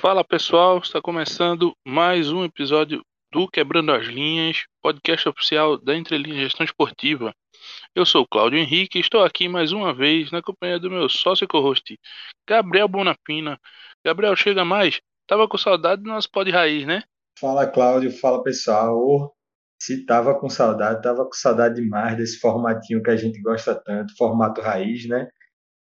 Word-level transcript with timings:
Fala 0.00 0.24
pessoal, 0.24 0.78
está 0.78 1.00
começando 1.00 1.76
mais 1.86 2.32
um 2.32 2.42
episódio 2.42 3.04
do 3.30 3.46
Quebrando 3.46 3.92
as 3.92 4.06
Linhas, 4.06 4.64
podcast 4.80 5.28
oficial 5.28 5.76
da 5.76 5.94
Entrelinha 5.94 6.42
Gestão 6.42 6.64
Esportiva. 6.64 7.34
Eu 7.94 8.06
sou 8.06 8.26
Cláudio 8.26 8.58
Henrique 8.58 8.98
e 8.98 9.00
estou 9.02 9.22
aqui 9.22 9.46
mais 9.46 9.72
uma 9.72 9.92
vez 9.92 10.30
na 10.30 10.40
companhia 10.40 10.80
do 10.80 10.90
meu 10.90 11.08
sócio 11.08 11.46
co-host, 11.46 11.98
Gabriel 12.48 12.88
Bonapina. 12.88 13.60
Gabriel, 14.04 14.34
chega 14.34 14.64
mais? 14.64 15.00
Tava 15.26 15.46
com 15.46 15.58
saudade 15.58 16.02
do 16.02 16.08
nosso 16.08 16.30
pod 16.30 16.50
raiz, 16.50 16.86
né? 16.86 17.02
Fala 17.38 17.66
Cláudio, 17.66 18.10
fala 18.10 18.42
pessoal. 18.42 19.36
Se 19.80 20.04
tava 20.04 20.38
com 20.38 20.50
saudade, 20.50 21.02
tava 21.02 21.24
com 21.24 21.32
saudade 21.32 21.80
demais 21.80 22.16
desse 22.16 22.38
formatinho 22.38 23.02
que 23.02 23.10
a 23.10 23.16
gente 23.16 23.40
gosta 23.40 23.74
tanto, 23.74 24.16
formato 24.16 24.60
raiz, 24.60 25.08
né? 25.08 25.28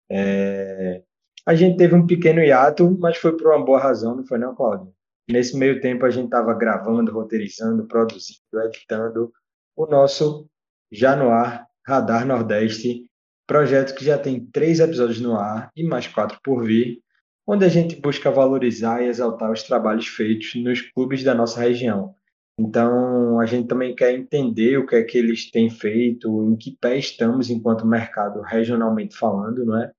É... 0.10 1.04
A 1.46 1.56
gente 1.56 1.78
teve 1.78 1.96
um 1.96 2.08
pequeno 2.08 2.42
hiato, 2.42 2.98
mas 3.00 3.18
foi 3.18 3.36
por 3.36 3.48
uma 3.48 3.64
boa 3.64 3.80
razão, 3.80 4.16
não 4.16 4.26
foi 4.26 4.38
não, 4.38 4.56
Cláudio? 4.56 4.94
Nesse 5.30 5.58
meio 5.58 5.82
tempo 5.82 6.06
a 6.06 6.10
gente 6.10 6.26
estava 6.26 6.54
gravando, 6.54 7.12
roteirizando, 7.12 7.86
produzindo, 7.88 8.40
editando 8.66 9.32
o 9.76 9.86
nosso 9.86 10.50
Já 10.92 11.16
no 11.16 11.30
Ar 11.30 11.68
Radar 11.86 12.26
Nordeste, 12.26 13.06
projeto 13.48 13.96
que 13.96 14.06
já 14.06 14.18
tem 14.18 14.46
três 14.46 14.80
episódios 14.80 15.20
no 15.20 15.36
ar 15.36 15.72
e 15.76 15.84
mais 15.84 16.08
quatro 16.08 16.40
por 16.44 16.64
vir, 16.64 17.02
onde 17.48 17.66
a 17.66 17.68
gente 17.68 17.96
busca 17.96 18.30
valorizar 18.30 19.02
e 19.02 19.08
exaltar 19.08 19.52
os 19.52 19.64
trabalhos 19.64 20.08
feitos 20.08 20.54
nos 20.56 20.82
clubes 20.82 21.24
da 21.24 21.34
nossa 21.34 21.60
região. 21.60 22.14
Então, 22.60 23.40
a 23.40 23.46
gente 23.46 23.70
também 23.70 23.96
quer 23.96 24.14
entender 24.14 24.78
o 24.78 24.86
que 24.86 24.98
é 24.98 25.04
que 25.04 25.18
eles 25.18 25.50
têm 25.50 25.70
feito, 25.70 26.28
em 26.52 26.58
que 26.58 26.76
pé 26.76 26.98
estamos 26.98 27.50
enquanto 27.50 27.88
mercado 27.88 28.42
regionalmente 28.42 29.16
falando, 29.16 29.66
não 29.66 29.82
é? 29.82 29.90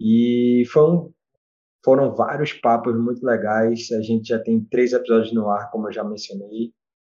E 0.00 0.62
foram, 0.70 1.12
foram 1.84 2.14
vários 2.14 2.52
papos 2.52 2.96
muito 2.96 3.26
legais. 3.26 3.90
A 3.90 4.00
gente 4.02 4.28
já 4.28 4.38
tem 4.38 4.64
três 4.70 4.92
episódios 4.92 5.34
no 5.34 5.50
ar, 5.50 5.68
como 5.72 5.88
eu 5.88 5.92
já 5.92 6.04
mencionei. 6.04 6.72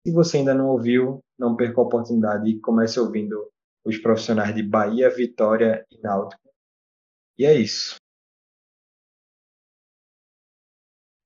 Se 0.06 0.10
você 0.10 0.38
ainda 0.38 0.54
não 0.54 0.68
ouviu, 0.68 1.20
não 1.38 1.54
perca 1.54 1.78
a 1.82 1.84
oportunidade 1.84 2.48
e 2.48 2.58
comece 2.58 2.98
ouvindo 2.98 3.36
os 3.84 3.98
profissionais 3.98 4.54
de 4.54 4.62
Bahia, 4.62 5.10
Vitória 5.10 5.84
e 5.90 6.00
Náutico. 6.00 6.48
E 7.36 7.44
é 7.44 7.54
isso. 7.54 7.96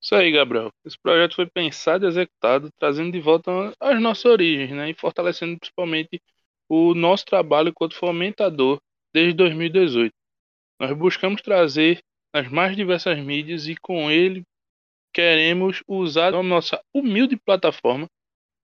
Isso 0.02 0.16
aí, 0.16 0.32
Gabriel. 0.32 0.70
Esse 0.84 0.98
projeto 0.98 1.36
foi 1.36 1.46
pensado 1.46 2.04
e 2.04 2.08
executado 2.08 2.68
trazendo 2.78 3.12
de 3.12 3.20
volta 3.20 3.72
as 3.78 4.00
nossas 4.00 4.24
origens, 4.24 4.70
né? 4.70 4.90
E 4.90 4.94
fortalecendo 4.94 5.56
principalmente 5.58 6.20
o 6.68 6.92
nosso 6.92 7.24
trabalho 7.24 7.68
enquanto 7.68 7.94
fomentador 7.94 8.80
desde 9.14 9.34
2018. 9.34 10.12
Nós 10.80 10.92
buscamos 10.96 11.40
trazer 11.40 12.00
as 12.32 12.48
mais 12.50 12.74
diversas 12.74 13.16
mídias 13.18 13.68
e 13.68 13.76
com 13.76 14.10
ele 14.10 14.42
queremos 15.14 15.82
usar 15.86 16.34
a 16.34 16.42
nossa 16.42 16.82
humilde 16.92 17.36
plataforma 17.36 18.08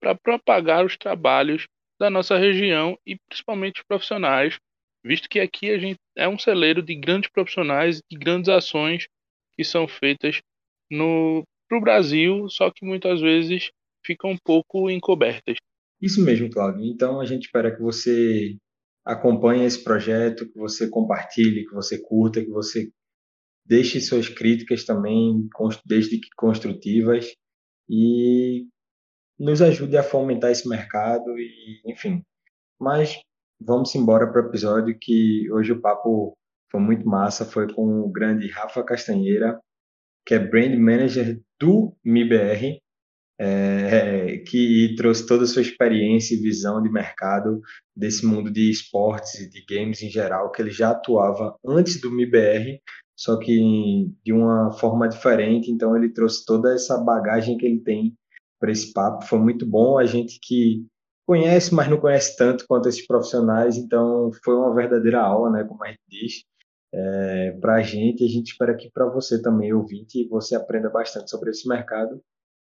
para 0.01 0.15
propagar 0.15 0.83
os 0.83 0.97
trabalhos 0.97 1.67
da 1.99 2.09
nossa 2.09 2.37
região 2.37 2.97
e 3.05 3.17
principalmente 3.29 3.81
os 3.81 3.87
profissionais, 3.87 4.57
visto 5.05 5.29
que 5.29 5.39
aqui 5.39 5.69
a 5.69 5.77
gente 5.77 5.99
é 6.17 6.27
um 6.27 6.39
celeiro 6.39 6.81
de 6.81 6.95
grandes 6.95 7.29
profissionais 7.29 8.01
e 8.11 8.17
grandes 8.17 8.49
ações 8.49 9.07
que 9.53 9.63
são 9.63 9.87
feitas 9.87 10.41
no 10.89 11.43
o 11.71 11.79
Brasil, 11.81 12.49
só 12.49 12.71
que 12.71 12.83
muitas 12.83 13.21
vezes 13.21 13.69
ficam 14.03 14.31
um 14.31 14.37
pouco 14.43 14.89
encobertas. 14.89 15.57
Isso 16.01 16.23
mesmo, 16.23 16.49
Claudio. 16.49 16.83
Então 16.83 17.19
a 17.19 17.25
gente 17.25 17.45
espera 17.45 17.75
que 17.75 17.81
você 17.81 18.57
acompanhe 19.05 19.65
esse 19.65 19.83
projeto, 19.83 20.49
que 20.49 20.57
você 20.57 20.89
compartilhe, 20.89 21.65
que 21.65 21.73
você 21.73 22.01
curta, 22.01 22.41
que 22.41 22.49
você 22.49 22.89
deixe 23.65 24.01
suas 24.01 24.27
críticas 24.27 24.83
também, 24.83 25.47
desde 25.85 26.19
que 26.19 26.29
construtivas, 26.35 27.35
e 27.87 28.65
nos 29.39 29.61
ajude 29.61 29.95
a 29.97 30.03
fomentar 30.03 30.51
esse 30.51 30.67
mercado 30.67 31.37
e, 31.37 31.81
enfim. 31.85 32.23
Mas 32.79 33.19
vamos 33.59 33.93
embora 33.93 34.31
para 34.31 34.43
o 34.43 34.47
episódio 34.47 34.97
que 34.99 35.51
hoje 35.51 35.71
o 35.71 35.81
papo 35.81 36.33
foi 36.71 36.79
muito 36.79 37.07
massa, 37.07 37.45
foi 37.45 37.71
com 37.71 38.01
o 38.01 38.11
grande 38.11 38.47
Rafa 38.47 38.83
Castanheira, 38.83 39.59
que 40.29 40.35
é 40.35 40.39
Brand 40.39 40.75
Manager 40.77 41.41
do 41.59 41.91
MIBR, 42.05 42.79
é, 43.39 44.37
que 44.47 44.93
trouxe 44.95 45.25
toda 45.25 45.43
a 45.43 45.47
sua 45.47 45.63
experiência 45.63 46.35
e 46.35 46.39
visão 46.39 46.83
de 46.83 46.91
mercado 46.91 47.59
desse 47.95 48.23
mundo 48.23 48.51
de 48.51 48.69
esportes 48.69 49.33
e 49.39 49.49
de 49.49 49.65
games 49.67 50.03
em 50.03 50.09
geral, 50.11 50.51
que 50.51 50.61
ele 50.61 50.69
já 50.69 50.91
atuava 50.91 51.55
antes 51.65 51.99
do 51.99 52.11
MIBR, 52.11 52.79
só 53.17 53.39
que 53.39 54.13
de 54.23 54.31
uma 54.31 54.71
forma 54.73 55.09
diferente, 55.09 55.71
então 55.71 55.97
ele 55.97 56.13
trouxe 56.13 56.45
toda 56.45 56.75
essa 56.75 56.95
bagagem 56.99 57.57
que 57.57 57.65
ele 57.65 57.79
tem 57.79 58.13
para 58.59 58.71
esse 58.71 58.93
papo. 58.93 59.25
Foi 59.25 59.39
muito 59.39 59.65
bom, 59.65 59.97
a 59.97 60.05
gente 60.05 60.39
que 60.43 60.85
conhece, 61.25 61.73
mas 61.73 61.89
não 61.89 61.97
conhece 61.97 62.37
tanto 62.37 62.67
quanto 62.67 62.87
esses 62.87 63.07
profissionais, 63.07 63.77
então 63.77 64.29
foi 64.45 64.53
uma 64.53 64.75
verdadeira 64.75 65.21
aula, 65.21 65.49
né, 65.49 65.63
como 65.63 65.83
a 65.83 65.87
gente 65.87 66.01
diz, 66.07 66.43
é, 66.93 67.51
para 67.61 67.75
a 67.75 67.81
gente, 67.81 68.23
a 68.23 68.27
gente 68.27 68.51
espera 68.51 68.75
que 68.75 68.89
para 68.91 69.07
você 69.09 69.41
também, 69.41 69.73
ouvinte, 69.73 70.27
você 70.27 70.55
aprenda 70.55 70.89
bastante 70.89 71.29
sobre 71.29 71.51
esse 71.51 71.67
mercado 71.67 72.21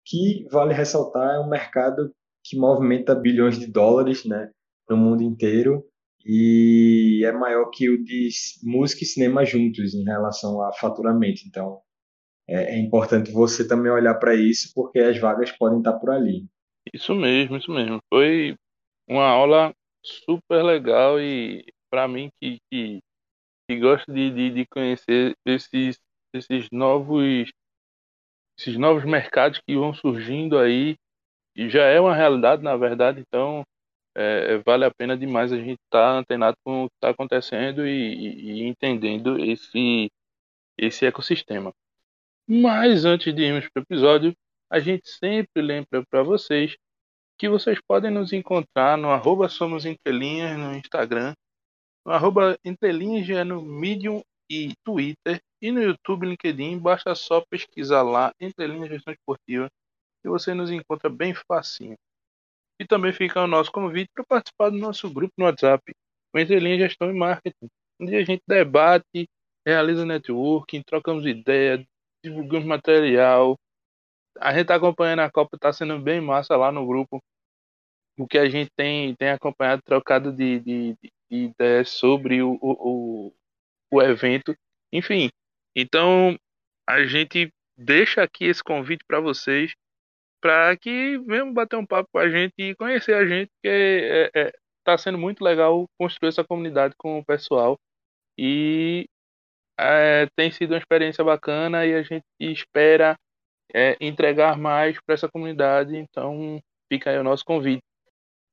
que 0.04 0.46
vale 0.50 0.72
ressaltar 0.72 1.34
é 1.34 1.40
um 1.40 1.48
mercado 1.48 2.12
que 2.44 2.56
movimenta 2.56 3.14
bilhões 3.14 3.58
de 3.58 3.66
dólares, 3.66 4.24
né, 4.24 4.50
no 4.88 4.96
mundo 4.96 5.22
inteiro 5.22 5.84
e 6.28 7.24
é 7.24 7.30
maior 7.30 7.70
que 7.70 7.88
o 7.88 8.02
de 8.02 8.28
música 8.64 9.04
e 9.04 9.06
cinema 9.06 9.44
juntos 9.44 9.94
em 9.94 10.02
relação 10.02 10.60
a 10.60 10.72
faturamento. 10.72 11.42
Então, 11.46 11.80
é, 12.48 12.74
é 12.74 12.78
importante 12.78 13.30
você 13.30 13.66
também 13.66 13.92
olhar 13.92 14.14
para 14.16 14.34
isso, 14.34 14.72
porque 14.74 14.98
as 14.98 15.16
vagas 15.20 15.52
podem 15.52 15.78
estar 15.78 15.92
por 15.94 16.10
ali. 16.10 16.44
Isso 16.92 17.14
mesmo, 17.14 17.56
isso 17.56 17.70
mesmo. 17.70 18.00
Foi 18.12 18.56
uma 19.08 19.24
aula 19.24 19.72
super 20.02 20.64
legal 20.64 21.20
e 21.20 21.64
para 21.88 22.08
mim 22.08 22.28
que, 22.40 22.58
que, 22.70 22.98
que 23.68 23.78
gosto 23.78 24.12
de, 24.12 24.30
de, 24.30 24.50
de 24.50 24.66
conhecer 24.66 25.34
esses, 25.44 25.98
esses 26.32 26.68
novos 26.70 27.50
esses 28.58 28.78
novos 28.78 29.04
mercados 29.04 29.60
que 29.66 29.76
vão 29.76 29.92
surgindo 29.92 30.58
aí, 30.58 30.96
e 31.54 31.68
já 31.68 31.84
é 31.84 32.00
uma 32.00 32.14
realidade, 32.14 32.62
na 32.62 32.76
verdade, 32.76 33.20
então 33.20 33.62
é, 34.16 34.54
é 34.54 34.58
vale 34.58 34.84
a 34.84 34.90
pena 34.90 35.16
demais 35.16 35.52
a 35.52 35.58
gente 35.58 35.78
estar 35.84 36.12
tá 36.12 36.18
antenado 36.18 36.56
com 36.64 36.84
o 36.84 36.88
que 36.88 36.94
está 36.96 37.10
acontecendo 37.10 37.86
e, 37.86 37.90
e, 37.90 38.50
e, 38.52 38.62
entendendo 38.62 39.38
esse, 39.38 40.10
esse 40.78 41.04
ecossistema. 41.04 41.72
Mas 42.48 43.04
antes 43.04 43.34
de 43.34 43.42
irmos 43.42 43.68
para 43.68 43.80
o 43.80 43.84
episódio, 43.84 44.34
a 44.70 44.78
gente 44.78 45.08
sempre 45.08 45.62
lembra 45.62 46.04
para 46.08 46.22
vocês 46.22 46.76
que 47.38 47.48
vocês 47.48 47.78
podem 47.86 48.10
nos 48.10 48.32
encontrar 48.32 48.96
no 48.96 49.10
arroba 49.10 49.48
Somos 49.48 49.84
Entrelinhas 49.84 50.58
no 50.58 50.74
Instagram, 50.74 51.34
no 52.06 52.12
arroba 52.12 52.56
Entrelinhas 52.64 53.28
é 53.28 53.42
no 53.42 53.60
Medium 53.60 54.22
e 54.48 54.72
Twitter 54.84 55.40
e 55.60 55.72
no 55.72 55.82
YouTube 55.82 56.24
LinkedIn, 56.24 56.78
basta 56.78 57.16
só 57.16 57.40
pesquisar 57.40 58.02
lá 58.02 58.32
entre 58.38 58.64
linhas 58.68 58.88
gestão 58.88 59.12
esportiva 59.12 59.68
e 60.24 60.28
você 60.28 60.54
nos 60.54 60.70
encontra 60.70 61.10
bem 61.10 61.34
facinho. 61.34 61.96
E 62.80 62.86
também 62.86 63.12
fica 63.12 63.42
o 63.42 63.48
nosso 63.48 63.72
convite 63.72 64.08
para 64.14 64.24
participar 64.24 64.70
do 64.70 64.78
nosso 64.78 65.12
grupo 65.12 65.34
no 65.36 65.46
WhatsApp, 65.46 65.82
o 66.32 66.38
Entre 66.38 66.60
Linhas 66.60 66.78
Gestão 66.78 67.10
e 67.10 67.14
Marketing, 67.14 67.66
onde 68.00 68.14
a 68.14 68.24
gente 68.24 68.42
debate, 68.46 69.26
realiza 69.66 70.06
networking, 70.06 70.82
trocamos 70.82 71.26
ideias, 71.26 71.84
divulgamos 72.24 72.68
material. 72.68 73.56
A 74.38 74.52
gente 74.52 74.62
está 74.62 74.76
acompanhando 74.76 75.20
a 75.20 75.30
Copa, 75.30 75.56
está 75.56 75.72
sendo 75.72 75.98
bem 75.98 76.20
massa 76.20 76.54
lá 76.56 76.70
no 76.70 76.86
grupo. 76.86 77.18
O 78.16 78.28
que 78.28 78.38
a 78.38 78.48
gente 78.48 78.70
tem, 78.76 79.14
tem 79.16 79.30
acompanhado, 79.30 79.82
trocado 79.82 80.32
de, 80.32 80.60
de, 80.60 80.96
de 81.02 81.15
ideias 81.30 81.90
sobre 81.90 82.42
o, 82.42 82.58
o, 82.60 83.32
o 83.90 84.02
evento. 84.02 84.56
Enfim, 84.92 85.30
então 85.74 86.38
a 86.88 87.04
gente 87.04 87.52
deixa 87.76 88.22
aqui 88.22 88.44
esse 88.44 88.62
convite 88.62 89.04
para 89.06 89.20
vocês 89.20 89.72
para 90.40 90.76
que 90.76 91.18
venham 91.18 91.52
bater 91.52 91.76
um 91.76 91.86
papo 91.86 92.08
com 92.12 92.18
a 92.18 92.28
gente 92.28 92.54
e 92.58 92.74
conhecer 92.76 93.14
a 93.14 93.26
gente, 93.26 93.50
que 93.62 93.68
está 93.68 94.40
é, 94.40 94.48
é, 94.48 94.52
tá 94.84 94.96
sendo 94.96 95.18
muito 95.18 95.42
legal 95.42 95.88
construir 95.98 96.28
essa 96.28 96.44
comunidade 96.44 96.94
com 96.96 97.18
o 97.18 97.24
pessoal 97.24 97.76
e 98.38 99.08
é, 99.78 100.28
tem 100.36 100.50
sido 100.50 100.72
uma 100.72 100.78
experiência 100.78 101.24
bacana 101.24 101.86
e 101.86 101.94
a 101.94 102.02
gente 102.02 102.24
espera 102.40 103.18
é, 103.74 103.96
entregar 104.00 104.56
mais 104.56 104.98
para 105.04 105.14
essa 105.14 105.28
comunidade. 105.28 105.96
Então 105.96 106.60
fica 106.90 107.10
aí 107.10 107.18
o 107.18 107.24
nosso 107.24 107.44
convite. 107.44 107.82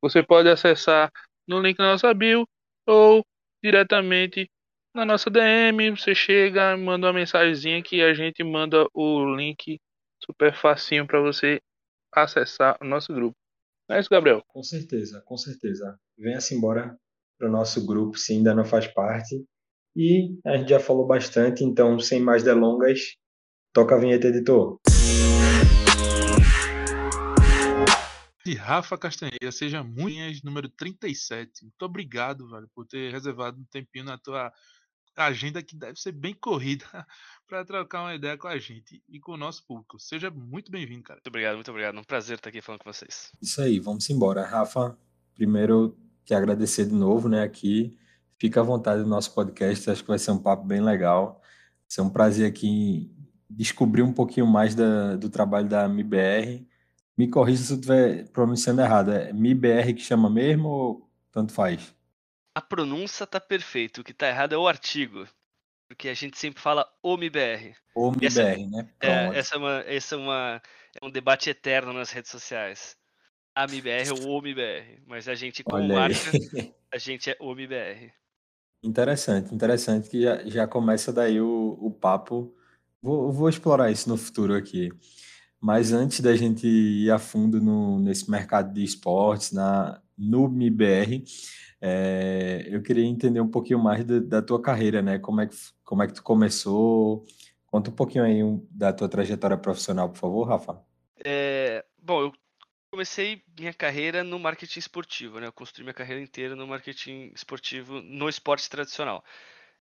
Você 0.01 0.23
pode 0.23 0.49
acessar 0.49 1.11
no 1.47 1.59
link 1.59 1.77
da 1.77 1.85
nossa 1.85 2.13
bio 2.13 2.45
ou 2.87 3.23
diretamente 3.63 4.49
na 4.95 5.05
nossa 5.05 5.29
DM, 5.29 5.89
você 5.91 6.13
chega, 6.13 6.77
manda 6.77 7.07
uma 7.07 7.13
mensagenzinha 7.13 7.81
que 7.81 8.01
a 8.01 8.13
gente 8.13 8.43
manda 8.43 8.87
o 8.93 9.35
link 9.35 9.79
super 10.23 10.55
facinho 10.55 11.07
para 11.07 11.19
você 11.19 11.59
acessar 12.11 12.77
o 12.79 12.85
nosso 12.85 13.11
grupo. 13.11 13.35
Não 13.89 13.95
é 13.95 13.99
isso, 13.99 14.09
Gabriel? 14.09 14.43
Com 14.47 14.61
certeza, 14.61 15.21
com 15.25 15.35
certeza. 15.35 15.97
Venha-se 16.17 16.53
embora 16.53 16.95
para 17.39 17.49
o 17.49 17.51
nosso 17.51 17.85
grupo, 17.85 18.17
se 18.17 18.33
ainda 18.33 18.53
não 18.53 18.63
faz 18.63 18.87
parte. 18.87 19.43
E 19.95 20.35
a 20.45 20.57
gente 20.57 20.69
já 20.69 20.79
falou 20.79 21.05
bastante, 21.05 21.63
então, 21.63 21.99
sem 21.99 22.19
mais 22.19 22.43
delongas, 22.43 23.15
toca 23.73 23.95
a 23.95 23.99
vinheta, 23.99 24.27
editor. 24.27 24.79
De 28.45 28.55
Rafa 28.55 28.97
Castanheira, 28.97 29.51
seja 29.51 29.83
muito 29.83 30.45
número 30.45 30.67
37. 30.69 31.63
Muito 31.63 31.81
obrigado, 31.83 32.49
velho, 32.49 32.69
por 32.75 32.85
ter 32.85 33.11
reservado 33.11 33.59
um 33.59 33.65
tempinho 33.65 34.05
na 34.05 34.17
tua 34.17 34.51
agenda 35.15 35.61
que 35.61 35.75
deve 35.77 35.99
ser 35.99 36.11
bem 36.11 36.33
corrida 36.33 36.85
para 37.47 37.63
trocar 37.63 38.01
uma 38.01 38.15
ideia 38.15 38.37
com 38.37 38.47
a 38.47 38.57
gente 38.57 39.01
e 39.07 39.19
com 39.19 39.33
o 39.33 39.37
nosso 39.37 39.65
público. 39.65 39.99
Seja 39.99 40.29
muito 40.29 40.71
bem-vindo, 40.71 41.03
cara. 41.03 41.17
Muito 41.17 41.27
obrigado, 41.27 41.55
muito 41.55 41.71
obrigado. 41.71 41.97
Um 41.97 42.03
prazer 42.03 42.37
estar 42.37 42.49
aqui 42.49 42.61
falando 42.61 42.81
com 42.81 42.91
vocês. 42.91 43.31
Isso 43.41 43.61
aí, 43.61 43.79
vamos 43.79 44.09
embora. 44.09 44.45
Rafa, 44.45 44.97
primeiro 45.35 45.97
te 46.25 46.33
agradecer 46.33 46.85
de 46.85 46.93
novo, 46.93 47.29
né, 47.29 47.43
aqui. 47.43 47.97
Fica 48.37 48.59
à 48.59 48.63
vontade 48.63 49.03
do 49.03 49.07
nosso 49.07 49.33
podcast, 49.33 49.89
acho 49.89 50.01
que 50.01 50.09
vai 50.09 50.19
ser 50.19 50.31
um 50.31 50.39
papo 50.39 50.65
bem 50.65 50.81
legal. 50.81 51.39
Vai 51.41 51.85
ser 51.87 52.01
um 52.01 52.09
prazer 52.09 52.49
aqui 52.49 53.09
descobrir 53.49 54.01
um 54.01 54.11
pouquinho 54.11 54.47
mais 54.47 54.73
da, 54.73 55.15
do 55.15 55.29
trabalho 55.29 55.69
da 55.69 55.87
MIBR 55.87 56.65
me 57.17 57.29
corrija 57.29 57.63
se 57.63 57.73
eu 57.73 57.77
estiver 57.77 58.27
pronunciando 58.29 58.81
errado. 58.81 59.11
É 59.11 59.31
MIBR 59.31 59.93
que 59.95 60.01
chama 60.01 60.29
mesmo 60.29 60.67
ou 60.67 61.09
tanto 61.31 61.53
faz? 61.53 61.93
A 62.55 62.61
pronúncia 62.61 63.25
tá 63.25 63.39
perfeita. 63.39 64.01
O 64.01 64.03
que 64.03 64.13
tá 64.13 64.27
errado 64.27 64.53
é 64.53 64.57
o 64.57 64.67
artigo. 64.67 65.27
Porque 65.87 66.09
a 66.09 66.13
gente 66.13 66.37
sempre 66.37 66.61
fala 66.61 66.87
OMIBR. 67.03 67.75
OMIBR, 67.95 68.25
essa, 68.25 68.43
né? 68.43 68.89
É, 68.99 69.37
essa 69.37 69.55
é, 69.55 69.57
uma, 69.57 69.83
essa 69.85 70.15
é, 70.15 70.17
uma, 70.17 70.61
é 71.01 71.05
um 71.05 71.11
debate 71.11 71.49
eterno 71.49 71.93
nas 71.93 72.11
redes 72.11 72.31
sociais. 72.31 72.95
A 73.55 73.67
MIBR 73.67 74.11
ou 74.11 74.37
OMIBR. 74.37 75.03
Mas 75.05 75.27
a 75.27 75.35
gente, 75.35 75.63
como 75.63 75.83
Olha 75.83 75.93
marca, 75.93 76.31
aí. 76.55 76.73
a 76.91 76.97
gente 76.97 77.29
é 77.29 77.37
OMIBR. 77.39 78.11
Interessante, 78.83 79.55
interessante 79.55 80.09
que 80.09 80.21
já, 80.21 80.43
já 80.45 80.67
começa 80.67 81.13
daí 81.13 81.39
o, 81.39 81.77
o 81.79 81.89
papo. 81.89 82.53
Vou, 83.01 83.31
vou 83.31 83.49
explorar 83.49 83.91
isso 83.91 84.09
no 84.09 84.17
futuro 84.17 84.55
aqui. 84.55 84.89
Mas 85.63 85.93
antes 85.93 86.19
da 86.19 86.35
gente 86.35 86.67
ir 86.67 87.09
a 87.09 87.17
fundo 87.17 87.61
no, 87.61 87.97
nesse 87.97 88.29
mercado 88.29 88.73
de 88.73 88.83
esportes, 88.83 89.53
na, 89.53 90.01
no 90.17 90.49
MIBR, 90.49 91.23
é, 91.79 92.67
eu 92.67 92.83
queria 92.83 93.05
entender 93.05 93.39
um 93.39 93.47
pouquinho 93.47 93.79
mais 93.79 94.03
da, 94.03 94.19
da, 94.19 94.41
tua 94.41 94.61
carreira, 94.61 95.01
né? 95.01 95.19
Como 95.19 95.39
é, 95.39 95.47
que, 95.47 95.55
como 95.85 96.03
é 96.03 96.07
que 96.07 96.15
tu 96.15 96.21
começou? 96.21 97.25
Conta 97.65 97.89
um 97.89 97.93
pouquinho 97.93 98.25
aí 98.25 98.41
da 98.71 98.91
tua 98.91 99.07
trajetória 99.07 99.55
profissional, 99.55 100.09
por 100.09 100.17
favor, 100.17 100.43
Rafa. 100.43 100.83
É, 101.23 101.85
bom, 101.97 102.23
eu 102.23 102.33
comecei 102.91 103.41
minha 103.57 103.73
carreira 103.73 104.21
no 104.21 104.37
marketing 104.37 104.79
esportivo, 104.79 105.39
né? 105.39 105.47
Eu 105.47 105.53
construí 105.53 105.85
minha 105.85 105.93
carreira 105.93 106.21
inteira 106.21 106.57
no 106.57 106.67
marketing 106.67 107.31
esportivo 107.33 108.01
no 108.01 108.27
esporte 108.27 108.69
tradicional. 108.69 109.23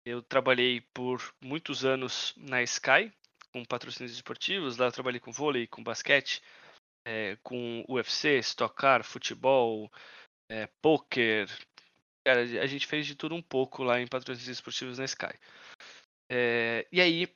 Eu 0.05 0.21
trabalhei 0.21 0.83
por 0.93 1.23
muitos 1.41 1.83
anos 1.83 2.35
na 2.37 2.63
Sky, 2.63 3.11
com 3.53 3.65
patrocínios 3.65 4.13
esportivos. 4.13 4.77
Lá 4.77 4.87
eu 4.87 4.93
trabalhei 4.93 5.21
com 5.21 5.31
vôlei, 5.31 5.67
com 5.67 5.83
basquete, 5.83 6.43
é, 7.07 7.37
com 7.43 7.85
UFC, 7.89 8.39
Stock 8.39 8.75
Car, 8.75 9.05
futebol, 9.05 9.91
é, 10.51 10.67
poker. 10.81 11.49
Cara, 12.27 12.41
a 12.41 12.67
gente 12.67 12.87
fez 12.87 13.07
de 13.07 13.15
tudo 13.15 13.35
um 13.35 13.43
pouco 13.43 13.83
lá 13.83 14.01
em 14.01 14.07
patrocínios 14.07 14.49
esportivos 14.49 14.99
na 14.99 15.05
Sky. 15.05 15.39
É, 16.31 16.87
e 16.91 17.01
aí, 17.01 17.29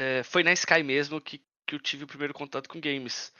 é, 0.00 0.22
foi 0.22 0.42
na 0.42 0.52
Sky 0.52 0.82
mesmo 0.82 1.20
que, 1.20 1.38
que 1.66 1.74
eu 1.74 1.80
tive 1.80 2.04
o 2.04 2.08
primeiro 2.08 2.34
contato 2.34 2.68
com 2.68 2.80
games. 2.80 3.32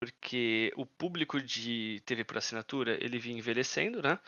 Porque 0.00 0.72
o 0.76 0.86
público 0.86 1.42
de 1.42 2.00
TV 2.06 2.24
por 2.24 2.38
assinatura, 2.38 2.96
ele 3.04 3.18
vinha 3.18 3.38
envelhecendo, 3.38 4.00
né? 4.00 4.18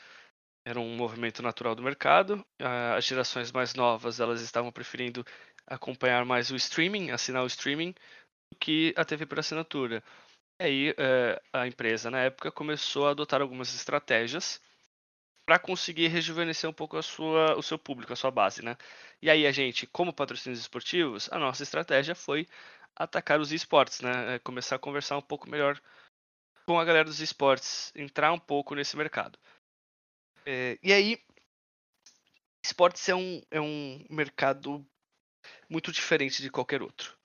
Era 0.66 0.80
um 0.80 0.96
movimento 0.96 1.42
natural 1.42 1.74
do 1.74 1.82
mercado. 1.82 2.44
As 2.96 3.04
gerações 3.04 3.52
mais 3.52 3.74
novas, 3.74 4.20
elas 4.20 4.42
estavam 4.42 4.72
preferindo 4.72 5.24
acompanhar 5.70 6.24
mais 6.24 6.50
o 6.50 6.56
streaming, 6.56 7.10
assinar 7.10 7.42
o 7.44 7.46
streaming, 7.46 7.92
do 8.52 8.58
que 8.58 8.92
a 8.96 9.04
TV 9.04 9.24
por 9.26 9.38
assinatura. 9.38 10.02
E 10.60 10.64
aí 10.64 10.94
é, 10.98 11.40
a 11.52 11.66
empresa, 11.66 12.10
na 12.10 12.20
época, 12.20 12.52
começou 12.52 13.06
a 13.06 13.12
adotar 13.12 13.40
algumas 13.40 13.74
estratégias 13.74 14.60
para 15.46 15.58
conseguir 15.58 16.08
rejuvenescer 16.08 16.68
um 16.68 16.72
pouco 16.72 16.96
a 16.96 17.02
sua, 17.02 17.56
o 17.56 17.62
seu 17.62 17.78
público, 17.78 18.12
a 18.12 18.16
sua 18.16 18.30
base, 18.30 18.64
né? 18.64 18.76
E 19.22 19.30
aí 19.30 19.46
a 19.46 19.52
gente, 19.52 19.86
como 19.86 20.12
patrocínios 20.12 20.60
esportivos, 20.60 21.28
a 21.32 21.38
nossa 21.38 21.62
estratégia 21.62 22.14
foi 22.14 22.46
atacar 22.94 23.40
os 23.40 23.52
esportes, 23.52 24.00
né? 24.00 24.36
É 24.36 24.38
começar 24.38 24.76
a 24.76 24.78
conversar 24.78 25.16
um 25.16 25.22
pouco 25.22 25.48
melhor 25.48 25.80
com 26.66 26.78
a 26.78 26.84
galera 26.84 27.04
dos 27.04 27.20
esportes, 27.20 27.92
entrar 27.96 28.32
um 28.32 28.38
pouco 28.38 28.74
nesse 28.74 28.96
mercado. 28.96 29.38
É, 30.46 30.78
e 30.82 30.92
aí, 30.92 31.18
esportes 32.64 33.08
é 33.08 33.14
um, 33.14 33.42
é 33.50 33.60
um 33.60 34.04
mercado 34.08 34.86
muito 35.70 35.92
diferente 35.92 36.42
de 36.42 36.50
qualquer 36.50 36.82
outro. 36.82 37.16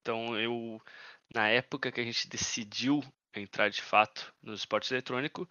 Então 0.00 0.38
eu, 0.38 0.80
na 1.34 1.48
época 1.48 1.92
que 1.92 2.00
a 2.00 2.04
gente 2.04 2.28
decidiu 2.28 3.02
entrar 3.34 3.68
de 3.70 3.82
fato 3.82 4.34
no 4.42 4.54
esporte 4.54 4.92
eletrônico, 4.92 5.48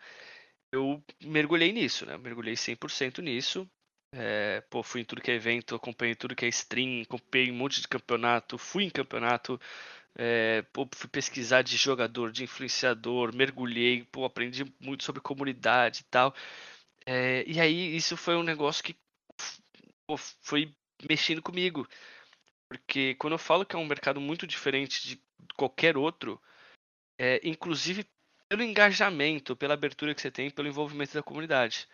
eu 0.71 1.03
mergulhei 1.23 1.71
nisso, 1.71 2.05
né? 2.05 2.17
Mergulhei 2.17 2.55
100% 2.55 3.21
nisso. 3.21 3.69
É, 4.13 4.61
pô, 4.69 4.81
fui 4.83 5.01
em 5.01 5.05
tudo 5.05 5.21
que 5.21 5.31
é 5.31 5.35
evento, 5.35 5.75
acompanhei 5.75 6.15
tudo 6.15 6.35
que 6.35 6.45
é 6.45 6.49
stream, 6.49 7.01
acompanhei 7.03 7.51
um 7.51 7.55
monte 7.55 7.81
de 7.81 7.87
campeonato, 7.87 8.57
fui 8.57 8.85
em 8.85 8.89
campeonato, 8.89 9.59
é, 10.17 10.61
pô, 10.73 10.87
fui 10.95 11.09
pesquisar 11.09 11.63
de 11.63 11.77
jogador, 11.77 12.31
de 12.31 12.43
influenciador, 12.43 13.35
mergulhei, 13.35 14.05
pô, 14.11 14.25
aprendi 14.25 14.65
muito 14.79 15.03
sobre 15.03 15.21
comunidade 15.21 16.01
e 16.01 16.05
tal. 16.05 16.33
É, 17.05 17.43
e 17.47 17.59
aí 17.59 17.95
isso 17.95 18.17
foi 18.17 18.35
um 18.35 18.43
negócio 18.43 18.83
que 18.83 18.95
pô, 20.07 20.17
foi 20.17 20.73
mexendo 21.09 21.41
comigo. 21.41 21.87
Porque 22.79 23.15
quando 23.15 23.33
eu 23.33 23.39
falo 23.39 23.65
que 23.65 23.75
é 23.75 23.79
um 23.79 23.85
mercado 23.85 24.19
muito 24.19 24.45
diferente 24.47 25.07
de 25.07 25.21
qualquer 25.55 25.97
outro, 25.97 26.41
é, 27.19 27.39
inclusive 27.47 28.05
pelo 28.49 28.63
engajamento, 28.63 29.55
pela 29.55 29.73
abertura 29.73 30.13
que 30.13 30.21
você 30.21 30.31
tem, 30.31 30.49
pelo 30.49 30.67
envolvimento 30.67 31.13
da 31.13 31.23
comunidade. 31.23 31.87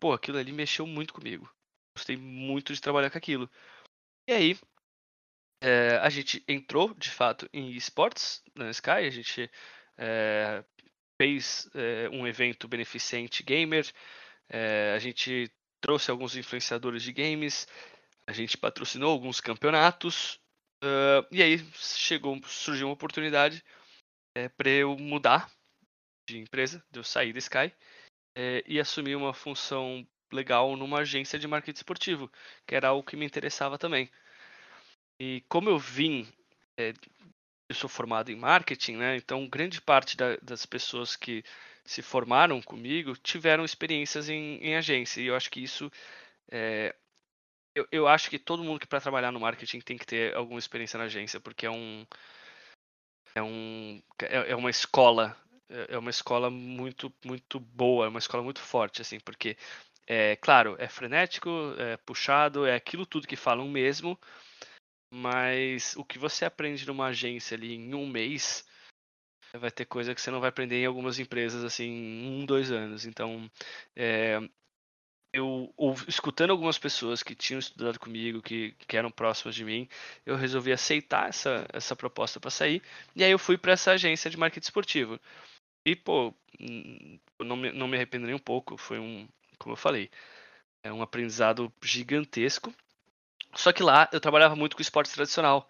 Pô, 0.00 0.12
aquilo 0.12 0.38
ali 0.38 0.52
mexeu 0.52 0.86
muito 0.86 1.12
comigo. 1.12 1.50
Gostei 1.96 2.16
muito 2.16 2.72
de 2.72 2.80
trabalhar 2.80 3.10
com 3.10 3.18
aquilo. 3.18 3.50
E 4.26 4.32
aí, 4.32 4.58
é, 5.62 5.98
a 5.98 6.08
gente 6.08 6.42
entrou, 6.48 6.94
de 6.94 7.10
fato, 7.10 7.48
em 7.52 7.72
esportes 7.72 8.42
na 8.54 8.70
Sky. 8.70 8.90
A 8.90 9.10
gente 9.10 9.50
é, 9.98 10.64
fez 11.20 11.68
é, 11.74 12.08
um 12.10 12.26
evento 12.26 12.66
beneficente 12.66 13.42
gamer. 13.42 13.90
É, 14.48 14.92
a 14.94 14.98
gente 14.98 15.52
trouxe 15.80 16.10
alguns 16.10 16.36
influenciadores 16.36 17.02
de 17.02 17.12
games 17.12 17.66
a 18.26 18.32
gente 18.32 18.56
patrocinou 18.56 19.10
alguns 19.10 19.40
campeonatos 19.40 20.40
uh, 20.82 21.26
e 21.30 21.42
aí 21.42 21.58
chegou, 21.74 22.40
surgiu 22.46 22.88
uma 22.88 22.94
oportunidade 22.94 23.64
é, 24.34 24.48
para 24.48 24.70
eu 24.70 24.96
mudar 24.96 25.50
de 26.28 26.38
empresa, 26.38 26.82
de 26.90 26.98
eu 26.98 27.04
sair 27.04 27.32
da 27.32 27.38
Sky 27.38 27.72
é, 28.36 28.62
e 28.66 28.80
assumir 28.80 29.16
uma 29.16 29.34
função 29.34 30.06
legal 30.32 30.76
numa 30.76 31.00
agência 31.00 31.38
de 31.38 31.46
marketing 31.46 31.78
esportivo, 31.78 32.32
que 32.66 32.74
era 32.74 32.88
algo 32.88 33.06
que 33.06 33.16
me 33.16 33.26
interessava 33.26 33.78
também. 33.78 34.10
E 35.20 35.44
como 35.48 35.68
eu 35.68 35.78
vim, 35.78 36.26
é, 36.78 36.94
eu 37.68 37.74
sou 37.74 37.88
formado 37.88 38.30
em 38.30 38.36
marketing, 38.36 38.96
né? 38.96 39.16
Então 39.16 39.48
grande 39.48 39.80
parte 39.80 40.16
da, 40.16 40.36
das 40.36 40.64
pessoas 40.64 41.16
que 41.16 41.44
se 41.84 42.00
formaram 42.00 42.62
comigo 42.62 43.16
tiveram 43.16 43.64
experiências 43.64 44.28
em, 44.28 44.58
em 44.62 44.76
agência 44.76 45.20
e 45.20 45.26
eu 45.26 45.36
acho 45.36 45.50
que 45.50 45.60
isso 45.60 45.90
é, 46.50 46.94
eu, 47.74 47.86
eu 47.90 48.08
acho 48.08 48.28
que 48.30 48.38
todo 48.38 48.64
mundo 48.64 48.80
que 48.80 48.86
para 48.86 49.00
trabalhar 49.00 49.32
no 49.32 49.40
marketing 49.40 49.80
tem 49.80 49.96
que 49.98 50.06
ter 50.06 50.34
alguma 50.34 50.58
experiência 50.58 50.98
na 50.98 51.04
agência, 51.04 51.40
porque 51.40 51.66
é 51.66 51.70
um 51.70 52.06
é 53.34 53.42
um 53.42 54.02
é, 54.20 54.50
é 54.50 54.56
uma 54.56 54.70
escola 54.70 55.36
é, 55.68 55.94
é 55.94 55.98
uma 55.98 56.10
escola 56.10 56.50
muito 56.50 57.12
muito 57.24 57.58
boa, 57.58 58.06
é 58.06 58.08
uma 58.08 58.18
escola 58.18 58.42
muito 58.42 58.60
forte 58.60 59.02
assim, 59.02 59.18
porque 59.20 59.56
é 60.06 60.36
claro, 60.36 60.76
é 60.78 60.88
frenético, 60.88 61.48
é 61.78 61.96
puxado, 61.98 62.66
é 62.66 62.74
aquilo 62.74 63.06
tudo 63.06 63.26
que 63.26 63.36
falam 63.36 63.68
mesmo, 63.68 64.18
mas 65.12 65.94
o 65.96 66.04
que 66.04 66.18
você 66.18 66.44
aprende 66.44 66.86
numa 66.86 67.06
agência 67.06 67.56
ali 67.56 67.74
em 67.74 67.94
um 67.94 68.06
mês 68.06 68.66
vai 69.58 69.70
ter 69.70 69.84
coisa 69.84 70.14
que 70.14 70.20
você 70.20 70.30
não 70.30 70.40
vai 70.40 70.48
aprender 70.48 70.82
em 70.82 70.86
algumas 70.86 71.18
empresas 71.18 71.62
assim 71.64 71.84
em 71.84 72.42
um, 72.42 72.46
dois 72.46 72.70
anos. 72.70 73.04
Então, 73.04 73.50
é, 73.94 74.40
eu, 75.32 75.72
ou, 75.76 75.94
escutando 76.06 76.50
algumas 76.50 76.78
pessoas 76.78 77.22
que 77.22 77.34
tinham 77.34 77.58
estudado 77.58 77.98
comigo, 77.98 78.42
que, 78.42 78.72
que 78.86 78.96
eram 78.96 79.10
próximas 79.10 79.54
de 79.54 79.64
mim, 79.64 79.88
eu 80.26 80.36
resolvi 80.36 80.72
aceitar 80.72 81.28
essa, 81.28 81.66
essa 81.72 81.96
proposta 81.96 82.38
para 82.38 82.50
sair. 82.50 82.82
E 83.16 83.24
aí 83.24 83.30
eu 83.30 83.38
fui 83.38 83.56
para 83.56 83.72
essa 83.72 83.92
agência 83.92 84.30
de 84.30 84.36
marketing 84.36 84.64
esportivo. 84.64 85.20
E, 85.86 85.96
pô, 85.96 86.34
não 87.40 87.56
me, 87.56 87.72
não 87.72 87.88
me 87.88 87.96
arrependo 87.96 88.26
nem 88.26 88.34
um 88.34 88.38
pouco. 88.38 88.76
Foi 88.76 88.98
um, 88.98 89.28
como 89.58 89.72
eu 89.72 89.76
falei, 89.76 90.10
é 90.82 90.92
um 90.92 91.02
aprendizado 91.02 91.72
gigantesco. 91.82 92.72
Só 93.54 93.72
que 93.72 93.82
lá 93.82 94.08
eu 94.12 94.20
trabalhava 94.20 94.56
muito 94.56 94.76
com 94.76 94.82
esporte 94.82 95.12
tradicional. 95.12 95.68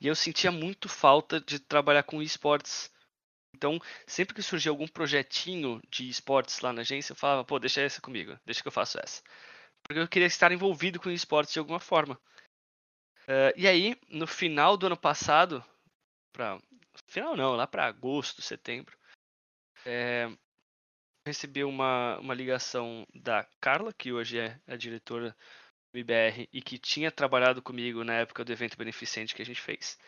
E 0.00 0.06
eu 0.08 0.14
sentia 0.14 0.50
muito 0.50 0.88
falta 0.88 1.40
de 1.40 1.58
trabalhar 1.58 2.02
com 2.02 2.20
esportes 2.22 2.90
Então, 3.54 3.78
sempre 4.06 4.34
que 4.34 4.42
surgia 4.42 4.70
algum 4.70 4.86
projetinho 4.86 5.80
de 5.88 6.08
esportes 6.08 6.60
lá 6.60 6.72
na 6.72 6.82
agência, 6.82 7.12
eu 7.12 7.16
falava, 7.16 7.44
pô, 7.44 7.58
deixa 7.58 7.80
essa 7.80 8.00
comigo, 8.00 8.38
deixa 8.44 8.62
que 8.62 8.68
eu 8.68 8.72
faço 8.72 8.98
essa. 8.98 9.22
Porque 9.86 10.00
eu 10.00 10.08
queria 10.08 10.26
estar 10.26 10.50
envolvido 10.50 11.00
com 11.00 11.10
esportes 11.10 11.52
de 11.52 11.58
alguma 11.58 11.80
forma. 11.80 12.20
Uh, 13.22 13.54
e 13.56 13.66
aí, 13.66 13.96
no 14.10 14.26
final 14.26 14.76
do 14.76 14.86
ano 14.86 14.96
passado, 14.96 15.64
para 16.32 16.60
final 17.06 17.36
não, 17.36 17.54
lá 17.54 17.66
para 17.66 17.86
agosto, 17.86 18.42
setembro, 18.42 18.96
é, 19.86 20.28
recebi 21.26 21.64
uma, 21.64 22.18
uma 22.18 22.34
ligação 22.34 23.06
da 23.14 23.46
Carla, 23.60 23.92
que 23.92 24.12
hoje 24.12 24.38
é 24.38 24.60
a 24.66 24.76
diretora 24.76 25.34
do 25.92 25.98
IBR 25.98 26.48
e 26.52 26.60
que 26.60 26.78
tinha 26.78 27.10
trabalhado 27.10 27.62
comigo 27.62 28.04
na 28.04 28.14
época 28.14 28.44
do 28.44 28.52
evento 28.52 28.76
beneficente 28.76 29.34
que 29.34 29.42
a 29.42 29.46
gente 29.46 29.60
fez. 29.60 29.98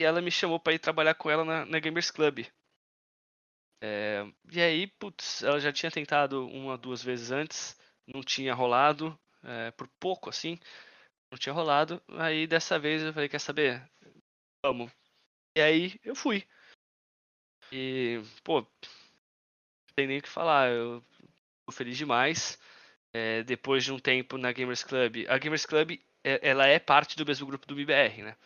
E 0.00 0.04
ela 0.04 0.20
me 0.20 0.30
chamou 0.30 0.58
para 0.58 0.74
ir 0.74 0.78
trabalhar 0.78 1.14
com 1.14 1.30
ela 1.30 1.44
na, 1.44 1.64
na 1.64 1.78
Gamers 1.78 2.10
Club. 2.10 2.46
É, 3.84 4.24
e 4.52 4.62
aí, 4.62 4.86
putz, 4.86 5.42
ela 5.42 5.58
já 5.58 5.72
tinha 5.72 5.90
tentado 5.90 6.46
uma, 6.46 6.78
duas 6.78 7.02
vezes 7.02 7.32
antes, 7.32 7.76
não 8.06 8.22
tinha 8.22 8.54
rolado, 8.54 9.18
é, 9.42 9.72
por 9.72 9.88
pouco 9.98 10.30
assim, 10.30 10.56
não 11.32 11.36
tinha 11.36 11.52
rolado. 11.52 12.00
Aí 12.10 12.46
dessa 12.46 12.78
vez 12.78 13.02
eu 13.02 13.12
falei, 13.12 13.28
quer 13.28 13.40
saber? 13.40 13.82
Vamos. 14.64 14.92
E 15.56 15.60
aí 15.60 15.98
eu 16.04 16.14
fui. 16.14 16.46
E, 17.72 18.22
pô, 18.44 18.60
não 18.60 18.68
tem 19.96 20.06
nem 20.06 20.18
o 20.18 20.22
que 20.22 20.28
falar, 20.28 20.70
eu 20.70 21.04
tô 21.66 21.72
feliz 21.72 21.98
demais. 21.98 22.60
É, 23.12 23.42
depois 23.42 23.82
de 23.84 23.92
um 23.92 23.98
tempo 23.98 24.38
na 24.38 24.52
Gamers 24.52 24.84
Club. 24.84 25.26
A 25.28 25.38
Gamers 25.38 25.66
Club, 25.66 25.98
é, 26.22 26.48
ela 26.48 26.68
é 26.68 26.78
parte 26.78 27.16
do 27.16 27.26
mesmo 27.26 27.46
grupo 27.48 27.66
do 27.66 27.74
BBR, 27.74 28.22
né? 28.22 28.36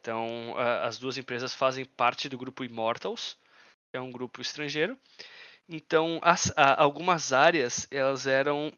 Então, 0.00 0.56
as 0.56 0.98
duas 0.98 1.18
empresas 1.18 1.54
fazem 1.54 1.84
parte 1.84 2.28
do 2.28 2.38
grupo 2.38 2.64
Immortals, 2.64 3.36
é 3.92 4.00
um 4.00 4.10
grupo 4.10 4.40
estrangeiro. 4.40 4.98
Então, 5.68 6.18
as, 6.22 6.52
a, 6.56 6.82
algumas 6.82 7.32
áreas, 7.32 7.86
elas 7.90 8.26
eram 8.26 8.72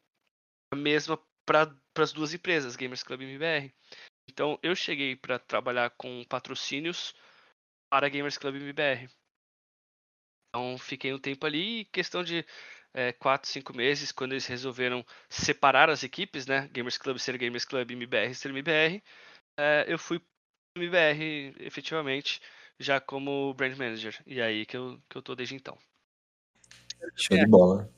a 0.73 0.77
mesma 0.77 1.19
para 1.47 1.73
as 1.97 2.13
duas 2.13 2.35
empresas, 2.35 2.77
Gamers 2.77 3.03
Club 3.03 3.23
e 3.23 3.25
MBR. 3.25 3.75
Então, 4.29 4.59
eu 4.63 4.75
cheguei 4.75 5.17
para 5.17 5.39
trabalhar 5.39 5.91
com 5.91 6.25
patrocínios 6.29 7.15
para 7.91 8.09
Gamers 8.09 8.39
Club 8.39 8.57
e 8.57 8.59
MBR. 8.59 9.09
Então, 10.49 10.79
fiquei 10.79 11.13
um 11.13 11.19
tempo 11.19 11.47
ali, 11.47 11.85
questão 11.87 12.25
de 12.25 12.45
é, 12.93 13.13
4, 13.13 13.49
5 13.49 13.77
meses, 13.77 14.13
quando 14.13 14.33
eles 14.33 14.47
resolveram 14.47 15.05
separar 15.29 15.91
as 15.91 16.03
equipes, 16.03 16.47
né? 16.47 16.69
Gamers 16.69 16.99
Club 16.99 17.19
ser 17.19 17.39
Gamers 17.39 17.65
Club 17.65 17.91
MBR 17.91 18.35
ser 18.35 18.51
MBR, 18.51 19.03
é, 19.59 19.85
eu 19.89 19.99
fui 19.99 20.21
MBR 20.77 21.55
efetivamente, 21.61 22.41
já 22.81 22.99
como 22.99 23.53
brand 23.55 23.77
manager. 23.77 24.19
E 24.27 24.41
aí 24.41 24.65
que 24.65 24.77
eu, 24.77 24.99
que 25.09 25.19
eu 25.19 25.23
tô 25.23 25.35
desde 25.35 25.55
então. 25.55 25.77
Show 27.15 27.37
de 27.37 27.47
bola. 27.47 27.91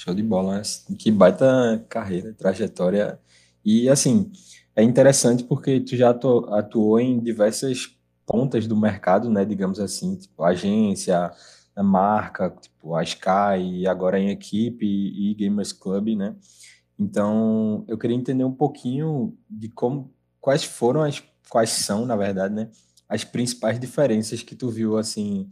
Show 0.00 0.14
de 0.14 0.22
bola. 0.22 0.62
Que 0.98 1.12
baita 1.12 1.84
carreira, 1.88 2.32
trajetória. 2.32 3.20
E 3.62 3.88
assim, 3.88 4.32
é 4.74 4.82
interessante 4.82 5.44
porque 5.44 5.78
tu 5.80 5.94
já 5.94 6.10
atuou 6.10 6.98
em 6.98 7.20
diversas 7.20 7.96
pontas 8.26 8.66
do 8.66 8.76
mercado, 8.76 9.30
né? 9.30 9.44
Digamos 9.44 9.78
assim, 9.78 10.16
tipo 10.16 10.42
agência, 10.42 11.30
a 11.76 11.82
marca, 11.82 12.50
tipo 12.50 12.94
a 12.94 13.02
Sky, 13.02 13.86
agora 13.86 14.18
em 14.18 14.30
equipe 14.30 14.86
e 14.86 15.34
Gamers 15.34 15.72
Club, 15.72 16.16
né? 16.16 16.34
Então, 16.98 17.84
eu 17.88 17.98
queria 17.98 18.16
entender 18.16 18.44
um 18.44 18.54
pouquinho 18.54 19.36
de 19.50 19.68
como, 19.68 20.12
quais 20.40 20.64
foram 20.64 21.02
as, 21.02 21.22
quais 21.48 21.70
são, 21.70 22.06
na 22.06 22.16
verdade, 22.16 22.54
né? 22.54 22.70
As 23.08 23.24
principais 23.24 23.78
diferenças 23.78 24.42
que 24.42 24.54
tu 24.54 24.70
viu, 24.70 24.96
assim, 24.96 25.50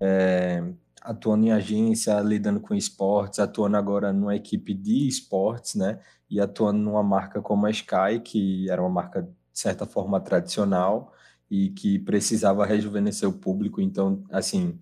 é, 0.00 0.62
atuando 1.02 1.46
em 1.46 1.52
agência, 1.52 2.20
lidando 2.20 2.60
com 2.60 2.74
esportes, 2.74 3.38
atuando 3.38 3.76
agora 3.76 4.12
numa 4.12 4.36
equipe 4.36 4.74
de 4.74 5.08
esportes, 5.08 5.74
né? 5.74 6.00
E 6.28 6.40
atuando 6.40 6.78
numa 6.78 7.02
marca 7.02 7.40
como 7.40 7.66
a 7.66 7.70
Sky, 7.70 8.20
que 8.22 8.70
era 8.70 8.82
uma 8.82 8.90
marca, 8.90 9.22
de 9.22 9.28
certa 9.52 9.86
forma, 9.86 10.20
tradicional 10.20 11.12
e 11.50 11.70
que 11.70 11.98
precisava 11.98 12.66
rejuvenescer 12.66 13.28
o 13.28 13.32
público. 13.32 13.80
Então, 13.80 14.22
assim, 14.30 14.78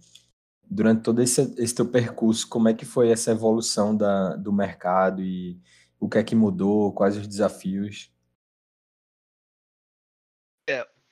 durante 0.68 1.02
todo 1.02 1.22
esse, 1.22 1.54
esse 1.58 1.74
teu 1.74 1.86
percurso, 1.86 2.48
como 2.48 2.68
é 2.68 2.74
que 2.74 2.84
foi 2.84 3.10
essa 3.10 3.30
evolução 3.30 3.96
da, 3.96 4.36
do 4.36 4.52
mercado 4.52 5.22
e 5.22 5.60
o 5.98 6.08
que 6.08 6.18
é 6.18 6.24
que 6.24 6.34
mudou, 6.34 6.92
quais 6.92 7.16
os 7.16 7.26
desafios? 7.26 8.10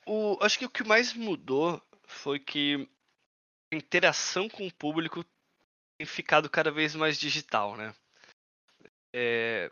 O, 0.06 0.38
acho 0.40 0.58
que 0.58 0.66
o 0.66 0.70
que 0.70 0.84
mais 0.84 1.12
mudou 1.12 1.80
foi 2.06 2.38
que 2.38 2.88
a 3.73 3.76
interação 3.76 4.49
com 4.49 4.66
o 4.66 4.75
público 4.75 5.25
tem 5.99 6.06
ficado 6.06 6.49
cada 6.50 6.70
vez 6.70 6.94
mais 6.94 7.18
digital, 7.18 7.76
né? 7.76 7.94
É, 9.14 9.70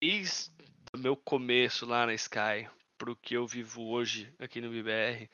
desde 0.00 0.50
o 0.94 0.98
meu 0.98 1.16
começo 1.16 1.84
lá 1.84 2.06
na 2.06 2.14
Sky 2.14 2.68
para 2.96 3.10
o 3.10 3.16
que 3.16 3.34
eu 3.34 3.46
vivo 3.46 3.88
hoje 3.88 4.32
aqui 4.38 4.60
no 4.60 4.70
BBR, 4.70 5.28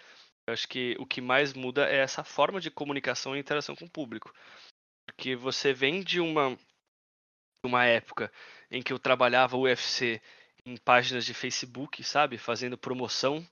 eu 0.47 0.53
acho 0.53 0.69
que 0.69 0.97
o 0.99 1.07
que 1.07 1.21
mais 1.21 1.53
muda 1.55 1.89
é 1.89 1.97
essa 1.97 2.23
forma 2.23 2.61
de 2.61 2.71
comunicação 2.71 3.35
e 3.35 3.41
interação 3.41 3.75
com 3.75 3.87
o 3.87 3.91
público. 3.91 4.33
Porque 5.07 5.35
você 5.37 5.73
vem 5.73 6.03
de 6.03 6.21
uma, 6.21 6.59
uma 7.65 7.85
época 7.85 8.31
em 8.71 8.83
que 8.83 8.93
eu 8.93 8.99
trabalhava 8.99 9.57
UFC 9.57 10.21
em 10.67 10.77
páginas 10.77 11.25
de 11.25 11.33
Facebook, 11.33 12.03
sabe? 12.03 12.37
Fazendo 12.37 12.77
promoção 12.77 13.47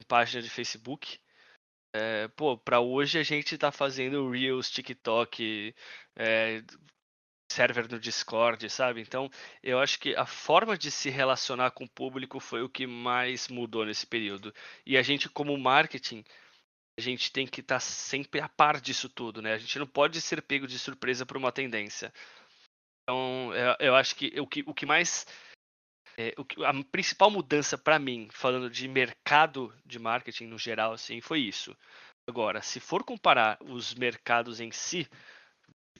em 0.00 0.04
páginas 0.06 0.44
de 0.44 0.50
Facebook. 0.50 1.18
É, 1.94 2.28
pô, 2.28 2.58
pra 2.58 2.80
hoje 2.80 3.18
a 3.18 3.22
gente 3.22 3.56
tá 3.56 3.72
fazendo 3.72 4.30
Reels, 4.30 4.70
TikTok, 4.70 5.74
é, 6.16 6.62
server 7.50 7.90
no 7.90 7.98
Discord, 7.98 8.68
sabe? 8.68 9.00
Então, 9.00 9.30
eu 9.62 9.78
acho 9.78 9.98
que 9.98 10.14
a 10.14 10.26
forma 10.26 10.76
de 10.76 10.90
se 10.90 11.08
relacionar 11.08 11.70
com 11.70 11.84
o 11.84 11.88
público 11.88 12.38
foi 12.40 12.62
o 12.62 12.68
que 12.68 12.86
mais 12.86 13.48
mudou 13.48 13.86
nesse 13.86 14.06
período. 14.06 14.52
E 14.84 14.96
a 14.96 15.02
gente, 15.02 15.28
como 15.28 15.56
marketing, 15.56 16.24
a 16.98 17.00
gente 17.00 17.32
tem 17.32 17.46
que 17.46 17.60
estar 17.60 17.76
tá 17.76 17.80
sempre 17.80 18.40
a 18.40 18.48
par 18.48 18.80
disso 18.80 19.08
tudo, 19.08 19.40
né? 19.42 19.54
A 19.54 19.58
gente 19.58 19.78
não 19.78 19.86
pode 19.86 20.20
ser 20.20 20.42
pego 20.42 20.66
de 20.66 20.78
surpresa 20.78 21.24
por 21.24 21.36
uma 21.36 21.52
tendência. 21.52 22.12
Então, 23.02 23.54
eu, 23.54 23.76
eu 23.88 23.94
acho 23.94 24.16
que 24.16 24.38
o 24.40 24.46
que, 24.46 24.64
o 24.66 24.74
que 24.74 24.84
mais. 24.86 25.26
É, 26.18 26.34
o 26.38 26.64
a 26.64 26.84
principal 26.84 27.30
mudança 27.30 27.76
para 27.76 27.98
mim, 27.98 28.28
falando 28.32 28.70
de 28.70 28.88
mercado 28.88 29.72
de 29.84 29.98
marketing 29.98 30.46
no 30.46 30.58
geral, 30.58 30.92
assim, 30.92 31.20
foi 31.20 31.40
isso. 31.40 31.76
Agora, 32.28 32.62
se 32.62 32.80
for 32.80 33.04
comparar 33.04 33.58
os 33.62 33.94
mercados 33.94 34.60
em 34.60 34.72
si, 34.72 35.06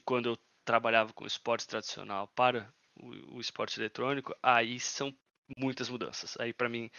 quando 0.03 0.29
eu 0.29 0.37
trabalhava 0.65 1.13
com 1.13 1.25
esporte 1.25 1.67
tradicional 1.67 2.27
para 2.35 2.67
o, 2.99 3.37
o 3.37 3.41
esporte 3.41 3.79
eletrônico, 3.79 4.35
aí 4.41 4.79
são 4.79 5.13
muitas 5.57 5.89
mudanças. 5.89 6.35
Aí 6.39 6.53
para 6.53 6.67
mim 6.67 6.89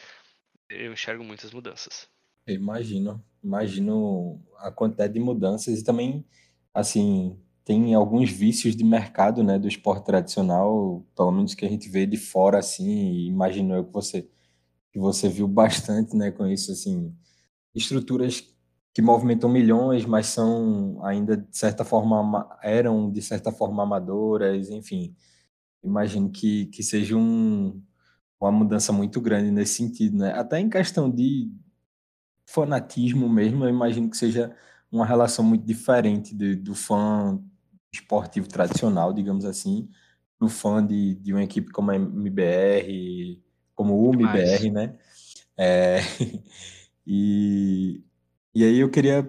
eu 0.71 0.93
enxergo 0.93 1.25
muitas 1.25 1.53
mudanças. 1.53 2.09
Eu 2.47 2.55
imagino, 2.55 3.23
imagino 3.43 4.41
a 4.57 4.71
quantidade 4.71 5.13
de 5.13 5.21
mudanças 5.21 5.79
e 5.79 5.85
também 5.85 6.25
assim 6.73 7.39
tem 7.69 7.93
alguns 7.93 8.31
vícios 8.31 8.75
de 8.75 8.83
mercado, 8.83 9.43
né, 9.45 9.59
do 9.59 9.69
esporte 9.69 10.07
tradicional, 10.07 11.05
pelo 11.15 11.31
menos 11.31 11.55
que 11.55 11.67
a 11.67 11.69
gente 11.69 11.87
vê 11.91 12.07
de 12.07 12.17
fora 12.17 12.59
assim, 12.59 13.27
imagino 13.27 13.75
eu 13.75 13.85
que 13.85 13.93
você 13.93 14.27
que 14.91 14.99
você 14.99 15.29
viu 15.29 15.47
bastante, 15.47 16.17
né, 16.17 16.31
com 16.31 16.47
isso 16.47 16.73
assim, 16.73 17.15
estruturas 17.75 18.43
que 18.95 19.03
movimentam 19.03 19.51
milhões, 19.51 20.07
mas 20.07 20.29
são 20.29 20.99
ainda 21.05 21.37
de 21.37 21.59
certa 21.59 21.85
forma 21.85 22.49
eram 22.63 23.11
de 23.13 23.21
certa 23.21 23.53
forma 23.53 23.83
amadoras, 23.83 24.71
enfim. 24.71 25.15
Imagino 25.85 26.31
que, 26.31 26.67
que 26.67 26.83
seja 26.83 27.17
um, 27.17 27.83
uma 28.41 28.51
mudança 28.53 28.93
muito 28.95 29.21
grande 29.21 29.51
nesse 29.51 29.75
sentido, 29.75 30.19
né? 30.19 30.33
Até 30.33 30.59
em 30.61 30.71
questão 30.71 31.11
de 31.11 31.53
fanatismo 32.47 33.29
mesmo, 33.29 33.65
eu 33.65 33.71
imagino 33.71 34.11
que 34.11 34.17
seja 34.17 34.57
uma 34.91 35.07
relação 35.07 35.45
muito 35.45 35.67
diferente 35.67 36.35
de, 36.35 36.57
do 36.57 36.75
fã 36.75 37.39
esportivo 37.92 38.49
tradicional, 38.49 39.12
digamos 39.12 39.45
assim, 39.45 39.88
do 40.38 40.49
fã 40.49 40.85
de, 40.85 41.14
de 41.16 41.33
uma 41.33 41.42
equipe 41.42 41.71
como 41.71 41.90
a 41.90 41.97
MBR, 41.97 43.42
como 43.75 43.95
o 43.95 44.12
MBR, 44.14 44.71
né? 44.71 44.99
É, 45.57 45.99
e 47.07 48.02
e 48.54 48.64
aí 48.64 48.78
eu 48.78 48.90
queria 48.90 49.28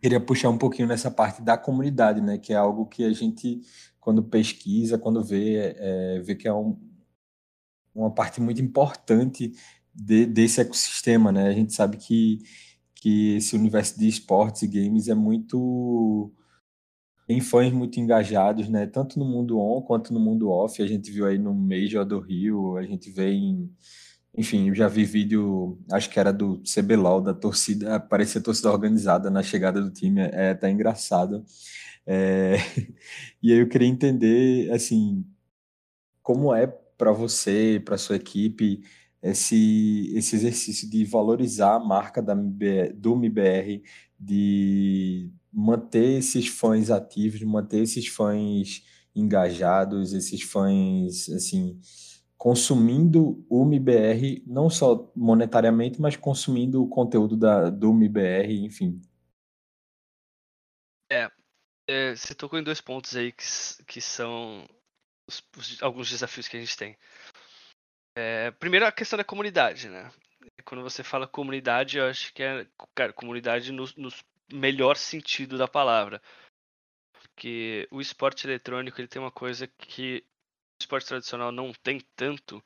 queria 0.00 0.20
puxar 0.20 0.48
um 0.48 0.58
pouquinho 0.58 0.88
nessa 0.88 1.10
parte 1.10 1.42
da 1.42 1.58
comunidade, 1.58 2.20
né, 2.22 2.38
que 2.38 2.52
é 2.54 2.56
algo 2.56 2.86
que 2.86 3.04
a 3.04 3.12
gente 3.12 3.60
quando 4.00 4.22
pesquisa, 4.22 4.98
quando 4.98 5.22
vê, 5.22 5.74
é, 5.76 6.20
vê 6.20 6.34
que 6.34 6.48
é 6.48 6.54
um, 6.54 6.78
uma 7.94 8.10
parte 8.10 8.40
muito 8.40 8.62
importante 8.62 9.52
de, 9.94 10.24
desse 10.24 10.60
ecossistema, 10.60 11.30
né? 11.30 11.48
A 11.48 11.52
gente 11.52 11.74
sabe 11.74 11.96
que 11.96 12.38
que 12.94 13.36
esse 13.36 13.56
universo 13.56 13.98
de 13.98 14.06
esportes 14.08 14.62
e 14.62 14.68
games 14.68 15.08
é 15.08 15.14
muito 15.14 16.30
tem 17.30 17.40
fãs 17.40 17.72
muito 17.72 18.00
engajados, 18.00 18.68
né? 18.68 18.88
Tanto 18.88 19.16
no 19.16 19.24
mundo 19.24 19.56
on 19.60 19.80
quanto 19.82 20.12
no 20.12 20.18
mundo 20.18 20.50
off. 20.50 20.82
A 20.82 20.86
gente 20.86 21.12
viu 21.12 21.26
aí 21.26 21.38
no 21.38 21.54
Major 21.54 22.04
do 22.04 22.18
Rio, 22.18 22.76
a 22.76 22.82
gente 22.82 23.08
vê 23.08 23.30
em 23.30 23.70
enfim, 24.36 24.68
eu 24.68 24.74
já 24.74 24.88
vi 24.88 25.04
vídeo, 25.04 25.78
acho 25.92 26.10
que 26.10 26.18
era 26.18 26.32
do 26.32 26.60
CBLOL, 26.64 27.20
da 27.20 27.32
torcida, 27.32 28.00
parecia 28.00 28.40
torcida 28.40 28.70
organizada 28.70 29.30
na 29.30 29.44
chegada 29.44 29.80
do 29.80 29.92
time, 29.92 30.20
é 30.20 30.50
até 30.50 30.70
engraçado. 30.70 31.44
É, 32.04 32.56
e 33.42 33.52
aí 33.52 33.58
eu 33.60 33.68
queria 33.68 33.88
entender, 33.88 34.70
assim, 34.72 35.24
como 36.22 36.54
é 36.54 36.66
para 36.66 37.12
você, 37.12 37.80
para 37.84 37.98
sua 37.98 38.16
equipe, 38.16 38.82
esse, 39.22 40.12
esse 40.16 40.36
exercício 40.36 40.90
de 40.90 41.04
valorizar 41.04 41.76
a 41.76 41.80
marca 41.80 42.22
da, 42.22 42.34
do 42.34 43.14
MBR, 43.14 43.82
de 44.18 45.30
manter 45.52 46.18
esses 46.18 46.48
fãs 46.48 46.90
ativos, 46.90 47.42
manter 47.42 47.82
esses 47.82 48.06
fãs 48.06 48.82
engajados, 49.14 50.12
esses 50.12 50.42
fãs, 50.42 51.28
assim, 51.30 51.80
consumindo 52.36 53.44
o 53.50 53.64
MBR, 53.64 54.42
não 54.46 54.70
só 54.70 55.12
monetariamente, 55.14 56.00
mas 56.00 56.16
consumindo 56.16 56.82
o 56.82 56.88
conteúdo 56.88 57.36
da, 57.36 57.68
do 57.68 57.90
MBR, 57.90 58.64
enfim. 58.64 59.00
É, 61.12 61.30
é, 61.88 62.14
você 62.14 62.34
tocou 62.34 62.58
em 62.58 62.62
dois 62.62 62.80
pontos 62.80 63.16
aí 63.16 63.32
que, 63.32 63.44
que 63.86 64.00
são 64.00 64.66
os, 65.28 65.42
os, 65.56 65.82
alguns 65.82 66.08
desafios 66.08 66.48
que 66.48 66.56
a 66.56 66.60
gente 66.60 66.76
tem. 66.76 66.96
É, 68.16 68.50
primeiro 68.52 68.86
a 68.86 68.92
questão 68.92 69.16
da 69.16 69.24
comunidade, 69.24 69.88
né? 69.88 70.10
Quando 70.64 70.82
você 70.82 71.02
fala 71.02 71.26
comunidade, 71.26 71.98
eu 71.98 72.06
acho 72.06 72.32
que 72.32 72.42
é 72.42 72.66
cara, 72.94 73.12
comunidade 73.12 73.72
no, 73.72 73.84
no 73.96 74.10
melhor 74.52 74.96
sentido 74.96 75.58
da 75.58 75.68
palavra. 75.68 76.20
Porque 77.12 77.88
o 77.90 78.00
esporte 78.00 78.46
eletrônico 78.46 79.00
ele 79.00 79.08
tem 79.08 79.20
uma 79.20 79.30
coisa 79.30 79.66
que 79.66 80.24
o 80.80 80.82
esporte 80.82 81.06
tradicional 81.06 81.52
não 81.52 81.72
tem 81.72 82.00
tanto, 82.16 82.62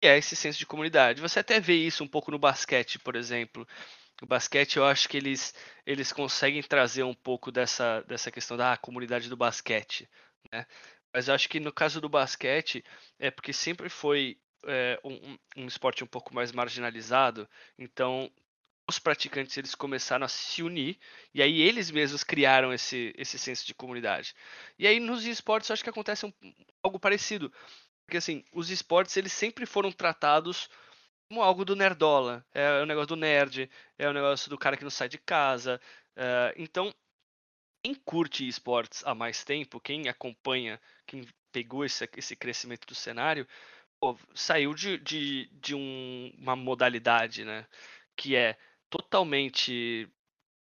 que 0.00 0.08
é 0.08 0.16
esse 0.18 0.34
senso 0.36 0.58
de 0.58 0.66
comunidade. 0.66 1.20
Você 1.20 1.40
até 1.40 1.60
vê 1.60 1.74
isso 1.74 2.02
um 2.02 2.08
pouco 2.08 2.30
no 2.30 2.38
basquete, 2.38 2.98
por 2.98 3.16
exemplo. 3.16 3.66
O 4.22 4.26
basquete, 4.26 4.76
eu 4.76 4.84
acho 4.84 5.08
que 5.08 5.16
eles, 5.16 5.54
eles 5.86 6.12
conseguem 6.12 6.62
trazer 6.62 7.02
um 7.02 7.14
pouco 7.14 7.50
dessa, 7.50 8.02
dessa 8.02 8.30
questão 8.30 8.56
da 8.56 8.72
ah, 8.72 8.76
comunidade 8.76 9.28
do 9.28 9.36
basquete, 9.36 10.08
né? 10.52 10.66
Mas 11.12 11.28
eu 11.28 11.34
acho 11.34 11.48
que 11.48 11.58
no 11.58 11.72
caso 11.72 12.00
do 12.00 12.08
basquete, 12.08 12.84
é 13.18 13.30
porque 13.30 13.52
sempre 13.52 13.88
foi 13.88 14.38
é, 14.66 15.00
um, 15.04 15.38
um 15.56 15.66
esporte 15.66 16.04
um 16.04 16.06
pouco 16.06 16.34
mais 16.34 16.52
marginalizado, 16.52 17.48
então 17.78 18.30
os 18.90 18.98
praticantes 18.98 19.56
eles 19.56 19.74
começaram 19.74 20.26
a 20.26 20.28
se 20.28 20.62
unir 20.62 20.98
e 21.34 21.42
aí 21.42 21.60
eles 21.62 21.90
mesmos 21.90 22.22
criaram 22.22 22.72
esse, 22.72 23.14
esse 23.16 23.38
senso 23.38 23.66
de 23.66 23.74
comunidade. 23.74 24.34
E 24.78 24.86
aí 24.86 25.00
nos 25.00 25.24
esportes 25.24 25.70
eu 25.70 25.74
acho 25.74 25.84
que 25.84 25.90
acontece 25.90 26.26
um, 26.26 26.32
algo 26.82 27.00
parecido, 27.00 27.52
porque 28.04 28.18
assim 28.18 28.44
os 28.52 28.70
esportes 28.70 29.16
eles 29.16 29.32
sempre 29.32 29.66
foram 29.66 29.90
tratados 29.90 30.68
como 31.28 31.42
algo 31.42 31.64
do 31.64 31.76
nerdola, 31.76 32.44
é 32.52 32.82
o 32.82 32.86
negócio 32.86 33.08
do 33.08 33.16
nerd, 33.16 33.70
é 33.96 34.08
o 34.08 34.12
negócio 34.12 34.50
do 34.50 34.58
cara 34.58 34.76
que 34.76 34.82
não 34.82 34.90
sai 34.90 35.08
de 35.08 35.18
casa. 35.18 35.80
É, 36.16 36.54
então 36.56 36.92
quem 37.82 37.94
curte 37.94 38.46
esportes 38.46 39.02
há 39.06 39.14
mais 39.14 39.44
tempo, 39.44 39.80
quem 39.80 40.08
acompanha, 40.08 40.80
quem 41.06 41.26
pegou 41.52 41.84
esse, 41.84 42.08
esse 42.16 42.36
crescimento 42.36 42.86
do 42.86 42.94
cenário, 42.94 43.46
pô, 44.00 44.18
saiu 44.34 44.74
de, 44.74 44.98
de, 44.98 45.46
de 45.52 45.74
um, 45.74 46.32
uma 46.38 46.56
modalidade, 46.56 47.44
né? 47.44 47.66
Que 48.16 48.36
é 48.36 48.56
totalmente 48.90 50.08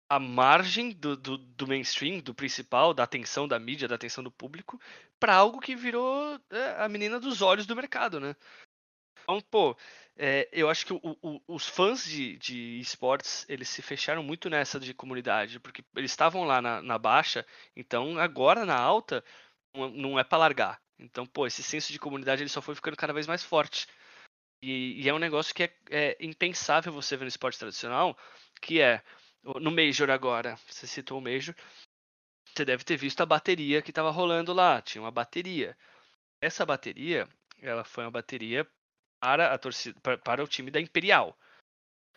à 0.09 0.19
margem 0.19 0.91
do, 0.91 1.17
do, 1.17 1.37
do, 1.37 1.67
mainstream, 1.67 2.21
do 2.21 2.35
principal, 2.35 2.95
da 2.95 3.03
atenção 3.03 3.49
da 3.49 3.59
mídia, 3.59 3.89
da 3.89 3.97
atenção 3.97 4.23
do 4.23 4.31
público, 4.31 4.81
para 5.19 5.35
algo 5.35 5.61
que 5.61 5.75
virou 5.75 6.41
é, 6.51 6.85
a 6.85 6.89
menina 6.89 7.19
dos 7.19 7.43
olhos 7.43 7.67
do 7.67 7.77
mercado, 7.77 8.21
né? 8.21 8.37
Então, 9.23 9.41
pô, 9.41 9.77
é, 10.17 10.49
eu 10.53 10.69
acho 10.69 10.87
que 10.87 10.93
o, 10.93 11.01
o, 11.03 11.41
os 11.49 11.67
fãs 11.67 12.05
de, 12.05 12.37
de 12.39 12.79
esportes, 12.79 13.45
eles 13.49 13.69
se 13.69 13.83
fecharam 13.83 14.23
muito 14.23 14.51
nessa 14.51 14.79
de 14.79 14.95
comunidade, 14.95 15.59
porque 15.59 15.83
eles 15.97 16.11
estavam 16.11 16.45
lá 16.45 16.61
na, 16.63 16.83
na 16.83 16.99
baixa, 16.99 17.45
então 17.75 18.19
agora 18.19 18.65
na 18.65 18.77
alta 18.79 19.25
não, 19.75 20.19
é 20.19 20.25
para 20.25 20.39
largar. 20.39 20.81
Então, 20.99 21.27
pô, 21.27 21.47
esse 21.47 21.63
senso 21.63 21.93
de 21.93 21.99
comunidade 21.99 22.43
ele 22.43 22.49
só 22.49 22.63
foi 22.63 22.75
ficando 22.75 22.97
cada 22.97 23.13
vez 23.13 23.27
mais 23.27 23.43
forte. 23.43 23.89
E, 24.65 25.03
e 25.03 25.09
é 25.11 25.13
um 25.13 25.19
negócio 25.19 25.55
que 25.55 25.65
é, 25.65 25.75
é, 25.91 26.17
impensável 26.19 26.91
você 26.91 27.19
ver 27.19 27.25
no 27.25 27.29
esporte 27.29 27.59
tradicional, 27.59 28.17
que 28.63 28.81
é 28.81 29.03
no 29.61 29.71
Major 29.71 30.09
agora, 30.09 30.57
você 30.67 30.87
citou 30.87 31.19
o 31.19 31.21
Major, 31.21 31.55
você 32.47 32.65
deve 32.65 32.83
ter 32.83 32.97
visto 32.97 33.21
a 33.21 33.27
bateria 33.27 33.83
que 33.83 33.91
estava 33.91 34.11
rolando 34.11 34.55
lá, 34.55 34.81
tinha 34.81 35.03
uma 35.03 35.11
bateria. 35.11 35.77
Essa 36.41 36.65
bateria, 36.65 37.29
ela 37.61 37.85
foi 37.85 38.05
uma 38.05 38.11
bateria 38.11 38.67
para 39.21 39.53
a 39.53 39.59
torcida, 39.59 40.01
para, 40.01 40.17
para 40.17 40.43
o 40.43 40.49
time 40.49 40.71
da 40.71 40.81
Imperial. 40.81 41.39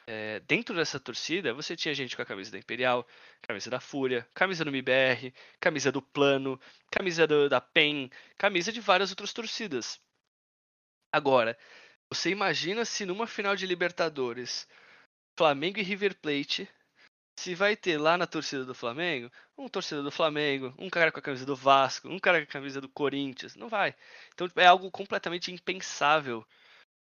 É, 0.07 0.39
dentro 0.39 0.73
dessa 0.73 1.01
torcida, 1.01 1.53
você 1.53 1.75
tinha 1.75 1.93
gente 1.93 2.15
com 2.15 2.21
a 2.21 2.25
camisa 2.25 2.49
da 2.49 2.57
Imperial, 2.57 3.05
camisa 3.41 3.69
da 3.69 3.81
Fúria, 3.81 4.25
camisa 4.33 4.63
do 4.63 4.69
MBR, 4.69 5.33
camisa 5.60 5.91
do 5.91 6.01
Plano, 6.01 6.57
camisa 6.89 7.27
do, 7.27 7.49
da 7.49 7.60
PEN, 7.60 8.10
camisa 8.38 8.71
de 8.71 8.79
várias 8.79 9.10
outras 9.10 9.33
torcidas. 9.33 9.99
Agora, 11.12 11.57
você 12.12 12.30
imagina 12.30 12.86
se 12.86 13.06
numa 13.06 13.28
final 13.28 13.56
de 13.56 13.65
Libertadores, 13.65 14.67
Flamengo 15.38 15.80
e 15.80 15.84
River 15.84 16.15
Plate, 16.20 16.70
se 17.38 17.54
vai 17.54 17.76
ter 17.76 17.98
lá 17.98 18.17
na 18.17 18.26
torcida 18.26 18.65
do 18.65 18.74
Flamengo, 18.74 19.32
um 19.58 19.70
torcedor 19.70 20.04
do 20.04 20.12
Flamengo, 20.12 20.74
um 20.78 20.89
cara 20.89 21.12
com 21.12 21.20
a 21.20 21.22
camisa 21.22 21.46
do 21.46 21.56
Vasco, 21.56 22.10
um 22.10 22.20
cara 22.20 22.39
com 22.39 22.50
a 22.50 22.54
camisa 22.54 22.82
do 22.82 22.89
Corinthians, 22.89 23.56
não 23.56 23.70
vai. 23.70 23.96
Então 24.34 24.50
é 24.56 24.65
algo 24.65 24.89
completamente 24.89 25.52
impensável 25.52 26.46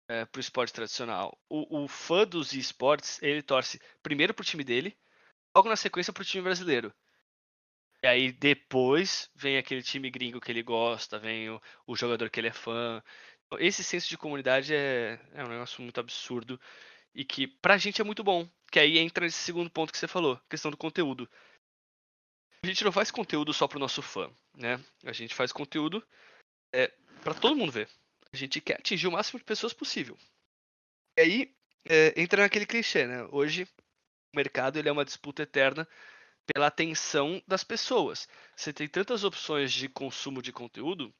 é, 0.07 0.25
para 0.25 0.39
o 0.39 0.41
esporte 0.41 0.73
tradicional. 0.73 1.37
O, 1.49 1.83
o, 1.83 1.87
fã 1.87 2.25
dos 2.25 2.53
esportes, 2.53 3.21
ele 3.21 3.41
torce 3.41 3.79
primeiro 4.01 4.33
pro 4.33 4.45
time 4.45 4.63
dele, 4.63 4.97
logo 5.55 5.67
na 5.69 5.75
sequência 5.75 6.13
pro 6.13 6.23
time 6.23 6.43
brasileiro. 6.43 6.93
E 8.03 8.07
aí 8.07 8.31
depois 8.31 9.29
vem 9.35 9.57
aquele 9.57 9.83
time 9.83 10.09
gringo 10.09 10.41
que 10.41 10.51
ele 10.51 10.63
gosta, 10.63 11.19
vem 11.19 11.49
o, 11.49 11.61
o 11.85 11.95
jogador 11.95 12.29
que 12.29 12.39
ele 12.39 12.47
é 12.47 12.53
fã. 12.53 13.03
Esse 13.59 13.83
senso 13.83 14.07
de 14.09 14.17
comunidade 14.17 14.73
é, 14.73 15.19
é 15.33 15.43
um 15.43 15.49
negócio 15.49 15.81
muito 15.81 15.99
absurdo 15.99 16.59
e 17.13 17.25
que 17.25 17.47
pra 17.47 17.77
gente 17.77 18.01
é 18.01 18.03
muito 18.03 18.23
bom. 18.23 18.47
Que 18.71 18.79
aí 18.79 18.97
entra 18.97 19.25
nesse 19.25 19.39
segundo 19.39 19.69
ponto 19.69 19.91
que 19.91 19.97
você 19.97 20.07
falou, 20.07 20.39
questão 20.49 20.71
do 20.71 20.77
conteúdo. 20.77 21.29
A 22.63 22.67
gente 22.67 22.83
não 22.83 22.91
faz 22.91 23.11
conteúdo 23.11 23.53
só 23.53 23.67
pro 23.67 23.79
nosso 23.79 24.01
fã, 24.01 24.31
né? 24.55 24.79
A 25.03 25.11
gente 25.11 25.35
faz 25.35 25.51
conteúdo 25.51 26.05
é, 26.73 26.87
para 27.23 27.33
todo 27.33 27.55
mundo 27.55 27.71
ver. 27.71 27.89
A 28.31 28.37
gente 28.37 28.61
quer 28.61 28.75
atingir 28.79 29.07
o 29.07 29.11
máximo 29.11 29.39
de 29.39 29.45
pessoas 29.45 29.73
possível. 29.73 30.17
E 31.17 31.21
aí 31.21 31.55
é, 31.89 32.13
entra 32.21 32.43
naquele 32.43 32.65
clichê, 32.65 33.05
né? 33.05 33.27
Hoje 33.31 33.67
o 34.33 34.37
mercado 34.37 34.79
ele 34.79 34.87
é 34.87 34.91
uma 34.91 35.03
disputa 35.03 35.43
eterna 35.43 35.87
pela 36.45 36.67
atenção 36.67 37.41
das 37.47 37.63
pessoas. 37.63 38.27
Você 38.55 38.71
tem 38.71 38.87
tantas 38.87 39.23
opções 39.23 39.73
de 39.73 39.89
consumo 39.89 40.41
de 40.41 40.53
conteúdo 40.53 41.13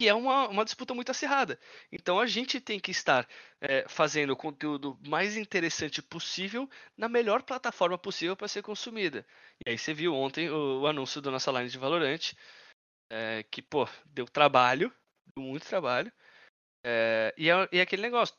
que 0.00 0.08
é 0.08 0.14
uma, 0.14 0.48
uma 0.48 0.64
disputa 0.64 0.94
muito 0.94 1.10
acirrada. 1.10 1.60
Então 1.92 2.18
a 2.18 2.26
gente 2.26 2.58
tem 2.58 2.80
que 2.80 2.90
estar 2.90 3.28
é, 3.60 3.84
fazendo 3.86 4.30
o 4.30 4.36
conteúdo 4.36 4.98
mais 5.06 5.36
interessante 5.36 6.00
possível 6.00 6.66
na 6.96 7.06
melhor 7.06 7.42
plataforma 7.42 7.98
possível 7.98 8.34
para 8.34 8.48
ser 8.48 8.62
consumida. 8.62 9.26
E 9.66 9.68
aí 9.68 9.76
você 9.76 9.92
viu 9.92 10.14
ontem 10.14 10.48
o, 10.48 10.80
o 10.80 10.86
anúncio 10.86 11.20
da 11.20 11.30
nossa 11.30 11.52
line 11.52 11.68
de 11.68 11.76
Valorant, 11.76 12.32
é, 13.10 13.42
que, 13.50 13.60
pô, 13.60 13.86
deu 14.06 14.24
trabalho, 14.24 14.90
muito 15.36 15.66
trabalho. 15.66 16.10
É, 16.82 17.34
e, 17.36 17.50
é, 17.50 17.68
e 17.70 17.78
aquele 17.78 18.00
negócio. 18.00 18.34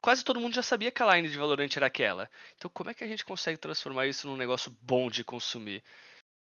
Quase 0.00 0.24
todo 0.24 0.40
mundo 0.40 0.54
já 0.54 0.62
sabia 0.62 0.90
que 0.90 1.02
a 1.02 1.16
line 1.16 1.28
de 1.28 1.36
Valorant 1.36 1.76
era 1.76 1.84
aquela. 1.84 2.30
Então 2.56 2.70
como 2.70 2.88
é 2.88 2.94
que 2.94 3.04
a 3.04 3.06
gente 3.06 3.26
consegue 3.26 3.58
transformar 3.58 4.06
isso 4.06 4.26
num 4.26 4.38
negócio 4.38 4.74
bom 4.80 5.10
de 5.10 5.22
consumir? 5.22 5.84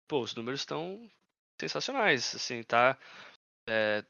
Pô, 0.07 0.21
os 0.21 0.33
números 0.33 0.61
estão 0.61 1.11
sensacionais, 1.59 2.33
assim, 2.35 2.63
tá? 2.63 2.97
É, 3.67 4.05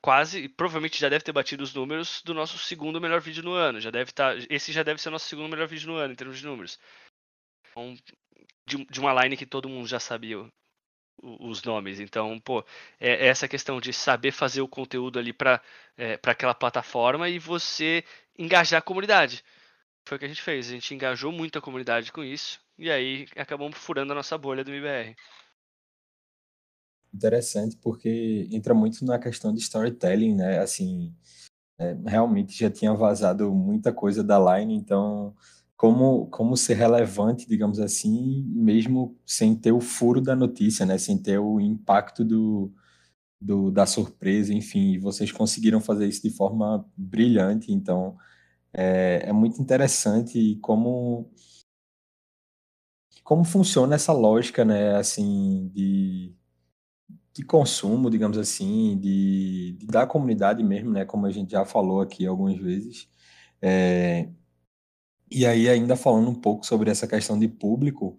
quase, 0.00 0.48
provavelmente 0.48 1.00
já 1.00 1.08
deve 1.08 1.24
ter 1.24 1.32
batido 1.32 1.62
os 1.62 1.74
números 1.74 2.22
do 2.24 2.34
nosso 2.34 2.58
segundo 2.58 3.00
melhor 3.00 3.20
vídeo 3.20 3.42
no 3.42 3.52
ano. 3.52 3.80
Já 3.80 3.90
deve 3.90 4.10
estar, 4.10 4.36
tá, 4.36 4.46
esse 4.50 4.72
já 4.72 4.82
deve 4.82 5.00
ser 5.00 5.10
nosso 5.10 5.28
segundo 5.28 5.48
melhor 5.48 5.66
vídeo 5.68 5.88
no 5.88 5.96
ano 5.96 6.12
em 6.12 6.16
termos 6.16 6.38
de 6.38 6.46
números. 6.46 6.78
Então, 7.70 7.96
de, 8.66 8.84
de 8.86 9.00
uma 9.00 9.22
line 9.22 9.36
que 9.36 9.46
todo 9.46 9.68
mundo 9.68 9.86
já 9.86 10.00
sabia 10.00 10.44
os 11.22 11.62
nomes. 11.62 12.00
Então, 12.00 12.38
pô, 12.40 12.64
é, 13.00 13.26
é 13.26 13.26
essa 13.26 13.48
questão 13.48 13.80
de 13.80 13.92
saber 13.92 14.32
fazer 14.32 14.60
o 14.60 14.68
conteúdo 14.68 15.18
ali 15.18 15.32
para 15.32 15.60
é, 15.96 16.18
aquela 16.24 16.54
plataforma 16.54 17.28
e 17.28 17.38
você 17.38 18.04
engajar 18.38 18.78
a 18.78 18.82
comunidade. 18.82 19.44
Foi 20.06 20.16
o 20.16 20.18
que 20.18 20.24
a 20.24 20.28
gente 20.28 20.42
fez. 20.42 20.68
A 20.68 20.72
gente 20.72 20.94
engajou 20.94 21.30
muito 21.32 21.58
a 21.58 21.62
comunidade 21.62 22.12
com 22.12 22.24
isso 22.24 22.60
e 22.78 22.90
aí 22.90 23.26
acabamos 23.36 23.78
furando 23.78 24.12
a 24.12 24.16
nossa 24.16 24.36
bolha 24.36 24.64
do 24.64 24.72
MBR. 24.72 25.14
Interessante, 27.14 27.76
porque 27.76 28.48
entra 28.50 28.72
muito 28.74 29.04
na 29.04 29.18
questão 29.18 29.52
de 29.54 29.60
storytelling, 29.60 30.34
né? 30.34 30.58
Assim, 30.60 31.14
é, 31.78 31.94
realmente 32.06 32.58
já 32.58 32.70
tinha 32.70 32.94
vazado 32.94 33.52
muita 33.54 33.92
coisa 33.92 34.24
da 34.24 34.38
line, 34.58 34.74
então 34.74 35.34
como, 35.76 36.26
como 36.28 36.56
ser 36.56 36.74
relevante, 36.74 37.48
digamos 37.48 37.80
assim, 37.80 38.44
mesmo 38.48 39.16
sem 39.26 39.54
ter 39.56 39.72
o 39.72 39.80
furo 39.80 40.20
da 40.20 40.36
notícia, 40.36 40.86
né? 40.86 40.98
Sem 40.98 41.18
ter 41.18 41.38
o 41.38 41.60
impacto 41.60 42.24
do, 42.24 42.72
do, 43.40 43.70
da 43.70 43.86
surpresa, 43.86 44.54
enfim, 44.54 44.98
vocês 45.00 45.32
conseguiram 45.32 45.80
fazer 45.80 46.08
isso 46.08 46.22
de 46.22 46.30
forma 46.30 46.86
brilhante, 46.96 47.72
então 47.72 48.16
É, 48.74 49.24
é 49.30 49.32
muito 49.32 49.60
interessante 49.62 50.56
como 50.62 51.30
como 53.24 53.44
funciona 53.44 53.94
essa 53.94 54.12
lógica, 54.12 54.64
né, 54.64 54.96
assim, 54.96 55.68
de, 55.74 56.34
de 57.34 57.42
consumo, 57.44 58.10
digamos 58.10 58.38
assim, 58.38 58.98
de, 58.98 59.72
de 59.78 59.86
da 59.86 60.06
comunidade 60.06 60.62
mesmo, 60.62 60.90
né, 60.90 61.04
como 61.04 61.26
a 61.26 61.30
gente 61.30 61.52
já 61.52 61.64
falou 61.64 62.00
aqui 62.00 62.26
algumas 62.26 62.58
vezes. 62.58 63.08
É, 63.60 64.28
e 65.30 65.46
aí, 65.46 65.68
ainda 65.68 65.96
falando 65.96 66.28
um 66.28 66.34
pouco 66.34 66.66
sobre 66.66 66.90
essa 66.90 67.06
questão 67.06 67.38
de 67.38 67.48
público, 67.48 68.18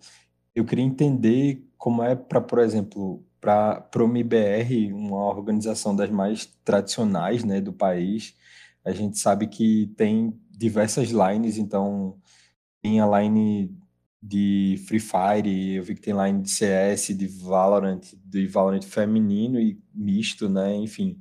eu 0.56 0.66
queria 0.66 0.84
entender 0.84 1.64
como 1.78 2.04
é 2.04 2.16
para, 2.16 2.42
por 2.42 2.60
exemplo, 2.60 3.24
para 3.40 3.88
o 3.98 4.08
MIBR, 4.08 4.94
uma 4.94 5.26
organização 5.26 5.96
das 5.96 6.10
mais 6.10 6.46
tradicionais, 6.64 7.44
né, 7.44 7.62
do 7.62 7.74
país, 7.74 8.36
a 8.86 8.92
gente 8.92 9.18
sabe 9.20 9.48
que 9.48 9.94
tem 9.98 10.34
diversas 10.50 11.10
lines, 11.10 11.58
então 11.58 12.18
tem 12.82 13.00
a 13.00 13.20
line 13.20 13.76
de 14.26 14.78
Free 14.88 15.02
Fire, 15.02 15.76
eu 15.76 15.84
vi 15.84 15.96
que 15.96 16.02
tem 16.02 16.14
line 16.16 16.42
de 16.42 16.50
CS, 16.50 17.14
de 17.14 17.28
Valorant, 17.28 18.02
de 18.24 18.48
Valorant 18.48 18.82
feminino 18.84 19.60
e 19.60 19.78
misto, 19.94 20.48
né? 20.48 20.74
Enfim. 20.78 21.20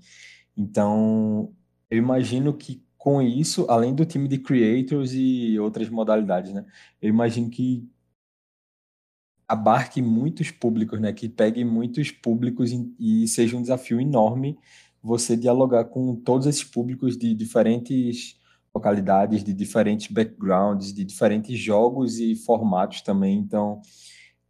Então, 0.57 1.53
eu 1.91 1.99
imagino 1.99 2.55
que 2.57 2.83
com 2.97 3.21
isso, 3.21 3.67
além 3.69 3.95
do 3.95 4.07
time 4.07 4.29
de 4.29 4.39
creators 4.39 5.13
e 5.15 5.59
outras 5.59 5.89
modalidades, 5.89 6.53
né? 6.53 6.65
Eu 7.01 7.09
imagino 7.09 7.51
que 7.51 7.89
abarque 9.49 10.01
muitos 10.01 10.53
públicos, 10.53 11.01
né? 11.01 11.13
Que 11.13 11.29
pegue 11.29 11.65
muitos 11.65 12.13
públicos 12.13 12.71
e 13.01 13.27
seja 13.27 13.57
um 13.57 13.63
desafio 13.63 14.01
enorme 14.01 14.57
você 15.03 15.37
dialogar 15.37 15.87
com 15.87 16.15
todos 16.15 16.47
esses 16.47 16.65
públicos 16.65 17.19
de 17.19 17.35
diferentes 17.35 18.41
localidades, 18.75 19.45
de 19.45 19.53
diferentes 19.53 20.11
backgrounds, 20.11 20.93
de 20.93 21.05
diferentes 21.05 21.59
jogos 21.59 22.19
e 22.19 22.35
formatos 22.35 23.03
também. 23.03 23.39
Então, 23.39 23.81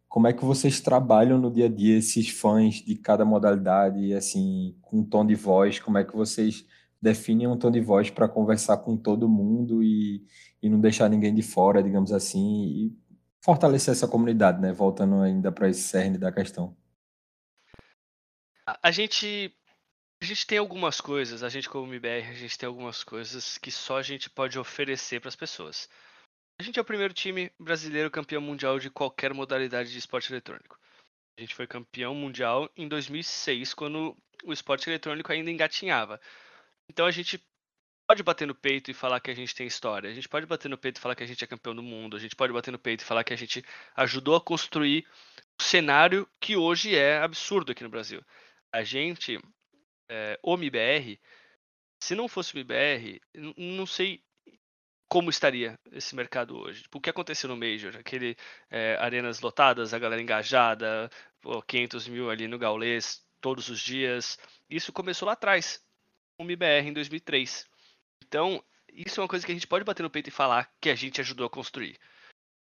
como 0.07 0.27
é 0.27 0.33
que 0.33 0.45
vocês 0.45 0.79
trabalham 0.79 1.37
no 1.37 1.51
dia 1.51 1.65
a 1.65 1.69
dia 1.69 1.97
esses 1.97 2.29
fãs 2.29 2.75
de 2.75 2.95
cada 2.95 3.25
modalidade, 3.25 4.13
assim, 4.13 4.77
com 4.81 5.03
tom 5.03 5.25
de 5.25 5.35
voz? 5.35 5.79
Como 5.79 5.97
é 5.97 6.03
que 6.03 6.15
vocês 6.15 6.65
definem 7.01 7.47
um 7.47 7.57
tom 7.57 7.69
de 7.69 7.81
voz 7.81 8.09
para 8.09 8.29
conversar 8.29 8.77
com 8.77 8.95
todo 8.95 9.27
mundo 9.27 9.83
e, 9.83 10.23
e 10.61 10.69
não 10.69 10.79
deixar 10.79 11.09
ninguém 11.09 11.33
de 11.33 11.41
fora, 11.41 11.83
digamos 11.83 12.13
assim, 12.13 12.63
e 12.65 12.97
fortalecer 13.43 13.91
essa 13.91 14.07
comunidade, 14.07 14.61
né? 14.61 14.71
Voltando 14.71 15.15
ainda 15.15 15.51
para 15.51 15.67
esse 15.67 15.81
cerne 15.81 16.17
da 16.17 16.31
questão. 16.31 16.77
A 18.81 18.91
gente 18.91 19.53
a 20.23 20.25
gente 20.25 20.47
tem 20.47 20.57
algumas 20.57 21.01
coisas, 21.01 21.43
a 21.43 21.49
gente 21.49 21.67
como 21.67 21.85
MBR, 21.85 22.29
a 22.29 22.33
gente 22.33 22.57
tem 22.57 22.65
algumas 22.65 23.03
coisas 23.03 23.57
que 23.57 23.69
só 23.69 23.97
a 23.97 24.01
gente 24.01 24.29
pode 24.29 24.57
oferecer 24.57 25.19
para 25.19 25.27
as 25.27 25.35
pessoas. 25.35 25.89
A 26.57 26.63
gente 26.63 26.79
é 26.79 26.81
o 26.81 26.85
primeiro 26.85 27.13
time 27.13 27.51
brasileiro 27.59 28.09
campeão 28.09 28.41
mundial 28.41 28.79
de 28.79 28.89
qualquer 28.89 29.33
modalidade 29.33 29.91
de 29.91 29.97
esporte 29.97 30.31
eletrônico. 30.31 30.79
A 31.37 31.41
gente 31.41 31.53
foi 31.53 31.67
campeão 31.67 32.15
mundial 32.15 32.71
em 32.77 32.87
2006, 32.87 33.73
quando 33.73 34.15
o 34.45 34.53
esporte 34.53 34.89
eletrônico 34.89 35.29
ainda 35.29 35.51
engatinhava. 35.51 36.21
Então 36.87 37.05
a 37.05 37.11
gente 37.11 37.45
pode 38.07 38.23
bater 38.23 38.47
no 38.47 38.55
peito 38.55 38.89
e 38.89 38.93
falar 38.93 39.19
que 39.19 39.29
a 39.29 39.35
gente 39.35 39.53
tem 39.53 39.67
história. 39.67 40.09
A 40.09 40.13
gente 40.13 40.29
pode 40.29 40.45
bater 40.45 40.69
no 40.69 40.77
peito 40.77 40.99
e 40.99 41.01
falar 41.01 41.15
que 41.15 41.23
a 41.23 41.27
gente 41.27 41.43
é 41.43 41.47
campeão 41.47 41.75
do 41.75 41.83
mundo. 41.83 42.15
A 42.15 42.19
gente 42.19 42.33
pode 42.33 42.53
bater 42.53 42.71
no 42.71 42.79
peito 42.79 43.01
e 43.01 43.05
falar 43.05 43.25
que 43.25 43.33
a 43.33 43.37
gente 43.37 43.61
ajudou 43.93 44.37
a 44.37 44.41
construir 44.41 45.05
o 45.59 45.63
cenário 45.63 46.25
que 46.39 46.55
hoje 46.55 46.95
é 46.95 47.17
absurdo 47.17 47.73
aqui 47.73 47.83
no 47.83 47.89
Brasil. 47.89 48.23
A 48.71 48.85
gente 48.85 49.37
é, 50.09 50.39
o 50.41 50.57
MIBR, 50.57 51.19
se 52.01 52.15
não 52.15 52.27
fosse 52.27 52.53
o 52.53 52.57
MIBR, 52.57 53.21
não 53.57 53.85
sei 53.85 54.23
como 55.07 55.29
estaria 55.29 55.79
esse 55.91 56.15
mercado 56.15 56.57
hoje. 56.57 56.83
Tipo, 56.83 56.97
o 56.97 57.01
que 57.01 57.09
aconteceu 57.09 57.47
no 57.47 57.55
Major? 57.55 57.95
Aquele 57.95 58.35
é, 58.69 58.97
arenas 58.99 59.41
lotadas, 59.41 59.93
a 59.93 59.99
galera 59.99 60.21
engajada, 60.21 61.09
pô, 61.39 61.61
500 61.61 62.07
mil 62.07 62.29
ali 62.29 62.47
no 62.47 62.57
Gaulês 62.57 63.23
todos 63.39 63.69
os 63.69 63.79
dias. 63.79 64.39
Isso 64.69 64.91
começou 64.91 65.27
lá 65.27 65.33
atrás, 65.33 65.85
o 66.37 66.43
MIBR 66.43 66.87
em 66.87 66.93
2003. 66.93 67.69
Então, 68.25 68.63
isso 68.91 69.19
é 69.19 69.23
uma 69.23 69.29
coisa 69.29 69.45
que 69.45 69.51
a 69.51 69.55
gente 69.55 69.67
pode 69.67 69.85
bater 69.85 70.01
no 70.01 70.09
peito 70.09 70.29
e 70.29 70.31
falar 70.31 70.71
que 70.81 70.89
a 70.89 70.95
gente 70.95 71.21
ajudou 71.21 71.45
a 71.45 71.49
construir. 71.49 71.99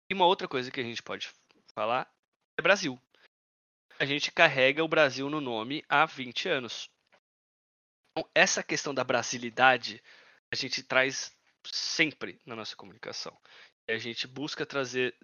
E 0.09 0.14
uma 0.14 0.27
outra 0.27 0.46
coisa 0.46 0.70
que 0.70 0.81
a 0.81 0.85
gente 0.85 1.03
pode 1.03 1.29
falar 1.75 2.09
é 2.57 2.62
Brasil. 2.62 3.01
A 3.99 4.05
gente 4.05 4.31
carrega 4.31 4.85
o 4.85 4.88
Brasil 4.88 5.29
no 5.29 5.40
nome 5.40 5.83
há 5.88 6.07
20 6.07 6.49
anos. 6.49 6.88
Então, 8.16 8.31
essa 8.35 8.62
questão 8.62 8.94
da 8.94 9.05
brasilidade 9.05 10.02
a 10.50 10.57
gente 10.57 10.83
traz 10.83 11.37
sempre 11.70 12.40
na 12.46 12.57
nossa 12.57 12.74
comunicação. 12.74 13.37
E 13.87 13.92
a 13.92 13.98
gente 13.98 14.26
busca 14.26 14.64
trazer 14.64 15.14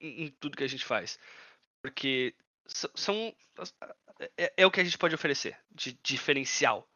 em 0.00 0.30
tudo 0.38 0.56
que 0.56 0.62
a 0.62 0.68
gente 0.68 0.84
faz. 0.84 1.18
Porque 1.82 2.32
são 2.94 3.34
é, 4.38 4.52
é 4.56 4.66
o 4.66 4.70
que 4.70 4.80
a 4.80 4.84
gente 4.84 4.96
pode 4.96 5.16
oferecer 5.16 5.58
de 5.70 5.98
diferencial, 6.02 6.88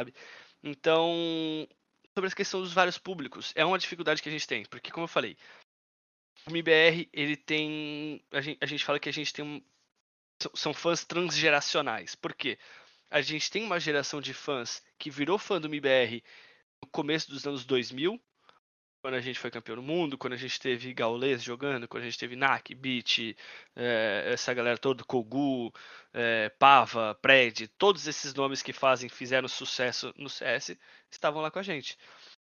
sabe? 0.00 0.14
Então, 0.62 1.68
sobre 2.16 2.30
a 2.30 2.34
questão 2.34 2.60
dos 2.60 2.72
vários 2.72 2.96
públicos, 2.96 3.52
é 3.54 3.64
uma 3.64 3.78
dificuldade 3.78 4.22
que 4.22 4.28
a 4.28 4.32
gente 4.32 4.46
tem, 4.46 4.64
porque 4.64 4.90
como 4.90 5.04
eu 5.04 5.08
falei, 5.08 5.36
o 6.46 6.50
MBR, 6.50 7.08
ele 7.12 7.36
tem 7.36 8.24
a 8.32 8.40
gente, 8.40 8.58
a 8.62 8.66
gente 8.66 8.84
fala 8.84 8.98
que 8.98 9.08
a 9.08 9.12
gente 9.12 9.32
tem 9.32 9.44
um, 9.44 9.62
são 10.54 10.72
fãs 10.72 11.04
transgeracionais. 11.04 12.14
Por 12.14 12.34
quê? 12.34 12.58
A 13.12 13.20
gente 13.20 13.50
tem 13.50 13.62
uma 13.62 13.78
geração 13.78 14.22
de 14.22 14.32
fãs 14.32 14.82
que 14.98 15.10
virou 15.10 15.38
fã 15.38 15.60
do 15.60 15.68
MIBR 15.68 16.22
no 16.82 16.88
começo 16.88 17.30
dos 17.30 17.46
anos 17.46 17.62
2000, 17.66 18.18
quando 19.02 19.14
a 19.14 19.20
gente 19.20 19.38
foi 19.38 19.50
campeão 19.50 19.76
do 19.76 19.82
mundo, 19.82 20.16
quando 20.16 20.32
a 20.32 20.36
gente 20.38 20.58
teve 20.58 20.94
Gaules 20.94 21.42
jogando, 21.42 21.86
quando 21.86 22.04
a 22.04 22.06
gente 22.06 22.18
teve 22.18 22.36
Nak, 22.36 22.74
Beat, 22.74 23.36
é, 23.76 24.30
essa 24.32 24.54
galera 24.54 24.78
toda, 24.78 25.04
Kogu, 25.04 25.70
é, 26.14 26.48
Pava, 26.58 27.14
Pred, 27.20 27.68
todos 27.76 28.06
esses 28.06 28.32
nomes 28.32 28.62
que 28.62 28.72
fazem, 28.72 29.10
fizeram 29.10 29.46
sucesso 29.46 30.14
no 30.16 30.30
CS, 30.30 30.74
estavam 31.10 31.42
lá 31.42 31.50
com 31.50 31.58
a 31.58 31.62
gente. 31.62 31.98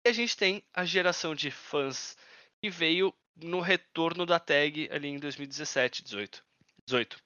E 0.03 0.09
a 0.09 0.13
gente 0.13 0.35
tem 0.35 0.63
a 0.73 0.85
geração 0.85 1.35
de 1.35 1.51
fãs 1.51 2.17
que 2.59 2.69
veio 2.69 3.13
no 3.35 3.59
retorno 3.59 4.25
da 4.25 4.39
tag 4.39 4.89
ali 4.91 5.09
em 5.09 5.19
2017, 5.19 6.03
18, 6.03 6.43
18 6.87 7.17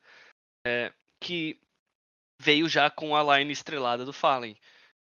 é, 0.65 0.91
que 1.21 1.57
veio 2.41 2.67
já 2.67 2.89
com 2.89 3.15
a 3.15 3.37
line 3.37 3.53
estrelada 3.53 4.03
do 4.03 4.11
Fallen. 4.11 4.57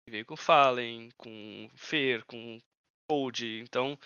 Veio 0.08 0.26
com 0.26 0.36
Fallen, 0.36 1.10
com 1.18 1.70
Fer, 1.76 2.26
com 2.26 2.60
Cold. 3.08 3.62
Então, 3.62 3.98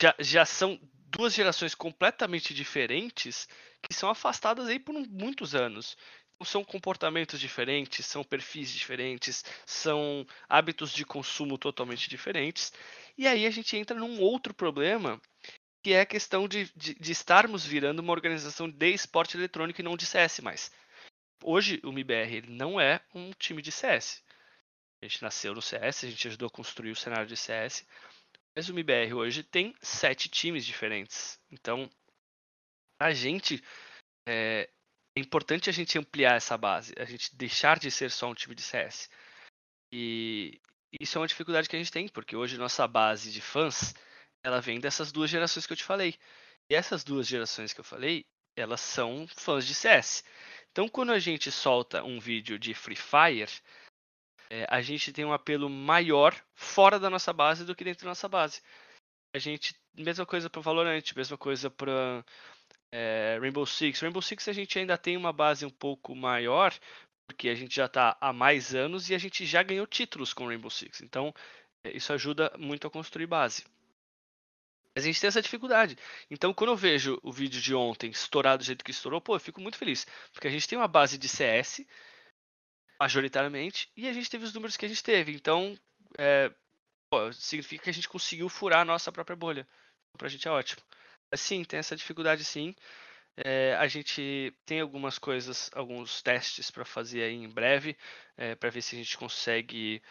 já, 0.00 0.14
já 0.20 0.44
são 0.44 0.78
duas 1.10 1.34
gerações 1.34 1.74
completamente 1.74 2.54
diferentes 2.54 3.48
que 3.82 3.92
são 3.94 4.08
afastadas 4.08 4.68
aí 4.68 4.78
por 4.78 4.94
muitos 4.94 5.54
anos. 5.56 5.96
Então, 6.36 6.46
são 6.46 6.64
comportamentos 6.64 7.40
diferentes, 7.40 8.06
são 8.06 8.22
perfis 8.22 8.70
diferentes, 8.70 9.44
são 9.66 10.24
hábitos 10.48 10.92
de 10.92 11.04
consumo 11.04 11.58
totalmente 11.58 12.08
diferentes. 12.08 12.72
E 13.16 13.26
aí 13.26 13.44
a 13.44 13.50
gente 13.50 13.76
entra 13.76 13.98
num 13.98 14.20
outro 14.20 14.54
problema, 14.54 15.20
que 15.82 15.94
é 15.94 16.02
a 16.02 16.06
questão 16.06 16.46
de, 16.46 16.70
de, 16.76 16.94
de 16.94 17.12
estarmos 17.12 17.66
virando 17.66 17.98
uma 17.98 18.12
organização 18.12 18.70
de 18.70 18.90
esporte 18.90 19.36
eletrônico 19.36 19.80
e 19.80 19.84
não 19.84 19.98
CS 19.98 20.38
mais 20.40 20.70
hoje 21.42 21.80
o 21.84 21.92
MIBR 21.92 22.48
não 22.48 22.80
é 22.80 23.00
um 23.14 23.30
time 23.32 23.62
de 23.62 23.72
CS. 23.72 24.22
A 25.00 25.06
gente 25.06 25.22
nasceu 25.22 25.54
no 25.54 25.62
CS, 25.62 26.04
a 26.04 26.10
gente 26.10 26.28
ajudou 26.28 26.48
a 26.48 26.50
construir 26.50 26.90
o 26.90 26.96
cenário 26.96 27.26
de 27.26 27.36
CS, 27.36 27.86
mas 28.54 28.68
o 28.68 28.74
MIBR 28.74 29.14
hoje 29.14 29.42
tem 29.42 29.74
sete 29.80 30.28
times 30.28 30.66
diferentes. 30.66 31.40
Então, 31.50 31.88
a 33.00 33.12
gente 33.12 33.62
é, 34.26 34.68
é 35.16 35.20
importante 35.20 35.70
a 35.70 35.72
gente 35.72 35.98
ampliar 35.98 36.36
essa 36.36 36.56
base, 36.56 36.92
a 36.98 37.04
gente 37.04 37.34
deixar 37.36 37.78
de 37.78 37.90
ser 37.90 38.10
só 38.10 38.28
um 38.28 38.34
time 38.34 38.54
de 38.54 38.62
CS. 38.62 39.08
E 39.92 40.60
isso 41.00 41.16
é 41.16 41.20
uma 41.20 41.28
dificuldade 41.28 41.68
que 41.68 41.76
a 41.76 41.78
gente 41.78 41.92
tem, 41.92 42.08
porque 42.08 42.34
hoje 42.34 42.58
nossa 42.58 42.86
base 42.86 43.30
de 43.30 43.40
fãs 43.40 43.94
ela 44.42 44.60
vem 44.60 44.80
dessas 44.80 45.12
duas 45.12 45.30
gerações 45.30 45.66
que 45.66 45.72
eu 45.72 45.76
te 45.76 45.84
falei. 45.84 46.14
E 46.70 46.74
essas 46.74 47.04
duas 47.04 47.26
gerações 47.26 47.72
que 47.72 47.80
eu 47.80 47.84
falei, 47.84 48.26
elas 48.60 48.80
são 48.80 49.26
fãs 49.28 49.66
de 49.66 49.74
CS. 49.74 50.24
Então, 50.72 50.88
quando 50.88 51.12
a 51.12 51.18
gente 51.18 51.50
solta 51.50 52.02
um 52.04 52.20
vídeo 52.20 52.58
de 52.58 52.74
Free 52.74 52.96
Fire, 52.96 53.50
é, 54.50 54.66
a 54.68 54.80
gente 54.80 55.12
tem 55.12 55.24
um 55.24 55.32
apelo 55.32 55.68
maior 55.68 56.34
fora 56.54 56.98
da 56.98 57.10
nossa 57.10 57.32
base 57.32 57.64
do 57.64 57.74
que 57.74 57.84
dentro 57.84 58.04
da 58.04 58.10
nossa 58.10 58.28
base. 58.28 58.62
A 59.34 59.38
gente, 59.38 59.74
mesma 59.94 60.24
coisa 60.24 60.48
para 60.48 60.60
Valorant, 60.62 61.02
mesma 61.14 61.36
coisa 61.36 61.70
para 61.70 62.24
é, 62.92 63.38
Rainbow 63.40 63.66
Six. 63.66 64.00
Rainbow 64.00 64.22
Six 64.22 64.48
a 64.48 64.52
gente 64.52 64.78
ainda 64.78 64.96
tem 64.96 65.16
uma 65.16 65.32
base 65.32 65.66
um 65.66 65.70
pouco 65.70 66.14
maior, 66.14 66.72
porque 67.26 67.48
a 67.48 67.54
gente 67.54 67.74
já 67.74 67.86
está 67.86 68.16
há 68.20 68.32
mais 68.32 68.74
anos 68.74 69.10
e 69.10 69.14
a 69.14 69.18
gente 69.18 69.44
já 69.44 69.62
ganhou 69.62 69.86
títulos 69.86 70.32
com 70.32 70.46
Rainbow 70.46 70.70
Six. 70.70 71.02
Então, 71.02 71.34
é, 71.84 71.96
isso 71.96 72.12
ajuda 72.12 72.52
muito 72.58 72.86
a 72.86 72.90
construir 72.90 73.26
base. 73.26 73.64
Mas 74.98 75.04
a 75.04 75.06
gente 75.06 75.20
tem 75.20 75.28
essa 75.28 75.40
dificuldade. 75.40 75.96
Então, 76.28 76.52
quando 76.52 76.70
eu 76.70 76.76
vejo 76.76 77.20
o 77.22 77.30
vídeo 77.30 77.60
de 77.60 77.72
ontem 77.72 78.10
estourado 78.10 78.64
do 78.64 78.66
jeito 78.66 78.84
que 78.84 78.90
estourou, 78.90 79.20
pô, 79.20 79.36
eu 79.36 79.40
fico 79.40 79.60
muito 79.60 79.78
feliz. 79.78 80.04
Porque 80.32 80.48
a 80.48 80.50
gente 80.50 80.66
tem 80.66 80.76
uma 80.76 80.88
base 80.88 81.16
de 81.16 81.28
CS, 81.28 81.86
majoritariamente, 83.00 83.88
e 83.96 84.08
a 84.08 84.12
gente 84.12 84.28
teve 84.28 84.44
os 84.44 84.52
números 84.52 84.76
que 84.76 84.84
a 84.84 84.88
gente 84.88 85.04
teve. 85.04 85.32
Então, 85.32 85.78
é, 86.18 86.52
pô, 87.08 87.32
significa 87.32 87.84
que 87.84 87.90
a 87.90 87.92
gente 87.92 88.08
conseguiu 88.08 88.48
furar 88.48 88.80
a 88.80 88.84
nossa 88.84 89.12
própria 89.12 89.36
bolha. 89.36 89.60
Então, 89.60 90.18
pra 90.18 90.28
gente 90.28 90.48
é 90.48 90.50
ótimo. 90.50 90.82
Sim, 91.36 91.62
tem 91.62 91.78
essa 91.78 91.94
dificuldade 91.94 92.44
sim. 92.44 92.74
É, 93.36 93.76
a 93.76 93.86
gente 93.86 94.52
tem 94.66 94.80
algumas 94.80 95.16
coisas, 95.16 95.70
alguns 95.74 96.22
testes 96.22 96.72
para 96.72 96.84
fazer 96.84 97.22
aí 97.22 97.36
em 97.36 97.48
breve, 97.48 97.96
é, 98.36 98.56
para 98.56 98.68
ver 98.68 98.82
se 98.82 98.96
a 98.96 98.98
gente 98.98 99.16
consegue 99.16 100.02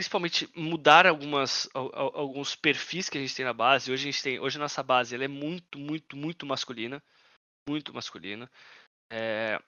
principalmente 0.00 0.48
mudar 0.56 1.06
algumas, 1.06 1.68
alguns 1.74 2.56
perfis 2.56 3.10
que 3.10 3.18
a 3.18 3.20
gente 3.20 3.34
tem 3.34 3.44
na 3.44 3.52
base. 3.52 3.92
Hoje 3.92 4.08
a 4.08 4.10
gente 4.10 4.22
tem, 4.22 4.40
hoje 4.40 4.58
nossa 4.58 4.82
base 4.82 5.14
ela 5.14 5.24
é 5.24 5.28
muito, 5.28 5.78
muito, 5.78 6.16
muito 6.16 6.46
masculina, 6.46 7.02
muito 7.68 7.92
masculina. 7.92 8.50
É, 9.12 9.60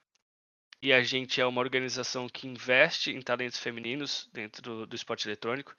e 0.82 0.90
a 0.90 1.02
gente 1.02 1.38
é 1.38 1.44
uma 1.44 1.60
organização 1.60 2.30
que 2.30 2.48
investe 2.48 3.10
em 3.10 3.20
talentos 3.20 3.58
femininos 3.58 4.26
dentro 4.32 4.62
do, 4.62 4.86
do 4.86 4.96
esporte 4.96 5.28
eletrônico. 5.28 5.76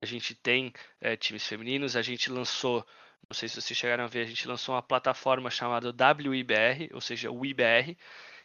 A 0.00 0.06
gente 0.06 0.32
tem 0.32 0.72
é, 1.00 1.16
times 1.16 1.44
femininos, 1.44 1.96
a 1.96 2.02
gente 2.02 2.30
lançou, 2.30 2.86
não 3.28 3.34
sei 3.34 3.48
se 3.48 3.60
vocês 3.60 3.76
chegaram 3.76 4.04
a 4.04 4.06
ver, 4.06 4.20
a 4.20 4.28
gente 4.28 4.46
lançou 4.46 4.76
uma 4.76 4.82
plataforma 4.82 5.50
chamada 5.50 5.88
WIBR, 5.88 6.94
ou 6.94 7.00
seja, 7.00 7.32
o 7.32 7.44
IBR, 7.44 7.98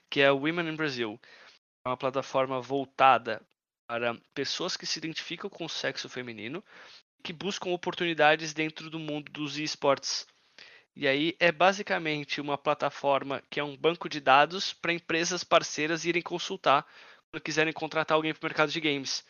que 0.09 0.19
é 0.19 0.31
Women 0.31 0.69
in 0.69 0.75
Brazil. 0.75 1.21
É 1.85 1.89
uma 1.89 1.97
plataforma 1.97 2.59
voltada 2.59 3.39
para 3.87 4.15
pessoas 4.33 4.77
que 4.77 4.85
se 4.85 4.99
identificam 4.99 5.49
com 5.49 5.65
o 5.65 5.69
sexo 5.69 6.07
feminino 6.09 6.63
que 7.23 7.31
buscam 7.31 7.69
oportunidades 7.69 8.53
dentro 8.53 8.89
do 8.89 8.99
mundo 8.99 9.31
dos 9.31 9.57
esportes. 9.57 10.27
E 10.95 11.07
aí 11.07 11.35
é 11.39 11.51
basicamente 11.51 12.41
uma 12.41 12.57
plataforma 12.57 13.41
que 13.49 13.59
é 13.59 13.63
um 13.63 13.77
banco 13.77 14.09
de 14.09 14.19
dados 14.19 14.73
para 14.73 14.93
empresas 14.93 15.43
parceiras 15.43 16.05
irem 16.05 16.21
consultar 16.21 16.85
quando 17.31 17.41
quiserem 17.41 17.73
contratar 17.73 18.15
alguém 18.15 18.33
para 18.33 18.45
o 18.45 18.49
mercado 18.49 18.71
de 18.71 18.79
games. 18.79 19.25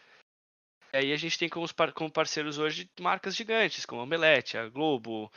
E 0.92 0.98
aí 0.98 1.14
a 1.14 1.18
gente 1.18 1.40
tem 1.40 1.48
como, 1.48 1.66
como 1.94 2.12
parceiros 2.12 2.58
hoje 2.58 2.90
marcas 3.00 3.36
gigantes, 3.36 3.86
como 3.86 4.02
a 4.02 4.04
Omelete, 4.04 4.58
a 4.58 4.68
Globo, 4.68 5.32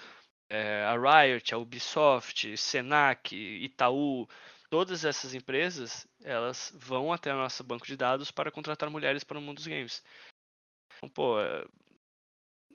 é, 0.51 0.83
a 0.85 0.97
Riot, 0.97 1.55
a 1.55 1.59
Ubisoft, 1.59 2.57
Senac, 2.57 3.35
Itaú, 3.37 4.29
todas 4.71 5.05
essas 5.05 5.35
empresas, 5.35 6.07
elas 6.23 6.73
vão 6.77 7.13
até 7.13 7.33
o 7.33 7.39
nosso 7.39 7.63
banco 7.65 7.87
de 7.87 7.97
dados 7.97 8.31
para 8.31 8.51
contratar 8.51 8.91
mulheres 8.91 9.25
para 9.25 9.39
o 9.39 9.43
mundo 9.43 9.57
dos 9.57 9.67
games. 9.67 10.03
Então, 10.97 11.09
pô, 11.09 11.41
é, 11.41 11.65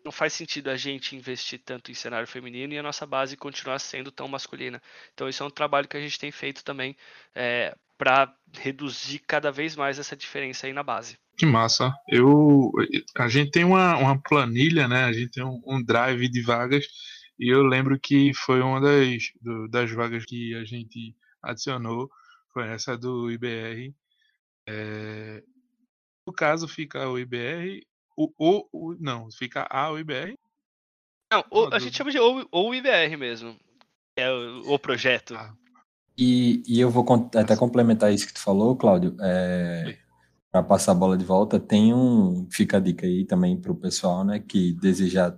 não 0.04 0.12
faz 0.12 0.34
sentido 0.34 0.70
a 0.70 0.76
gente 0.76 1.16
investir 1.16 1.60
tanto 1.64 1.92
em 1.92 1.94
cenário 1.94 2.28
feminino 2.28 2.74
e 2.74 2.78
a 2.78 2.84
nossa 2.84 3.06
base 3.06 3.38
continuar 3.38 3.80
sendo 3.80 4.12
tão 4.12 4.28
masculina. 4.28 4.82
Então, 5.14 5.30
isso 5.30 5.44
é 5.44 5.46
um 5.46 5.52
trabalho 5.52 5.88
que 5.88 5.98
a 5.98 6.02
gente 6.02 6.20
tem 6.20 6.32
feito 6.32 6.64
também 6.64 6.96
é, 7.36 7.76
para 7.98 8.34
reduzir 8.54 9.20
cada 9.20 9.52
vez 9.52 9.76
mais 9.76 10.00
essa 10.00 10.16
diferença 10.16 10.68
aí 10.68 10.74
na 10.74 10.84
base. 10.84 11.18
Que 11.38 11.46
massa. 11.46 11.94
Eu, 12.08 12.72
a 13.18 13.28
gente 13.28 13.52
tem 13.52 13.64
uma, 13.64 13.96
uma 13.98 14.20
planilha, 14.22 14.88
né? 14.88 15.06
A 15.06 15.14
gente 15.14 15.32
tem 15.32 15.44
um, 15.44 15.62
um 15.66 15.84
drive 15.84 16.28
de 16.28 16.42
vagas 16.42 16.86
e 17.40 17.50
eu 17.50 17.64
lembro 17.64 18.00
que 18.00 18.34
foi 18.34 18.62
uma 18.62 18.80
das, 18.80 19.24
do, 19.42 19.68
das 19.68 19.92
vagas 19.92 20.26
que 20.26 20.56
a 20.56 20.64
gente 20.64 21.16
adicionou 21.44 22.10
foi 22.54 22.68
essa 22.68 22.98
do 22.98 23.32
IBR. 23.32 23.94
É, 24.68 25.44
no 26.26 26.34
caso, 26.34 26.68
fica 26.68 27.10
o 27.10 27.18
IBR, 27.18 27.86
o, 28.16 28.32
o, 28.38 28.68
o 28.72 28.96
não, 29.00 29.30
fica 29.32 29.68
a 29.70 29.92
o 29.92 30.00
IBR. 30.00 30.38
Não, 31.32 31.46
o, 31.50 31.74
a 31.74 31.80
gente 31.80 31.96
chama 31.96 32.12
de 32.12 32.20
ou, 32.20 32.48
ou 32.52 32.76
IBR 32.76 33.16
mesmo. 33.18 33.58
É 34.16 34.30
o, 34.30 34.74
o 34.74 34.80
projeto. 34.80 35.36
Ah. 35.36 35.56
E, 36.18 36.62
e 36.68 36.80
eu 36.80 36.90
vou 36.90 37.06
até 37.36 37.56
complementar 37.56 38.14
isso 38.14 38.28
que 38.28 38.34
tu 38.34 38.42
falou, 38.42 38.76
Cláudio. 38.76 39.16
É, 39.22 39.98
para 40.52 40.62
passar 40.62 40.92
a 40.92 40.96
bola 40.96 41.18
de 41.18 41.24
volta, 41.24 41.60
tem 41.60 41.94
um. 41.94 42.48
Fica 42.52 42.78
a 42.78 42.80
dica 42.80 43.06
aí 43.06 43.26
também 43.26 43.60
para 43.60 43.72
o 43.72 43.76
pessoal, 43.76 44.24
né, 44.26 44.40
que 44.40 44.74
deseja 44.74 45.36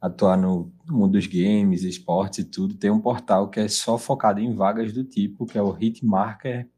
atuar 0.00 0.36
no 0.36 0.72
mundo 0.88 1.12
dos 1.12 1.26
games, 1.26 1.82
esportes 1.82 2.40
e 2.40 2.44
tudo, 2.44 2.74
tem 2.76 2.90
um 2.90 3.00
portal 3.00 3.48
que 3.50 3.60
é 3.60 3.68
só 3.68 3.98
focado 3.98 4.40
em 4.40 4.54
vagas 4.54 4.92
do 4.92 5.04
tipo, 5.04 5.46
que 5.46 5.58
é 5.58 5.62
o 5.62 5.72
hitmarker.net. 5.72 6.70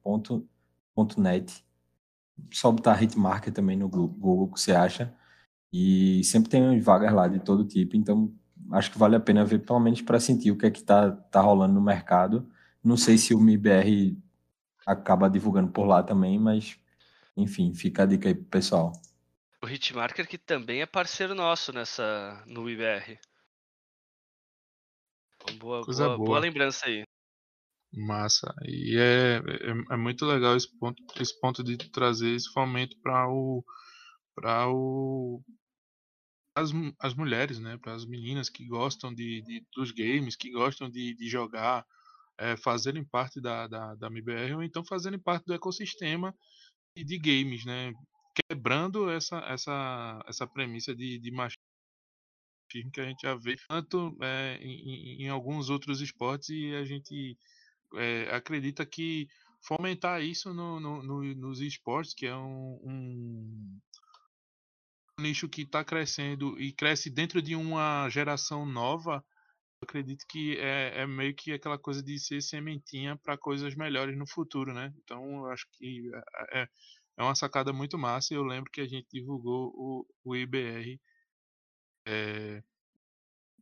Só 2.53 2.71
botar 2.73 3.03
hitmarker 3.03 3.53
também 3.53 3.77
no 3.77 3.89
Google 3.89 4.49
que 4.53 4.61
você 4.61 4.73
acha. 4.73 5.15
E 5.73 6.23
sempre 6.25 6.51
tem 6.51 6.81
vagas 6.81 7.13
lá 7.13 7.29
de 7.29 7.41
todo 7.41 7.65
tipo, 7.65 7.97
então 7.97 8.33
acho 8.73 8.91
que 8.91 8.99
vale 8.99 9.17
a 9.17 9.21
pena 9.21 9.45
ver 9.45 9.61
pelo 9.61 9.81
menos 9.81 10.03
para 10.03 10.21
sentir 10.21 10.51
o 10.51 10.57
que 10.57 10.67
é 10.67 10.71
que 10.71 10.83
tá, 10.83 11.11
tá 11.13 11.41
rolando 11.41 11.75
no 11.75 11.83
mercado. 11.83 12.49
Não 12.83 12.97
sei 12.97 13.19
se 13.19 13.35
o 13.35 13.41
MIBR 13.41 14.17
acaba 14.87 15.29
divulgando 15.29 15.71
por 15.71 15.85
lá 15.87 16.03
também, 16.03 16.39
mas 16.39 16.79
enfim, 17.37 17.75
fica 17.75 18.03
a 18.05 18.07
dica 18.07 18.29
aí 18.29 18.35
pro 18.35 18.45
pessoal. 18.47 18.93
O 19.63 19.69
Hitmarker 19.69 20.29
que 20.29 20.39
também 20.39 20.83
é 20.83 20.87
parceiro 20.87 21.35
nosso 21.35 21.73
nessa 21.73 22.43
no 22.47 22.69
IBR. 22.71 23.19
Então, 25.35 25.59
boa, 25.59 25.85
Coisa 25.85 26.05
boa, 26.05 26.17
boa. 26.17 26.27
boa 26.27 26.39
lembrança 26.39 26.87
aí. 26.87 27.03
Massa. 27.93 28.55
E 28.65 28.97
é, 28.97 29.37
é, 29.37 29.95
é, 29.95 29.97
muito 29.97 30.25
legal 30.27 30.57
esse 30.57 30.69
ponto, 30.79 31.03
esse 31.21 31.39
ponto 31.41 31.65
de 31.65 31.77
trazer 31.91 32.31
esse 32.31 32.53
fomento 32.53 32.97
para 33.01 33.29
o 33.29 33.65
para 34.35 34.69
o 34.69 35.43
as, 36.55 36.71
as 37.01 37.15
mulheres, 37.15 37.59
né, 37.59 37.77
para 37.79 37.95
as 37.95 38.05
meninas 38.05 38.49
que 38.49 38.67
gostam 38.67 39.15
de, 39.15 39.43
de, 39.43 39.67
dos 39.75 39.91
games, 39.93 40.37
que 40.37 40.51
gostam 40.51 40.91
de, 40.91 41.15
de 41.15 41.29
jogar, 41.29 41.87
é, 42.37 42.57
fazerem 42.57 43.05
parte 43.05 43.41
da, 43.41 43.67
da, 43.67 43.95
da 43.95 44.07
MBR 44.09 44.55
ou 44.55 44.63
então 44.63 44.85
fazerem 44.85 45.19
parte 45.19 45.45
do 45.47 45.55
ecossistema 45.55 46.35
de 46.97 47.19
games, 47.19 47.65
né? 47.65 47.93
Quebrando 48.49 49.11
essa, 49.11 49.39
essa, 49.49 50.25
essa 50.27 50.47
premissa 50.47 50.95
de, 50.95 51.19
de 51.19 51.31
machismo 51.31 51.63
que 52.69 53.01
a 53.01 53.05
gente 53.05 53.23
já 53.23 53.35
vê 53.35 53.57
tanto 53.69 54.17
é, 54.23 54.59
em, 54.61 55.23
em, 55.23 55.29
alguns 55.29 55.71
outros 55.71 56.01
esportes 56.01 56.51
e 56.51 56.75
a 56.75 56.85
gente 56.85 57.37
é, 57.95 58.35
acredita 58.35 58.85
que 58.85 59.27
fomentar 59.63 60.23
isso 60.23 60.53
no, 60.53 60.79
no, 60.79 61.03
no, 61.03 61.35
nos 61.35 61.61
esportes, 61.61 62.15
que 62.15 62.27
é 62.27 62.37
um, 62.37 62.79
um 62.85 63.81
nicho 65.19 65.49
que 65.49 65.63
está 65.63 65.83
crescendo 65.83 66.61
e 66.61 66.73
cresce 66.73 67.11
dentro 67.11 67.43
de 67.43 67.57
uma 67.57 68.09
geração 68.11 68.65
nova, 68.65 69.25
acredito 69.83 70.25
que 70.29 70.57
é, 70.59 71.03
é 71.03 71.07
meio 71.07 71.35
que 71.35 71.53
aquela 71.53 71.79
coisa 71.79 72.03
de 72.03 72.19
ser 72.19 72.41
sementinha 72.43 73.17
para 73.17 73.39
coisas 73.39 73.75
melhores 73.75 74.17
no 74.17 74.27
futuro, 74.27 74.73
né? 74.73 74.93
Então, 75.03 75.47
acho 75.47 75.67
que 75.73 76.11
é, 76.53 76.69
é 77.19 77.23
uma 77.23 77.35
sacada 77.35 77.73
muito 77.73 77.99
massa. 77.99 78.33
Eu 78.33 78.45
lembro 78.45 78.71
que 78.71 78.81
a 78.81 78.87
gente 78.87 79.09
divulgou 79.13 79.73
o, 79.75 80.07
o 80.25 80.37
IBR, 80.37 81.01
é, 82.07 82.63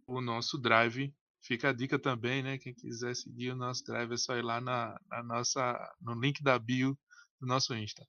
o 0.06 0.20
nosso 0.20 0.58
drive. 0.58 1.12
Fica 1.42 1.70
a 1.70 1.72
dica 1.72 1.98
também, 1.98 2.42
né? 2.42 2.58
Quem 2.58 2.74
quiser 2.74 3.16
seguir 3.16 3.52
o 3.52 3.56
nosso 3.56 3.82
drive 3.84 4.12
é 4.12 4.16
só 4.16 4.36
ir 4.36 4.42
lá 4.42 4.60
na, 4.60 5.00
na 5.08 5.22
nossa, 5.22 5.94
no 6.00 6.14
link 6.20 6.42
da 6.42 6.58
bio 6.58 6.98
do 7.40 7.46
nosso 7.46 7.74
Insta. 7.74 8.06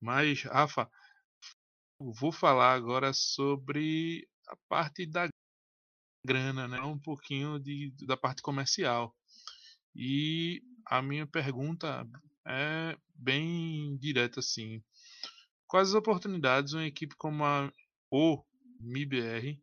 Mas, 0.00 0.42
Rafa, 0.42 0.90
vou 2.00 2.32
falar 2.32 2.72
agora 2.72 3.12
sobre 3.12 4.28
a 4.48 4.56
parte 4.68 5.06
da 5.06 5.28
grana, 6.26 6.66
né? 6.66 6.80
Um 6.80 6.98
pouquinho 6.98 7.60
de, 7.60 7.92
da 8.04 8.16
parte 8.16 8.42
comercial. 8.42 9.14
E 9.94 10.60
a 10.86 11.00
minha 11.00 11.26
pergunta 11.26 12.04
é 12.48 12.96
bem 13.14 13.96
direta 13.98 14.40
assim. 14.40 14.82
Quais 15.66 15.88
as 15.88 15.94
oportunidades 15.94 16.72
uma 16.72 16.86
equipe 16.86 17.14
como 17.16 17.44
a 17.44 17.70
o 18.10 18.42
MIBR 18.80 19.60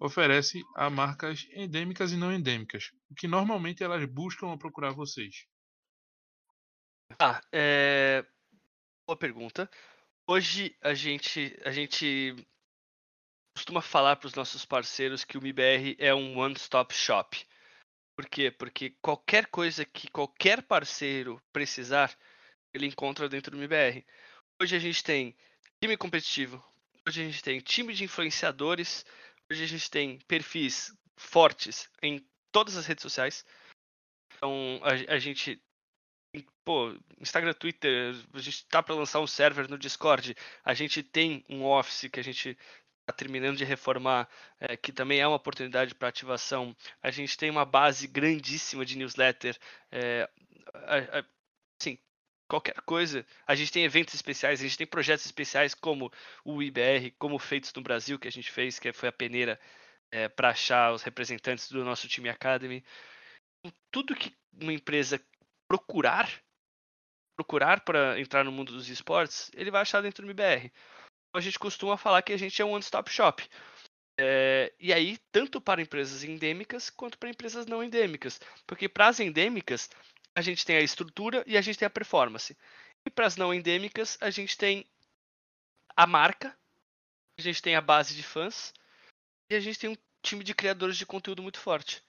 oferece 0.00 0.62
a 0.76 0.88
marcas 0.88 1.46
endêmicas 1.52 2.12
e 2.12 2.16
não 2.16 2.32
endêmicas? 2.32 2.92
O 3.10 3.14
que 3.14 3.26
normalmente 3.26 3.82
elas 3.82 4.04
buscam 4.04 4.52
a 4.52 4.58
procurar 4.58 4.92
vocês? 4.92 5.46
Ah, 7.18 7.40
é... 7.52 8.24
boa 9.06 9.16
pergunta. 9.16 9.68
Hoje 10.26 10.76
a 10.80 10.94
gente 10.94 11.58
a 11.64 11.72
gente 11.72 12.36
costuma 13.52 13.82
falar 13.82 14.16
para 14.16 14.28
os 14.28 14.34
nossos 14.34 14.64
parceiros 14.64 15.24
que 15.24 15.36
o 15.36 15.42
MIBR 15.42 15.96
é 15.98 16.14
um 16.14 16.38
one-stop 16.38 16.94
shop. 16.94 17.44
Por 18.20 18.28
quê? 18.28 18.50
Porque 18.50 18.90
qualquer 19.00 19.46
coisa 19.46 19.82
que 19.82 20.10
qualquer 20.10 20.60
parceiro 20.60 21.42
precisar, 21.50 22.14
ele 22.74 22.84
encontra 22.84 23.30
dentro 23.30 23.50
do 23.50 23.56
MBR. 23.56 24.04
Hoje 24.60 24.76
a 24.76 24.78
gente 24.78 25.02
tem 25.02 25.34
time 25.82 25.96
competitivo, 25.96 26.62
hoje 27.08 27.22
a 27.22 27.24
gente 27.24 27.42
tem 27.42 27.58
time 27.60 27.94
de 27.94 28.04
influenciadores, 28.04 29.06
hoje 29.50 29.64
a 29.64 29.66
gente 29.66 29.90
tem 29.90 30.18
perfis 30.28 30.94
fortes 31.16 31.88
em 32.02 32.22
todas 32.52 32.76
as 32.76 32.84
redes 32.84 33.00
sociais. 33.00 33.42
Então 34.36 34.82
a, 34.82 35.14
a 35.14 35.18
gente 35.18 35.58
pô, 36.62 36.94
Instagram, 37.18 37.54
Twitter, 37.54 38.14
a 38.34 38.38
gente 38.38 38.66
tá 38.66 38.82
para 38.82 38.94
lançar 38.94 39.20
um 39.20 39.26
server 39.26 39.66
no 39.66 39.78
Discord, 39.78 40.36
a 40.62 40.74
gente 40.74 41.02
tem 41.02 41.42
um 41.48 41.64
Office 41.64 42.10
que 42.12 42.20
a 42.20 42.24
gente 42.24 42.56
terminando 43.12 43.56
de 43.56 43.64
reformar, 43.64 44.28
é, 44.58 44.76
que 44.76 44.92
também 44.92 45.20
é 45.20 45.26
uma 45.26 45.36
oportunidade 45.36 45.94
para 45.94 46.08
ativação. 46.08 46.74
A 47.02 47.10
gente 47.10 47.36
tem 47.36 47.50
uma 47.50 47.64
base 47.64 48.06
grandíssima 48.06 48.84
de 48.84 48.96
newsletter. 48.96 49.56
É, 49.90 50.28
qualquer 52.50 52.74
coisa. 52.82 53.24
A 53.46 53.54
gente 53.54 53.70
tem 53.70 53.84
eventos 53.84 54.12
especiais, 54.14 54.60
a 54.60 54.64
gente 54.64 54.76
tem 54.76 54.86
projetos 54.86 55.24
especiais 55.24 55.72
como 55.72 56.12
o 56.44 56.60
IBR, 56.60 57.12
como 57.12 57.38
Feitos 57.38 57.72
no 57.72 57.80
Brasil, 57.80 58.18
que 58.18 58.26
a 58.26 58.32
gente 58.32 58.50
fez, 58.50 58.78
que 58.78 58.92
foi 58.92 59.08
a 59.08 59.12
peneira 59.12 59.58
é, 60.10 60.28
para 60.28 60.50
achar 60.50 60.92
os 60.92 61.02
representantes 61.02 61.70
do 61.70 61.84
nosso 61.84 62.08
time 62.08 62.28
Academy. 62.28 62.84
Tudo 63.92 64.16
que 64.16 64.34
uma 64.60 64.72
empresa 64.72 65.22
procurar, 65.68 66.28
procurar 67.36 67.82
para 67.82 68.18
entrar 68.18 68.44
no 68.44 68.50
mundo 68.50 68.72
dos 68.72 68.88
esportes, 68.88 69.50
ele 69.54 69.70
vai 69.70 69.82
achar 69.82 70.02
dentro 70.02 70.26
do 70.26 70.30
IBR. 70.32 70.72
A 71.32 71.40
gente 71.40 71.58
costuma 71.58 71.96
falar 71.96 72.22
que 72.22 72.32
a 72.32 72.36
gente 72.36 72.60
é 72.60 72.64
um 72.64 72.72
one-stop 72.72 73.10
shop. 73.10 73.48
É, 74.18 74.72
e 74.78 74.92
aí, 74.92 75.16
tanto 75.32 75.60
para 75.60 75.80
empresas 75.80 76.24
endêmicas 76.24 76.90
quanto 76.90 77.16
para 77.16 77.30
empresas 77.30 77.66
não 77.66 77.82
endêmicas. 77.82 78.40
Porque 78.66 78.88
para 78.88 79.08
as 79.08 79.20
endêmicas, 79.20 79.88
a 80.34 80.42
gente 80.42 80.64
tem 80.64 80.76
a 80.76 80.82
estrutura 80.82 81.42
e 81.46 81.56
a 81.56 81.60
gente 81.60 81.78
tem 81.78 81.86
a 81.86 81.90
performance. 81.90 82.56
E 83.06 83.10
para 83.10 83.26
as 83.26 83.36
não 83.36 83.54
endêmicas, 83.54 84.18
a 84.20 84.30
gente 84.30 84.58
tem 84.58 84.84
a 85.96 86.06
marca, 86.06 86.56
a 87.38 87.42
gente 87.42 87.62
tem 87.62 87.74
a 87.74 87.80
base 87.80 88.14
de 88.14 88.22
fãs 88.22 88.72
e 89.50 89.54
a 89.54 89.60
gente 89.60 89.78
tem 89.78 89.90
um 89.90 89.96
time 90.22 90.44
de 90.44 90.54
criadores 90.54 90.96
de 90.96 91.06
conteúdo 91.06 91.42
muito 91.42 91.58
forte. 91.58 92.02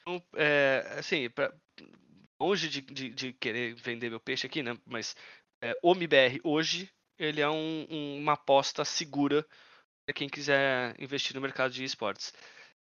Então, 0.00 0.22
é, 0.34 0.96
assim, 0.98 1.28
pra, 1.28 1.52
longe 2.40 2.68
de, 2.68 2.80
de, 2.80 3.10
de, 3.10 3.32
querer 3.34 3.74
vender 3.74 4.08
meu 4.08 4.20
peixe 4.20 4.46
aqui, 4.46 4.62
né? 4.62 4.76
Mas 4.86 5.14
é, 5.60 5.78
o 5.82 5.92
MBR 5.92 6.40
hoje 6.42 6.90
ele 7.20 7.40
é 7.40 7.48
um, 7.48 7.86
um, 7.90 8.18
uma 8.18 8.32
aposta 8.32 8.84
segura 8.84 9.46
para 10.06 10.14
quem 10.14 10.28
quiser 10.28 10.96
investir 11.00 11.34
no 11.34 11.40
mercado 11.40 11.72
de 11.72 11.84
esportes. 11.84 12.32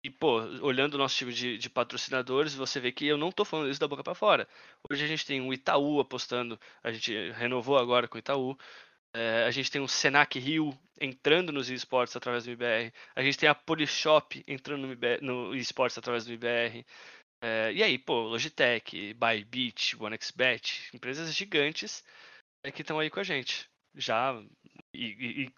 E, 0.04 0.10
pô, 0.10 0.40
olhando 0.62 0.94
o 0.94 0.98
nosso 0.98 1.16
time 1.16 1.32
de, 1.32 1.56
de, 1.58 1.70
patrocinadores, 1.70 2.54
você 2.54 2.80
vê 2.80 2.90
que 2.90 3.06
eu 3.06 3.16
não 3.16 3.30
tô 3.30 3.44
falando 3.44 3.70
isso 3.70 3.78
da 3.78 3.86
boca 3.86 4.02
para 4.02 4.14
fora. 4.14 4.48
Hoje 4.90 5.04
a 5.04 5.06
gente 5.06 5.24
tem 5.24 5.40
o 5.40 5.52
Itaú 5.52 6.00
apostando, 6.00 6.58
a 6.82 6.90
gente 6.90 7.30
renovou 7.32 7.78
agora 7.78 8.08
com 8.08 8.16
o 8.16 8.18
Itaú. 8.18 8.58
É, 9.14 9.44
a 9.44 9.50
gente 9.50 9.70
tem 9.70 9.80
o 9.80 9.86
Senac 9.86 10.38
Rio 10.38 10.76
entrando 11.00 11.52
nos 11.52 11.70
esportes 11.70 12.16
através 12.16 12.44
do 12.44 12.50
IBR. 12.50 12.92
A 13.14 13.22
gente 13.22 13.38
tem 13.38 13.48
a 13.48 13.54
Polishop 13.54 14.42
entrando 14.46 14.88
no, 14.88 15.48
no 15.50 15.56
esportes 15.56 15.98
através 15.98 16.24
do 16.24 16.32
IBR. 16.32 16.84
É, 17.42 17.72
e 17.72 17.82
aí, 17.82 17.98
pô, 17.98 18.22
Logitech, 18.22 19.14
Bybit, 19.14 19.96
OneXBet, 20.00 20.90
empresas 20.94 21.34
gigantes 21.34 22.04
é, 22.64 22.72
que 22.72 22.82
estão 22.82 22.98
aí 22.98 23.10
com 23.10 23.20
a 23.20 23.24
gente. 23.24 23.71
Já 23.94 24.42
e, 24.94 25.44
e 25.44 25.52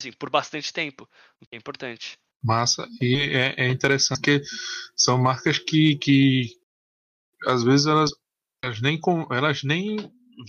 assim, 0.00 0.12
por 0.12 0.30
bastante 0.30 0.72
tempo, 0.72 1.08
o 1.40 1.46
que 1.46 1.54
é 1.54 1.58
importante. 1.58 2.18
Massa. 2.42 2.86
E 3.00 3.14
é, 3.16 3.54
é 3.66 3.68
interessante 3.68 4.20
que 4.20 4.42
são 4.96 5.18
marcas 5.18 5.58
que, 5.58 5.96
que 5.96 6.56
às 7.46 7.62
vezes 7.62 7.86
elas, 7.86 8.10
elas, 8.62 8.80
nem, 8.80 9.00
elas 9.30 9.62
nem 9.62 9.96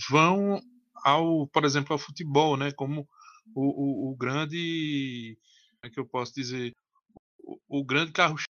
vão 0.08 0.60
ao, 1.02 1.46
por 1.48 1.64
exemplo, 1.64 1.92
ao 1.92 1.98
futebol, 1.98 2.56
né? 2.56 2.70
Como 2.72 3.08
o, 3.54 4.10
o, 4.10 4.12
o 4.12 4.16
grande, 4.16 5.38
é 5.82 5.90
que 5.90 5.98
eu 5.98 6.06
posso 6.06 6.34
dizer, 6.34 6.74
o, 7.38 7.80
o 7.80 7.84
grande 7.84 8.12
carro-chefe 8.12 8.48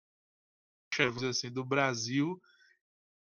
assim, 1.30 1.52
do 1.52 1.64
Brasil 1.64 2.42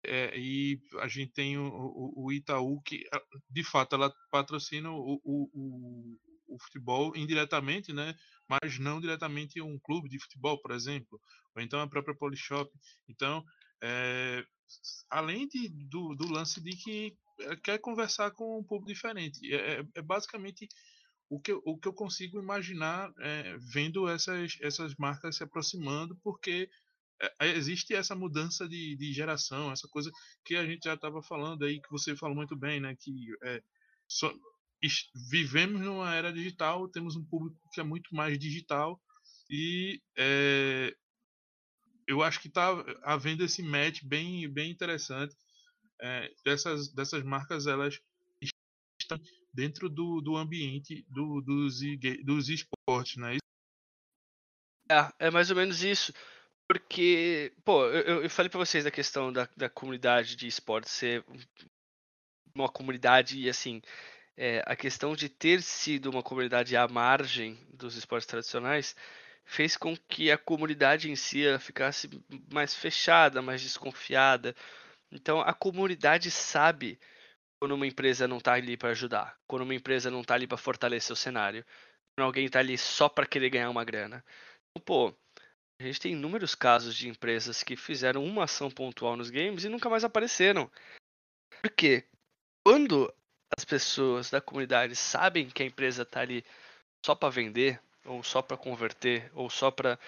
é, 0.07 0.37
e 0.37 0.79
a 0.99 1.07
gente 1.07 1.33
tem 1.33 1.57
o, 1.57 2.13
o, 2.15 2.31
Itaú 2.31 2.81
que 2.81 3.03
de 3.49 3.63
fato 3.63 3.95
ela 3.95 4.13
patrocina 4.31 4.91
o, 4.91 5.19
o, 5.23 6.17
o 6.47 6.59
futebol 6.59 7.15
indiretamente, 7.15 7.93
né? 7.93 8.15
Mas 8.47 8.79
não 8.79 9.01
diretamente 9.01 9.61
um 9.61 9.79
clube 9.79 10.09
de 10.09 10.19
futebol, 10.19 10.61
por 10.61 10.71
exemplo, 10.71 11.19
ou 11.55 11.61
então 11.61 11.79
a 11.79 11.87
própria 11.87 12.15
Polishop. 12.15 12.71
Então, 13.07 13.43
é, 13.81 14.45
além 15.09 15.47
de, 15.47 15.69
do, 15.69 16.15
do, 16.15 16.31
lance 16.31 16.61
de 16.61 16.75
que 16.75 17.17
é, 17.39 17.55
quer 17.57 17.79
conversar 17.79 18.31
com 18.31 18.59
um 18.59 18.63
público 18.63 18.93
diferente, 18.93 19.53
é, 19.53 19.79
é, 19.79 19.85
é 19.95 20.01
basicamente 20.01 20.67
o 21.29 21.39
que, 21.39 21.53
o 21.53 21.77
que 21.77 21.87
eu 21.87 21.93
consigo 21.93 22.39
imaginar 22.39 23.11
é, 23.19 23.57
vendo 23.73 24.07
essas, 24.07 24.57
essas 24.61 24.95
marcas 24.95 25.37
se 25.37 25.43
aproximando, 25.43 26.15
porque 26.23 26.69
é, 27.21 27.49
existe 27.49 27.93
essa 27.93 28.15
mudança 28.15 28.67
de, 28.67 28.95
de 28.95 29.13
geração, 29.13 29.71
essa 29.71 29.87
coisa 29.87 30.11
que 30.43 30.55
a 30.55 30.65
gente 30.65 30.83
já 30.83 30.95
estava 30.95 31.21
falando 31.21 31.63
aí, 31.63 31.81
que 31.81 31.89
você 31.89 32.15
falou 32.15 32.35
muito 32.35 32.55
bem, 32.55 32.79
né? 32.79 32.95
Que 32.99 33.11
é, 33.43 33.63
so, 34.07 34.33
vivemos 35.29 35.81
numa 35.81 36.13
era 36.13 36.31
digital, 36.31 36.89
temos 36.89 37.15
um 37.15 37.25
público 37.25 37.57
que 37.73 37.79
é 37.79 37.83
muito 37.83 38.13
mais 38.13 38.37
digital 38.37 39.01
e 39.49 40.01
é, 40.17 40.95
eu 42.07 42.21
acho 42.21 42.39
que 42.39 42.47
está 42.47 42.69
havendo 43.03 43.43
esse 43.43 43.63
match 43.63 44.03
bem, 44.03 44.47
bem 44.51 44.71
interessante 44.71 45.35
é, 46.01 46.31
dessas, 46.43 46.93
dessas 46.93 47.23
marcas 47.23 47.67
elas 47.67 47.99
estão 48.99 49.19
dentro 49.53 49.89
do, 49.89 50.21
do 50.21 50.35
ambiente 50.35 51.05
do, 51.09 51.41
dos, 51.41 51.79
dos 52.23 52.49
esportes, 52.49 53.17
né? 53.17 53.37
É, 54.89 55.27
é 55.27 55.31
mais 55.31 55.49
ou 55.49 55.55
menos 55.55 55.83
isso. 55.83 56.13
Porque, 56.67 57.53
pô, 57.63 57.85
eu, 57.85 58.23
eu 58.23 58.29
falei 58.29 58.49
para 58.49 58.59
vocês 58.59 58.83
da 58.83 58.91
questão 58.91 59.31
da, 59.31 59.47
da 59.55 59.69
comunidade 59.69 60.35
de 60.35 60.47
esportes 60.47 60.91
ser 60.91 61.23
uma 62.55 62.69
comunidade 62.69 63.39
e 63.39 63.49
assim, 63.49 63.81
é, 64.37 64.63
a 64.65 64.75
questão 64.75 65.15
de 65.15 65.29
ter 65.29 65.61
sido 65.61 66.09
uma 66.09 66.23
comunidade 66.23 66.75
à 66.75 66.87
margem 66.87 67.57
dos 67.73 67.95
esportes 67.95 68.27
tradicionais 68.27 68.95
fez 69.45 69.77
com 69.77 69.95
que 69.95 70.31
a 70.31 70.37
comunidade 70.37 71.09
em 71.09 71.15
si 71.15 71.43
ficasse 71.59 72.09
mais 72.51 72.73
fechada, 72.73 73.41
mais 73.41 73.61
desconfiada. 73.61 74.55
Então 75.11 75.41
a 75.41 75.53
comunidade 75.53 76.31
sabe 76.31 76.99
quando 77.59 77.73
uma 77.75 77.87
empresa 77.87 78.27
não 78.27 78.37
está 78.37 78.53
ali 78.53 78.75
para 78.75 78.89
ajudar, 78.89 79.37
quando 79.47 79.61
uma 79.63 79.75
empresa 79.75 80.09
não 80.09 80.21
está 80.21 80.33
ali 80.33 80.47
para 80.47 80.57
fortalecer 80.57 81.13
o 81.13 81.15
cenário, 81.15 81.63
quando 82.15 82.25
alguém 82.25 82.45
está 82.45 82.59
ali 82.59 82.77
só 82.77 83.07
para 83.07 83.25
querer 83.25 83.49
ganhar 83.49 83.69
uma 83.69 83.83
grana. 83.83 84.23
Então, 84.71 84.83
pô, 84.85 85.15
a 85.79 85.83
gente 85.83 85.99
tem 85.99 86.13
inúmeros 86.13 86.55
casos 86.55 86.95
de 86.95 87.09
empresas 87.09 87.61
que 87.61 87.75
fizeram 87.75 88.23
uma 88.23 88.45
ação 88.45 88.71
pontual 88.71 89.17
nos 89.17 89.29
games 89.29 89.63
e 89.63 89.69
nunca 89.69 89.89
mais 89.89 90.03
apareceram. 90.03 90.71
Por 91.61 91.69
quê? 91.71 92.05
Quando 92.65 93.13
as 93.57 93.65
pessoas 93.65 94.29
da 94.29 94.39
comunidade 94.39 94.95
sabem 94.95 95.49
que 95.49 95.63
a 95.63 95.65
empresa 95.65 96.03
está 96.03 96.21
ali 96.21 96.45
só 97.05 97.13
para 97.13 97.29
vender, 97.29 97.81
ou 98.05 98.23
só 98.23 98.41
para 98.41 98.57
converter, 98.57 99.29
ou 99.33 99.49
só 99.49 99.69
para 99.69 99.99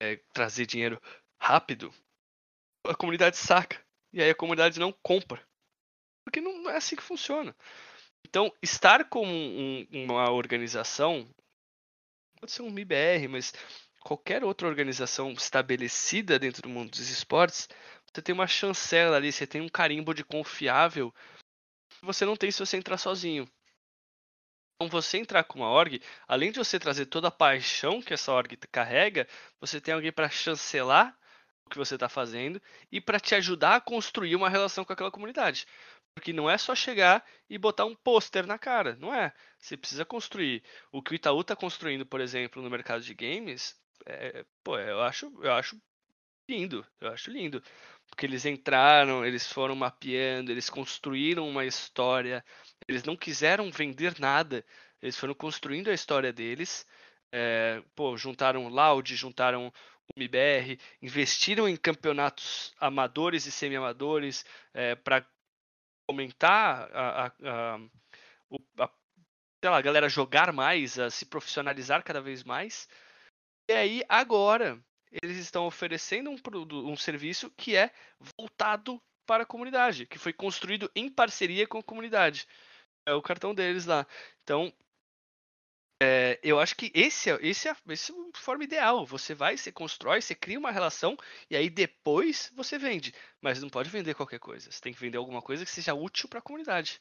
é, 0.00 0.16
trazer 0.32 0.66
dinheiro 0.66 1.00
rápido, 1.40 1.92
a 2.86 2.94
comunidade 2.94 3.36
saca. 3.36 3.80
E 4.12 4.22
aí 4.22 4.30
a 4.30 4.34
comunidade 4.34 4.80
não 4.80 4.92
compra. 4.92 5.42
Porque 6.24 6.40
não 6.40 6.70
é 6.70 6.76
assim 6.76 6.96
que 6.96 7.02
funciona. 7.02 7.54
Então, 8.26 8.52
estar 8.62 9.08
como 9.08 9.30
um, 9.30 9.86
uma 9.92 10.30
organização, 10.30 11.28
pode 12.40 12.52
ser 12.52 12.62
um 12.62 12.70
MIBR, 12.70 13.28
mas 13.28 13.52
qualquer 14.02 14.44
outra 14.44 14.68
organização 14.68 15.32
estabelecida 15.32 16.38
dentro 16.38 16.62
do 16.62 16.68
mundo 16.68 16.90
dos 16.90 17.08
esportes, 17.08 17.68
você 18.12 18.22
tem 18.22 18.34
uma 18.34 18.46
chancela 18.46 19.16
ali, 19.16 19.32
você 19.32 19.46
tem 19.46 19.60
um 19.60 19.68
carimbo 19.68 20.12
de 20.14 20.24
confiável 20.24 21.12
você 22.02 22.24
não 22.24 22.36
tem 22.36 22.50
se 22.50 22.58
você 22.58 22.76
entrar 22.76 22.98
sozinho. 22.98 23.48
Então, 24.74 24.88
você 24.90 25.18
entrar 25.18 25.44
com 25.44 25.60
uma 25.60 25.70
org, 25.70 26.02
além 26.26 26.50
de 26.50 26.58
você 26.58 26.78
trazer 26.78 27.06
toda 27.06 27.28
a 27.28 27.30
paixão 27.30 28.02
que 28.02 28.12
essa 28.12 28.32
org 28.32 28.56
carrega, 28.70 29.28
você 29.60 29.80
tem 29.80 29.94
alguém 29.94 30.10
para 30.12 30.28
chancelar 30.28 31.16
o 31.64 31.70
que 31.70 31.78
você 31.78 31.94
está 31.94 32.08
fazendo 32.08 32.60
e 32.90 33.00
para 33.00 33.20
te 33.20 33.34
ajudar 33.36 33.76
a 33.76 33.80
construir 33.80 34.34
uma 34.34 34.48
relação 34.48 34.84
com 34.84 34.92
aquela 34.92 35.10
comunidade. 35.10 35.66
Porque 36.14 36.32
não 36.32 36.50
é 36.50 36.58
só 36.58 36.74
chegar 36.74 37.24
e 37.48 37.56
botar 37.56 37.84
um 37.84 37.94
pôster 37.94 38.46
na 38.46 38.58
cara, 38.58 38.96
não 38.96 39.14
é. 39.14 39.32
Você 39.58 39.76
precisa 39.76 40.04
construir. 40.04 40.62
O 40.90 41.00
que 41.00 41.12
o 41.12 41.14
Itaú 41.14 41.40
está 41.40 41.54
construindo, 41.54 42.04
por 42.04 42.20
exemplo, 42.20 42.60
no 42.60 42.68
mercado 42.68 43.02
de 43.02 43.14
games, 43.14 43.80
é, 44.06 44.44
pô, 44.64 44.78
eu 44.78 45.00
acho, 45.02 45.32
eu 45.42 45.52
acho 45.52 45.80
lindo, 46.48 46.86
eu 47.00 47.08
acho 47.10 47.30
lindo. 47.30 47.62
Porque 48.08 48.26
eles 48.26 48.44
entraram, 48.44 49.24
eles 49.24 49.50
foram 49.50 49.74
mapeando, 49.74 50.50
eles 50.50 50.68
construíram 50.68 51.48
uma 51.48 51.64
história, 51.64 52.44
eles 52.88 53.04
não 53.04 53.16
quiseram 53.16 53.70
vender 53.70 54.18
nada, 54.20 54.64
eles 55.00 55.16
foram 55.16 55.34
construindo 55.34 55.88
a 55.90 55.94
história 55.94 56.32
deles. 56.32 56.86
É, 57.32 57.82
pô, 57.94 58.16
juntaram 58.16 58.68
Loud, 58.68 59.16
juntaram 59.16 59.68
o 59.68 59.72
MBR, 60.16 60.78
investiram 61.00 61.68
em 61.68 61.76
campeonatos 61.76 62.74
amadores 62.78 63.46
e 63.46 63.52
semi-amadores 63.52 64.44
é, 64.74 64.94
para 64.94 65.26
aumentar 66.08 66.90
a, 66.92 67.26
a, 67.26 67.26
a, 67.26 67.76
a, 68.78 68.90
lá, 69.70 69.78
a 69.78 69.82
galera 69.82 70.08
jogar 70.08 70.52
mais, 70.52 70.98
a 70.98 71.10
se 71.10 71.24
profissionalizar 71.26 72.02
cada 72.04 72.20
vez 72.20 72.44
mais. 72.44 72.88
E 73.68 73.72
aí, 73.72 74.02
agora, 74.08 74.82
eles 75.22 75.36
estão 75.36 75.66
oferecendo 75.66 76.30
um, 76.30 76.90
um 76.90 76.96
serviço 76.96 77.50
que 77.50 77.76
é 77.76 77.90
voltado 78.38 79.00
para 79.26 79.44
a 79.44 79.46
comunidade, 79.46 80.06
que 80.06 80.18
foi 80.18 80.32
construído 80.32 80.90
em 80.94 81.08
parceria 81.08 81.66
com 81.66 81.78
a 81.78 81.82
comunidade. 81.82 82.46
É 83.06 83.14
o 83.14 83.22
cartão 83.22 83.54
deles 83.54 83.86
lá. 83.86 84.06
Então, 84.42 84.72
é, 86.02 86.40
eu 86.42 86.58
acho 86.58 86.74
que 86.74 86.90
esse 86.94 87.30
é, 87.30 87.38
esse, 87.40 87.68
é, 87.68 87.76
esse 87.88 88.10
é 88.10 88.14
a 88.14 88.38
forma 88.38 88.64
ideal. 88.64 89.06
Você 89.06 89.34
vai, 89.34 89.56
você 89.56 89.70
constrói, 89.70 90.20
você 90.20 90.34
cria 90.34 90.58
uma 90.58 90.72
relação 90.72 91.16
e 91.48 91.56
aí 91.56 91.70
depois 91.70 92.52
você 92.56 92.76
vende. 92.76 93.14
Mas 93.40 93.62
não 93.62 93.68
pode 93.68 93.88
vender 93.88 94.14
qualquer 94.14 94.40
coisa. 94.40 94.70
Você 94.70 94.80
tem 94.80 94.92
que 94.92 95.00
vender 95.00 95.18
alguma 95.18 95.40
coisa 95.40 95.64
que 95.64 95.70
seja 95.70 95.94
útil 95.94 96.28
para 96.28 96.40
a 96.40 96.42
comunidade. 96.42 97.00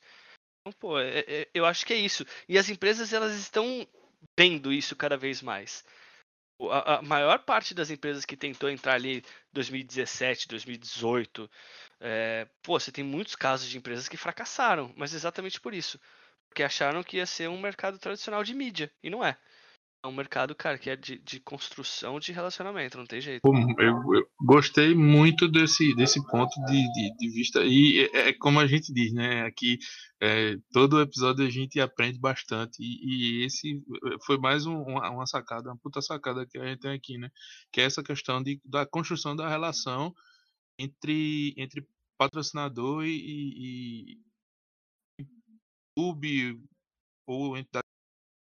Então, 0.62 0.80
pô, 0.80 1.00
é, 1.00 1.26
é, 1.28 1.50
eu 1.54 1.66
acho 1.66 1.86
que 1.86 1.94
é 1.94 1.98
isso. 1.98 2.24
E 2.48 2.58
as 2.58 2.70
empresas 2.70 3.12
elas 3.12 3.34
estão 3.34 3.88
vendo 4.38 4.72
isso 4.72 4.96
cada 4.96 5.18
vez 5.18 5.42
mais. 5.42 5.84
A, 6.70 6.96
a 6.96 7.02
maior 7.02 7.40
parte 7.40 7.74
das 7.74 7.90
empresas 7.90 8.26
que 8.26 8.38
tentou 8.38 8.70
entrar 8.70 8.94
ali 8.94 9.24
2017, 9.54 10.48
2018, 10.48 11.50
é, 12.00 12.48
pô, 12.62 12.80
você 12.80 12.92
tem 12.92 13.04
muitos 13.04 13.36
casos 13.36 13.70
de 13.70 13.78
empresas 13.78 14.10
que 14.10 14.18
fracassaram, 14.18 14.94
mas 14.96 15.14
exatamente 15.14 15.60
por 15.60 15.74
isso. 15.74 16.00
Porque 16.48 16.64
acharam 16.64 17.04
que 17.04 17.18
ia 17.18 17.26
ser 17.26 17.50
um 17.50 17.60
mercado 17.60 17.98
tradicional 17.98 18.44
de 18.44 18.54
mídia, 18.54 18.92
e 19.02 19.10
não 19.10 19.24
é. 19.24 19.38
É 20.04 20.08
um 20.08 20.12
mercado, 20.12 20.56
cara, 20.56 20.80
que 20.80 20.90
é 20.90 20.96
de, 20.96 21.20
de 21.20 21.40
construção 21.40 22.20
de 22.20 22.32
relacionamento, 22.32 22.98
não 22.98 23.06
tem 23.06 23.22
jeito. 23.22 23.42
Eu, 23.46 24.16
eu 24.16 24.28
gostei 24.44 24.96
muito 24.96 25.48
desse, 25.48 25.94
desse 25.96 26.20
ponto 26.26 26.60
de, 26.66 26.92
de, 26.92 27.16
de 27.18 27.30
vista. 27.30 27.64
E 27.64 28.10
é, 28.12 28.30
é 28.30 28.34
como 28.34 28.60
a 28.60 28.66
gente 28.66 28.92
diz, 28.92 29.14
né? 29.14 29.44
Aqui, 29.44 29.78
é, 30.20 30.58
todo 30.72 31.00
episódio 31.02 31.46
a 31.46 31.50
gente 31.52 31.80
aprende 31.80 32.18
bastante. 32.18 32.82
E, 32.82 33.42
e 33.42 33.46
esse 33.46 33.80
foi 34.26 34.40
mais 34.40 34.66
um, 34.66 34.82
uma, 34.82 35.28
sacada, 35.28 35.70
uma 35.70 35.78
puta 35.78 36.02
sacada 36.02 36.48
que 36.48 36.58
a 36.58 36.66
gente 36.66 36.80
tem 36.80 36.94
aqui, 36.94 37.20
né? 37.20 37.30
Que 37.72 37.82
é 37.82 37.84
essa 37.84 38.02
questão 38.02 38.42
de, 38.42 38.60
da 38.66 38.88
construção 38.88 39.36
da 39.36 39.48
relação 39.48 40.16
entre, 40.80 41.54
entre 41.56 41.88
patrocinador 42.18 43.06
e, 43.06 44.16
e 44.16 44.20
clube 45.96 46.60
ou 47.28 47.56
entidade 47.56 47.86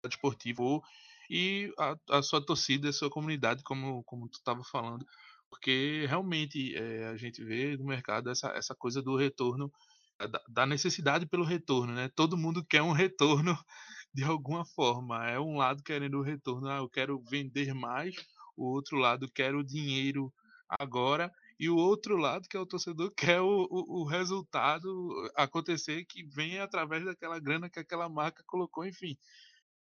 esportiva 0.09 0.63
ou 0.63 0.85
e 1.31 1.73
a, 1.79 1.97
a 2.19 2.23
sua 2.23 2.45
torcida, 2.45 2.89
a 2.89 2.93
sua 2.93 3.11
comunidade, 3.11 3.63
como, 3.63 4.03
como 4.05 4.29
tu 4.29 4.37
estava 4.37 4.63
falando, 4.65 5.07
porque 5.51 6.07
realmente 6.09 6.75
é, 6.75 7.09
a 7.09 7.17
gente 7.17 7.45
vê 7.45 7.77
no 7.77 7.85
mercado 7.85 8.31
essa, 8.31 8.49
essa 8.57 8.75
coisa 8.75 9.03
do 9.03 9.17
retorno, 9.17 9.71
da, 10.19 10.41
da, 10.49 10.67
necessidade 10.67 11.27
pelo 11.27 11.45
retorno, 11.45 11.93
né? 11.93 12.11
Todo 12.15 12.37
mundo 12.37 12.65
quer 12.65 12.83
um 12.83 12.93
retorno 12.93 13.57
de 14.15 14.25
alguma 14.25 14.65
forma. 14.65 15.29
É 15.29 15.39
um 15.39 15.57
lado 15.57 15.83
querendo 15.83 16.19
o 16.19 16.23
retorno, 16.23 16.69
ah, 16.69 16.79
eu 16.79 16.89
quero 16.89 17.23
vender 17.29 17.75
mais, 17.75 18.15
o 18.57 18.65
outro 18.65 18.97
lado 18.97 19.31
quer 19.31 19.55
o 19.55 19.65
dinheiro 19.65 20.33
agora, 20.69 21.31
e 21.61 21.69
o 21.69 21.77
outro 21.77 22.17
lado, 22.17 22.49
que 22.49 22.57
é 22.57 22.61
o 22.61 22.67
torcedor, 22.67 23.13
quer 23.17 23.41
o, 23.41 23.67
o, 23.71 24.03
o 24.03 24.05
resultado 24.05 24.89
acontecer 25.37 26.05
que 26.07 26.25
venha 26.25 26.65
através 26.65 27.05
daquela 27.05 27.39
grana 27.39 27.69
que 27.69 27.79
aquela 27.79 28.09
marca 28.09 28.43
colocou, 28.47 28.87
enfim 28.87 29.17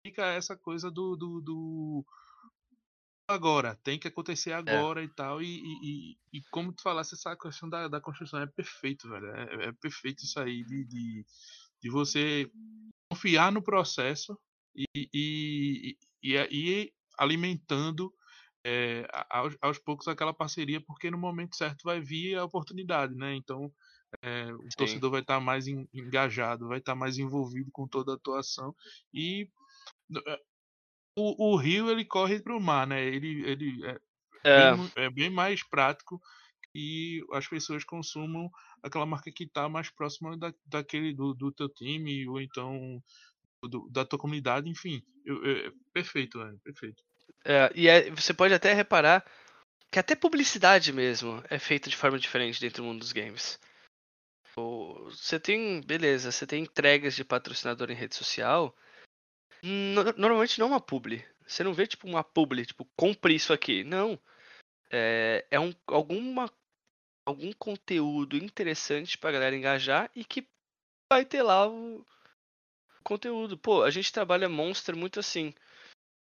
fica 0.05 0.23
essa 0.27 0.55
coisa 0.55 0.91
do, 0.91 1.15
do, 1.15 1.41
do, 1.41 2.05
agora, 3.27 3.75
tem 3.83 3.97
que 3.97 4.07
acontecer 4.07 4.51
é. 4.51 4.53
agora 4.53 5.01
é. 5.01 5.05
e 5.05 5.09
tal. 5.09 5.41
E, 5.41 5.47
e, 5.47 6.17
e, 6.31 6.41
como 6.51 6.71
tu 6.71 6.83
falasse, 6.83 7.15
essa 7.15 7.35
questão 7.35 7.67
da, 7.67 7.87
da 7.87 7.99
construção 7.99 8.39
é 8.39 8.45
perfeito, 8.45 9.09
velho. 9.09 9.27
É, 9.35 9.65
é 9.65 9.71
perfeito 9.71 10.23
isso 10.23 10.39
aí 10.39 10.63
de, 10.63 10.85
de, 10.85 11.25
de, 11.81 11.89
você 11.89 12.47
confiar 13.09 13.51
no 13.51 13.63
processo 13.63 14.37
e, 14.75 14.85
e, 14.95 15.97
e, 16.21 16.35
e 16.51 16.93
alimentando 17.17 18.13
é, 18.63 19.07
aos, 19.29 19.57
aos, 19.59 19.79
poucos 19.79 20.07
aquela 20.07 20.33
parceria, 20.33 20.79
porque 20.81 21.09
no 21.09 21.17
momento 21.17 21.55
certo 21.55 21.81
vai 21.83 21.99
vir 21.99 22.37
a 22.37 22.45
oportunidade, 22.45 23.15
né? 23.15 23.33
Então. 23.35 23.71
É, 24.21 24.45
o 24.53 24.61
Sim. 24.61 24.77
torcedor 24.77 25.11
vai 25.11 25.19
estar 25.19 25.33
tá 25.33 25.39
mais 25.41 25.67
engajado, 25.67 26.69
vai 26.69 26.77
estar 26.77 26.93
tá 26.93 26.95
mais 26.95 27.17
envolvido 27.17 27.69
com 27.69 27.85
toda 27.85 28.13
a 28.13 28.15
atuação 28.15 28.73
e 29.13 29.49
o, 31.17 31.53
o 31.53 31.55
rio 31.55 31.89
ele 31.89 32.05
corre 32.05 32.39
para 32.39 32.55
o 32.55 32.59
mar, 32.59 32.85
né? 32.85 33.03
Ele, 33.03 33.49
ele 33.49 33.85
é, 33.85 33.99
é. 34.43 34.75
Bem, 34.75 34.91
é 34.95 35.09
bem 35.09 35.29
mais 35.29 35.63
prático 35.63 36.21
que 36.71 37.25
as 37.31 37.47
pessoas 37.47 37.83
consumam 37.83 38.51
aquela 38.83 39.05
marca 39.05 39.31
que 39.31 39.45
está 39.45 39.69
mais 39.69 39.89
próxima 39.89 40.37
da, 40.37 40.53
daquele 40.65 41.13
do, 41.13 41.33
do 41.33 41.51
teu 41.51 41.69
time 41.69 42.27
ou 42.27 42.41
então 42.41 43.01
do, 43.63 43.89
da 43.89 44.05
tua 44.05 44.19
comunidade, 44.19 44.69
enfim. 44.69 45.01
Eu, 45.25 45.43
eu, 45.43 45.73
perfeito, 45.93 46.41
é, 46.41 46.53
perfeito. 46.63 47.03
É, 47.45 47.71
e 47.73 47.87
é, 47.87 48.09
você 48.11 48.33
pode 48.33 48.53
até 48.53 48.73
reparar 48.73 49.25
que 49.89 49.99
até 49.99 50.15
publicidade 50.15 50.91
mesmo 50.91 51.41
é 51.49 51.57
feita 51.57 51.89
de 51.89 51.95
forma 51.95 52.19
diferente 52.19 52.59
dentro 52.59 52.83
do 52.83 52.87
mundo 52.87 52.99
dos 52.99 53.13
games. 53.13 53.57
Você 54.55 55.39
tem, 55.39 55.81
beleza, 55.81 56.31
você 56.31 56.47
tem 56.47 56.63
entregas 56.63 57.15
de 57.15 57.25
patrocinador 57.25 57.91
em 57.91 57.95
rede 57.95 58.15
social, 58.15 58.75
normalmente 59.65 60.59
não 60.59 60.67
é 60.67 60.69
uma 60.71 60.81
publi. 60.81 61.25
Você 61.45 61.63
não 61.63 61.73
vê 61.73 61.87
tipo 61.87 62.07
uma 62.07 62.23
publi, 62.23 62.65
tipo, 62.65 62.85
compre 62.95 63.35
isso 63.35 63.53
aqui. 63.53 63.83
Não. 63.83 64.19
É, 64.91 65.45
é 65.51 65.59
um, 65.59 65.73
alguma, 65.87 66.51
algum 67.25 67.51
conteúdo 67.53 68.37
interessante 68.37 69.17
pra 69.17 69.31
galera 69.31 69.55
engajar 69.55 70.09
e 70.15 70.23
que 70.23 70.47
vai 71.11 71.25
ter 71.25 71.41
lá 71.41 71.67
o 71.67 72.05
conteúdo. 73.03 73.57
Pô, 73.57 73.83
a 73.83 73.89
gente 73.89 74.11
trabalha 74.11 74.49
Monster 74.49 74.95
muito 74.95 75.19
assim. 75.19 75.53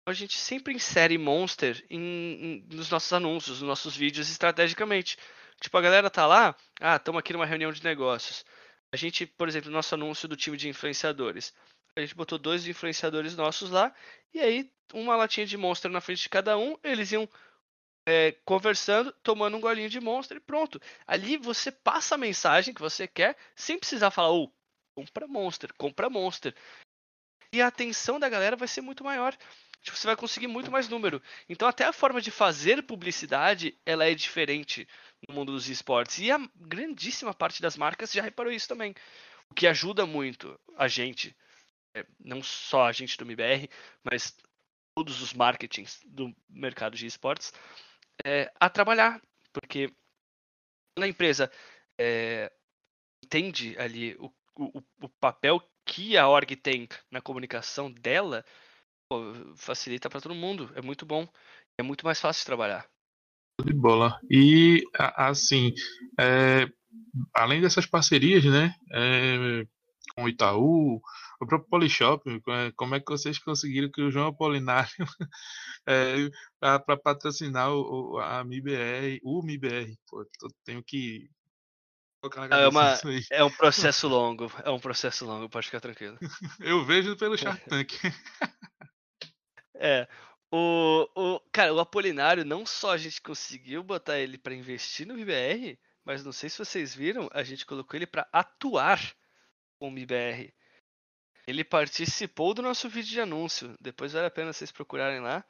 A 0.07 0.13
gente 0.13 0.37
sempre 0.37 0.73
insere 0.73 1.17
Monster 1.17 1.85
em, 1.89 1.99
em, 1.99 2.67
nos 2.73 2.89
nossos 2.89 3.13
anúncios, 3.13 3.59
nos 3.59 3.67
nossos 3.67 3.95
vídeos 3.95 4.29
estrategicamente. 4.29 5.17
Tipo, 5.61 5.77
a 5.77 5.81
galera 5.81 6.09
tá 6.09 6.25
lá, 6.25 6.55
ah, 6.79 6.95
estamos 6.95 7.19
aqui 7.19 7.33
numa 7.33 7.45
reunião 7.45 7.71
de 7.71 7.83
negócios. 7.83 8.45
A 8.91 8.97
gente, 8.97 9.25
por 9.25 9.47
exemplo, 9.47 9.69
nosso 9.69 9.93
anúncio 9.93 10.27
do 10.27 10.37
time 10.37 10.57
de 10.57 10.69
influenciadores. 10.69 11.53
A 11.99 12.05
gente 12.05 12.15
botou 12.15 12.39
dois 12.39 12.65
influenciadores 12.65 13.35
nossos 13.35 13.69
lá. 13.69 13.93
E 14.33 14.39
aí, 14.39 14.71
uma 14.93 15.15
latinha 15.15 15.45
de 15.45 15.57
Monster 15.57 15.91
na 15.91 16.01
frente 16.01 16.21
de 16.23 16.29
cada 16.29 16.57
um. 16.57 16.77
Eles 16.83 17.11
iam 17.11 17.27
é, 18.07 18.31
conversando, 18.45 19.11
tomando 19.21 19.57
um 19.57 19.61
golinho 19.61 19.89
de 19.89 19.99
Monster 19.99 20.37
e 20.37 20.39
pronto. 20.39 20.81
Ali 21.05 21.37
você 21.37 21.71
passa 21.71 22.15
a 22.15 22.17
mensagem 22.17 22.73
que 22.73 22.81
você 22.81 23.07
quer, 23.07 23.37
sem 23.55 23.77
precisar 23.77 24.11
falar, 24.11 24.29
ou 24.29 24.45
oh, 24.45 25.01
compra 25.01 25.27
Monster, 25.27 25.73
compra 25.77 26.09
Monster. 26.09 26.55
E 27.51 27.61
a 27.61 27.67
atenção 27.67 28.19
da 28.19 28.29
galera 28.29 28.55
vai 28.55 28.67
ser 28.67 28.81
muito 28.81 29.03
maior. 29.03 29.35
Tipo, 29.81 29.97
você 29.97 30.07
vai 30.07 30.15
conseguir 30.15 30.47
muito 30.47 30.71
mais 30.71 30.89
número. 30.89 31.21
Então 31.47 31.67
até 31.67 31.85
a 31.85 31.93
forma 31.93 32.21
de 32.21 32.31
fazer 32.31 32.81
publicidade, 32.83 33.77
ela 33.85 34.05
é 34.05 34.13
diferente 34.13 34.87
no 35.27 35.35
mundo 35.35 35.51
dos 35.51 35.69
esportes. 35.69 36.19
E 36.19 36.31
a 36.31 36.39
grandíssima 36.55 37.33
parte 37.33 37.61
das 37.61 37.77
marcas 37.77 38.11
já 38.11 38.21
reparou 38.21 38.51
isso 38.51 38.67
também. 38.67 38.93
O 39.49 39.53
que 39.53 39.67
ajuda 39.67 40.05
muito 40.05 40.59
a 40.77 40.87
gente 40.87 41.35
não 42.19 42.41
só 42.41 42.85
a 42.85 42.91
gente 42.91 43.17
do 43.17 43.23
MBR, 43.23 43.69
mas 44.03 44.35
todos 44.95 45.21
os 45.21 45.33
marketings 45.33 45.99
do 46.05 46.35
mercado 46.49 46.97
de 46.97 47.05
esportes, 47.05 47.53
é, 48.25 48.51
a 48.59 48.69
trabalhar. 48.69 49.21
Porque 49.53 49.87
quando 50.95 51.05
a 51.05 51.07
empresa 51.07 51.51
é, 51.97 52.51
entende 53.23 53.77
ali 53.79 54.15
o, 54.19 54.31
o, 54.55 54.83
o, 55.01 55.09
papel 55.09 55.61
que 55.85 56.17
a 56.17 56.27
org 56.27 56.55
tem 56.55 56.87
na 57.09 57.21
comunicação 57.21 57.91
dela, 57.91 58.45
pô, 59.09 59.21
facilita 59.55 60.09
para 60.09 60.21
todo 60.21 60.35
mundo. 60.35 60.71
É 60.75 60.81
muito 60.81 61.05
bom. 61.05 61.27
É 61.77 61.83
muito 61.83 62.05
mais 62.05 62.19
fácil 62.19 62.41
de 62.41 62.45
trabalhar. 62.45 62.85
De 63.63 63.73
bola. 63.73 64.19
E, 64.29 64.83
assim, 64.97 65.73
é, 66.19 66.67
além 67.33 67.61
dessas 67.61 67.85
parcerias, 67.85 68.43
né, 68.45 68.75
é, 68.93 69.65
com 70.15 70.23
o 70.23 70.29
Itaú, 70.29 71.01
o 71.39 71.47
próprio 71.47 71.69
Polishop, 71.69 72.41
é, 72.49 72.71
como 72.75 72.95
é 72.95 72.99
que 72.99 73.09
vocês 73.09 73.39
conseguiram 73.39 73.89
que 73.89 74.01
o 74.01 74.11
João 74.11 74.27
Apolinário 74.27 74.89
é, 75.87 76.29
para 76.59 76.97
patrocinar 76.97 77.71
o, 77.71 78.19
a 78.19 78.43
MIBR, 78.43 79.19
o 79.23 79.41
MIBR? 79.41 79.97
Pô, 80.07 80.25
tenho 80.65 80.83
que 80.83 81.29
é, 82.51 82.67
uma, 82.67 82.99
é 83.31 83.43
um 83.43 83.49
processo 83.55 84.07
longo, 84.07 84.51
é 84.63 84.69
um 84.69 84.79
processo 84.79 85.25
longo, 85.25 85.49
pode 85.49 85.67
ficar 85.67 85.79
tranquilo. 85.79 86.17
Eu 86.59 86.83
vejo 86.83 87.15
pelo 87.15 87.37
Shark 87.37 87.69
Tank. 87.69 87.93
é, 89.75 90.05
o, 90.51 91.07
o, 91.15 91.39
cara, 91.51 91.73
o 91.73 91.79
Apolinário 91.79 92.43
não 92.43 92.65
só 92.65 92.91
a 92.91 92.97
gente 92.97 93.21
conseguiu 93.21 93.81
botar 93.81 94.19
ele 94.19 94.37
para 94.37 94.53
investir 94.53 95.07
no 95.07 95.13
MIBR, 95.13 95.79
mas 96.03 96.25
não 96.25 96.33
sei 96.33 96.49
se 96.49 96.57
vocês 96.57 96.93
viram, 96.93 97.29
a 97.31 97.41
gente 97.43 97.65
colocou 97.65 97.97
ele 97.97 98.05
para 98.05 98.27
atuar 98.33 98.99
com 99.79 99.87
o 99.87 99.91
MIBR. 99.91 100.53
Ele 101.49 101.63
participou 101.63 102.53
do 102.53 102.61
nosso 102.61 102.87
vídeo 102.87 103.09
de 103.09 103.19
anúncio. 103.19 103.73
Depois 103.81 104.13
vale 104.13 104.27
a 104.27 104.31
pena 104.31 104.53
vocês 104.53 104.71
procurarem 104.71 105.19
lá, 105.19 105.43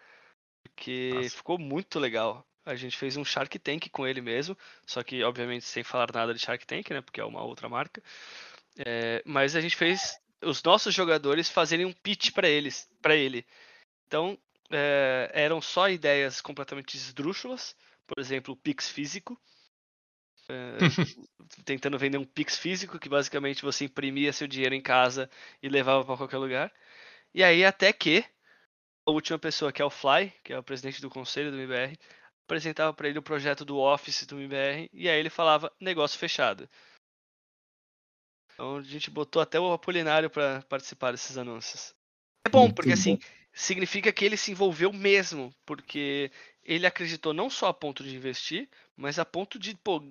porque 0.63 1.11
Nossa. 1.13 1.29
ficou 1.29 1.59
muito 1.59 1.99
legal. 1.99 2.47
A 2.65 2.73
gente 2.73 2.97
fez 2.97 3.17
um 3.17 3.25
Shark 3.25 3.59
Tank 3.59 3.89
com 3.89 4.07
ele 4.07 4.21
mesmo, 4.21 4.57
só 4.85 5.03
que 5.03 5.21
obviamente 5.23 5.65
sem 5.65 5.83
falar 5.83 6.09
nada 6.13 6.33
de 6.33 6.39
Shark 6.39 6.65
Tank, 6.65 6.89
né? 6.91 7.01
Porque 7.01 7.19
é 7.19 7.25
uma 7.25 7.43
outra 7.43 7.67
marca. 7.67 8.01
É, 8.77 9.21
mas 9.25 9.57
a 9.57 9.61
gente 9.61 9.75
fez 9.75 10.17
os 10.41 10.63
nossos 10.63 10.95
jogadores 10.95 11.49
fazerem 11.49 11.85
um 11.85 11.91
pitch 11.91 12.31
para 12.31 12.47
eles, 12.47 12.89
para 13.01 13.13
ele. 13.13 13.45
Então 14.07 14.39
é, 14.71 15.29
eram 15.33 15.61
só 15.61 15.89
ideias 15.89 16.39
completamente 16.39 16.95
esdrúxulas, 16.95 17.75
por 18.07 18.19
exemplo, 18.19 18.53
o 18.53 18.57
Pix 18.57 18.87
físico. 18.87 19.37
Tentando 21.65 21.97
vender 21.97 22.17
um 22.17 22.25
Pix 22.25 22.57
físico, 22.57 22.99
que 22.99 23.09
basicamente 23.09 23.63
você 23.63 23.85
imprimia 23.85 24.33
seu 24.33 24.47
dinheiro 24.47 24.75
em 24.75 24.81
casa 24.81 25.29
e 25.61 25.69
levava 25.69 26.05
para 26.05 26.17
qualquer 26.17 26.37
lugar. 26.37 26.71
E 27.33 27.43
aí 27.43 27.65
até 27.65 27.91
que 27.91 28.23
a 29.05 29.11
última 29.11 29.39
pessoa, 29.39 29.71
que 29.71 29.81
é 29.81 29.85
o 29.85 29.89
Fly, 29.89 30.31
que 30.43 30.53
é 30.53 30.59
o 30.59 30.63
presidente 30.63 31.01
do 31.01 31.09
conselho 31.09 31.51
do 31.51 31.57
MBR, 31.57 31.97
apresentava 32.45 32.93
para 32.93 33.07
ele 33.07 33.19
o 33.19 33.23
projeto 33.23 33.65
do 33.65 33.77
Office 33.77 34.25
do 34.25 34.39
MBR 34.39 34.89
e 34.93 35.09
aí 35.09 35.19
ele 35.19 35.29
falava 35.29 35.71
negócio 35.79 36.17
fechado. 36.17 36.69
Então 38.53 38.77
a 38.77 38.81
gente 38.81 39.09
botou 39.09 39.41
até 39.41 39.59
o 39.59 39.71
Apolinário 39.71 40.29
para 40.29 40.61
participar 40.63 41.11
desses 41.11 41.37
anúncios. 41.37 41.95
É 42.45 42.49
bom, 42.49 42.71
porque 42.71 42.91
assim, 42.91 43.19
significa 43.53 44.11
que 44.11 44.25
ele 44.25 44.35
se 44.35 44.51
envolveu 44.51 44.91
mesmo, 44.91 45.53
porque 45.65 46.31
ele 46.63 46.85
acreditou 46.85 47.33
não 47.33 47.49
só 47.49 47.67
a 47.67 47.73
ponto 47.73 48.03
de 48.03 48.15
investir, 48.15 48.69
mas 48.95 49.17
a 49.17 49.25
ponto 49.25 49.57
de, 49.57 49.75
pô, 49.77 50.03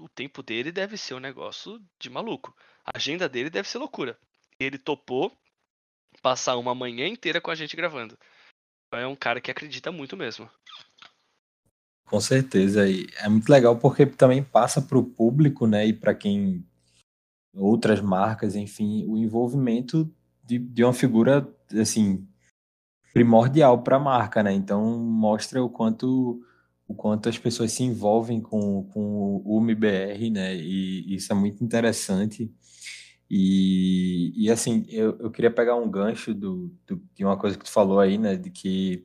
o 0.00 0.08
tempo 0.08 0.42
dele 0.42 0.72
deve 0.72 0.96
ser 0.96 1.14
um 1.14 1.20
negócio 1.20 1.80
de 1.98 2.10
maluco. 2.10 2.54
A 2.84 2.96
agenda 2.96 3.28
dele 3.28 3.50
deve 3.50 3.68
ser 3.68 3.78
loucura. 3.78 4.18
Ele 4.58 4.78
topou 4.78 5.32
passar 6.22 6.56
uma 6.56 6.74
manhã 6.74 7.06
inteira 7.06 7.40
com 7.40 7.50
a 7.50 7.54
gente 7.54 7.76
gravando. 7.76 8.18
É 8.92 9.06
um 9.06 9.16
cara 9.16 9.40
que 9.40 9.50
acredita 9.50 9.92
muito 9.92 10.16
mesmo. 10.16 10.48
Com 12.06 12.20
certeza. 12.20 12.88
E 12.88 13.06
é 13.18 13.28
muito 13.28 13.48
legal 13.48 13.76
porque 13.76 14.06
também 14.06 14.42
passa 14.42 14.80
para 14.80 14.98
o 14.98 15.04
público, 15.04 15.66
né? 15.66 15.86
E 15.86 15.92
para 15.92 16.14
quem. 16.14 16.64
Outras 17.58 18.02
marcas, 18.02 18.54
enfim, 18.54 19.06
o 19.06 19.16
envolvimento 19.16 20.14
de, 20.44 20.58
de 20.58 20.84
uma 20.84 20.92
figura, 20.92 21.48
assim, 21.72 22.28
primordial 23.14 23.82
para 23.82 23.96
a 23.96 23.98
marca, 23.98 24.42
né? 24.42 24.52
Então 24.52 24.98
mostra 24.98 25.64
o 25.64 25.70
quanto 25.70 26.44
o 26.88 26.94
quanto 26.94 27.28
as 27.28 27.38
pessoas 27.38 27.72
se 27.72 27.82
envolvem 27.82 28.40
com, 28.40 28.84
com 28.92 29.42
o 29.44 29.58
UMBR, 29.58 30.30
né? 30.30 30.54
E 30.54 31.14
isso 31.14 31.32
é 31.32 31.34
muito 31.34 31.64
interessante. 31.64 32.50
E, 33.28 34.32
e 34.36 34.50
assim, 34.50 34.86
eu, 34.88 35.16
eu 35.18 35.30
queria 35.30 35.50
pegar 35.50 35.74
um 35.76 35.90
gancho 35.90 36.32
do, 36.32 36.72
do, 36.86 37.02
de 37.14 37.24
uma 37.24 37.36
coisa 37.36 37.58
que 37.58 37.64
tu 37.64 37.70
falou 37.70 37.98
aí, 37.98 38.16
né? 38.18 38.36
De 38.36 38.50
que 38.50 39.04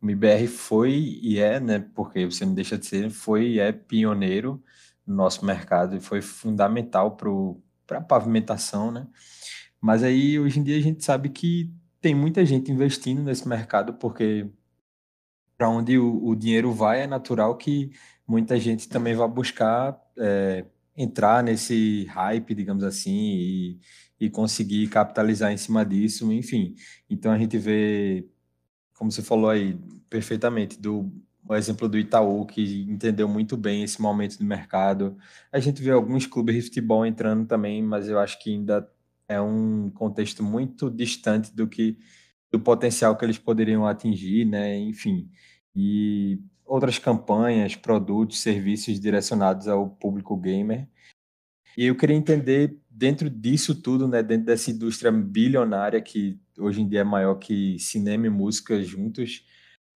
o 0.00 0.06
MBR 0.06 0.46
foi 0.46 0.92
e 1.22 1.38
é, 1.38 1.60
né? 1.60 1.78
Porque 1.94 2.24
você 2.24 2.44
não 2.46 2.54
deixa 2.54 2.78
de 2.78 2.86
ser, 2.86 3.10
foi 3.10 3.48
e 3.48 3.60
é 3.60 3.70
pioneiro 3.70 4.62
no 5.06 5.14
nosso 5.14 5.44
mercado 5.44 5.96
e 5.96 6.00
foi 6.00 6.22
fundamental 6.22 7.16
para 7.86 7.98
a 7.98 8.02
pavimentação, 8.02 8.90
né? 8.90 9.06
Mas 9.80 10.02
aí, 10.02 10.38
hoje 10.38 10.60
em 10.60 10.62
dia, 10.62 10.76
a 10.78 10.80
gente 10.80 11.04
sabe 11.04 11.28
que 11.30 11.72
tem 12.00 12.14
muita 12.14 12.44
gente 12.46 12.70
investindo 12.72 13.22
nesse 13.22 13.46
mercado, 13.48 13.94
porque 13.94 14.48
para 15.60 15.68
onde 15.68 15.98
o, 15.98 16.24
o, 16.24 16.34
dinheiro 16.34 16.72
vai, 16.72 17.02
é 17.02 17.06
natural 17.06 17.54
que 17.54 17.92
muita 18.26 18.58
gente 18.58 18.88
também 18.88 19.14
vá 19.14 19.28
buscar 19.28 19.94
é, 20.16 20.64
entrar 20.96 21.44
nesse 21.44 22.06
hype, 22.06 22.54
digamos 22.54 22.82
assim, 22.82 23.12
e, 23.12 23.80
e 24.18 24.30
conseguir 24.30 24.88
capitalizar 24.88 25.52
em 25.52 25.58
cima 25.58 25.84
disso, 25.84 26.32
enfim. 26.32 26.74
Então 27.10 27.30
a 27.30 27.36
gente 27.38 27.58
vê, 27.58 28.26
como 28.94 29.12
você 29.12 29.20
falou 29.20 29.50
aí 29.50 29.78
perfeitamente, 30.08 30.80
do 30.80 31.12
o 31.46 31.54
exemplo 31.54 31.90
do 31.90 31.98
Itaú, 31.98 32.46
que 32.46 32.86
entendeu 32.88 33.28
muito 33.28 33.54
bem 33.54 33.82
esse 33.82 34.00
momento 34.00 34.38
do 34.38 34.44
mercado. 34.46 35.18
A 35.52 35.58
gente 35.60 35.82
vê 35.82 35.90
alguns 35.90 36.24
clubes 36.24 36.54
de 36.54 36.62
futebol 36.62 37.04
entrando 37.04 37.46
também, 37.46 37.82
mas 37.82 38.08
eu 38.08 38.18
acho 38.18 38.38
que 38.42 38.50
ainda 38.50 38.90
é 39.28 39.38
um 39.38 39.90
contexto 39.90 40.42
muito 40.42 40.90
distante 40.90 41.54
do 41.54 41.68
que 41.68 41.98
do 42.50 42.58
potencial 42.58 43.16
que 43.16 43.24
eles 43.24 43.38
poderiam 43.38 43.86
atingir, 43.86 44.44
né? 44.44 44.76
Enfim, 44.78 45.30
e 45.74 46.40
outras 46.64 46.98
campanhas, 46.98 47.74
produtos, 47.74 48.40
serviços 48.40 49.00
direcionados 49.00 49.66
ao 49.68 49.88
público 49.88 50.36
gamer. 50.36 50.88
E 51.76 51.86
eu 51.86 51.96
queria 51.96 52.16
entender, 52.16 52.76
dentro 52.88 53.30
disso 53.30 53.74
tudo, 53.74 54.06
né, 54.06 54.22
dentro 54.22 54.46
dessa 54.46 54.70
indústria 54.70 55.10
bilionária 55.10 56.00
que 56.00 56.38
hoje 56.58 56.82
em 56.82 56.88
dia 56.88 57.00
é 57.00 57.04
maior 57.04 57.36
que 57.36 57.78
cinema 57.78 58.26
e 58.26 58.30
música 58.30 58.82
juntos, 58.82 59.44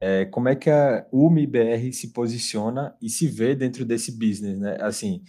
é, 0.01 0.25
como 0.27 0.49
é 0.49 0.57
que 0.57 0.71
a 0.71 1.07
UMIBR 1.13 1.93
se 1.93 2.13
posiciona 2.13 2.97
e 3.01 3.09
se 3.09 3.27
vê 3.27 3.55
dentro 3.55 3.85
desse 3.85 4.13
business, 4.13 4.59
né? 4.59 4.77
Assim, 4.81 5.23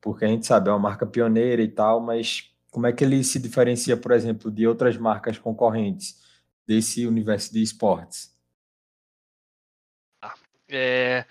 porque 0.00 0.24
a 0.24 0.28
gente 0.28 0.46
sabe, 0.46 0.68
é 0.68 0.72
uma 0.72 0.78
marca 0.78 1.06
pioneira 1.06 1.62
e 1.62 1.68
tal, 1.68 2.00
mas 2.00 2.50
como 2.70 2.86
é 2.86 2.92
que 2.92 3.04
ele 3.04 3.22
se 3.22 3.38
diferencia, 3.38 3.96
por 3.96 4.12
exemplo, 4.12 4.50
de 4.50 4.66
outras 4.66 4.96
marcas 4.96 5.38
concorrentes 5.38 6.16
desse 6.66 7.06
universo 7.06 7.52
de 7.52 7.62
esportes? 7.62 8.31
É... 10.72 11.26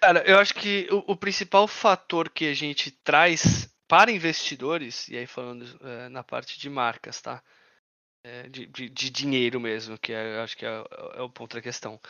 Cara, 0.00 0.24
eu 0.28 0.38
acho 0.38 0.54
que 0.54 0.88
o, 0.90 1.12
o, 1.12 1.16
principal 1.16 1.68
fator 1.68 2.28
que 2.28 2.46
a 2.46 2.54
gente 2.54 2.90
traz 2.90 3.72
para 3.86 4.10
investidores, 4.10 5.06
e 5.08 5.16
aí 5.16 5.26
falando 5.26 5.64
é, 5.86 6.08
na 6.08 6.24
parte 6.24 6.58
de 6.58 6.68
marcas, 6.68 7.20
tá? 7.20 7.42
É, 8.24 8.48
de, 8.48 8.66
de, 8.66 8.88
de, 8.88 9.10
dinheiro 9.10 9.60
mesmo, 9.60 9.98
que 9.98 10.12
é, 10.12 10.40
acho 10.40 10.56
que 10.56 10.66
é, 10.66 10.84
é, 11.14 11.22
o 11.22 11.30
ponto 11.30 11.54
da 11.54 11.62
questão. 11.62 12.00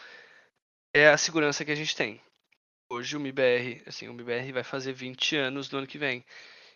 É 0.95 1.09
a 1.09 1.19
segurança 1.19 1.65
que 1.65 1.71
a 1.71 1.75
gente 1.75 1.95
tem. 1.97 2.21
Hoje 2.91 3.17
o 3.17 3.21
MIBR, 3.21 3.83
assim, 3.87 4.09
o 4.09 4.15
MIBR 4.15 4.53
vai 4.53 4.65
fazer 4.65 4.93
20 4.93 5.37
anos 5.37 5.71
no 5.71 5.79
ano 5.79 5.87
que 5.87 5.99
vem. 5.99 6.25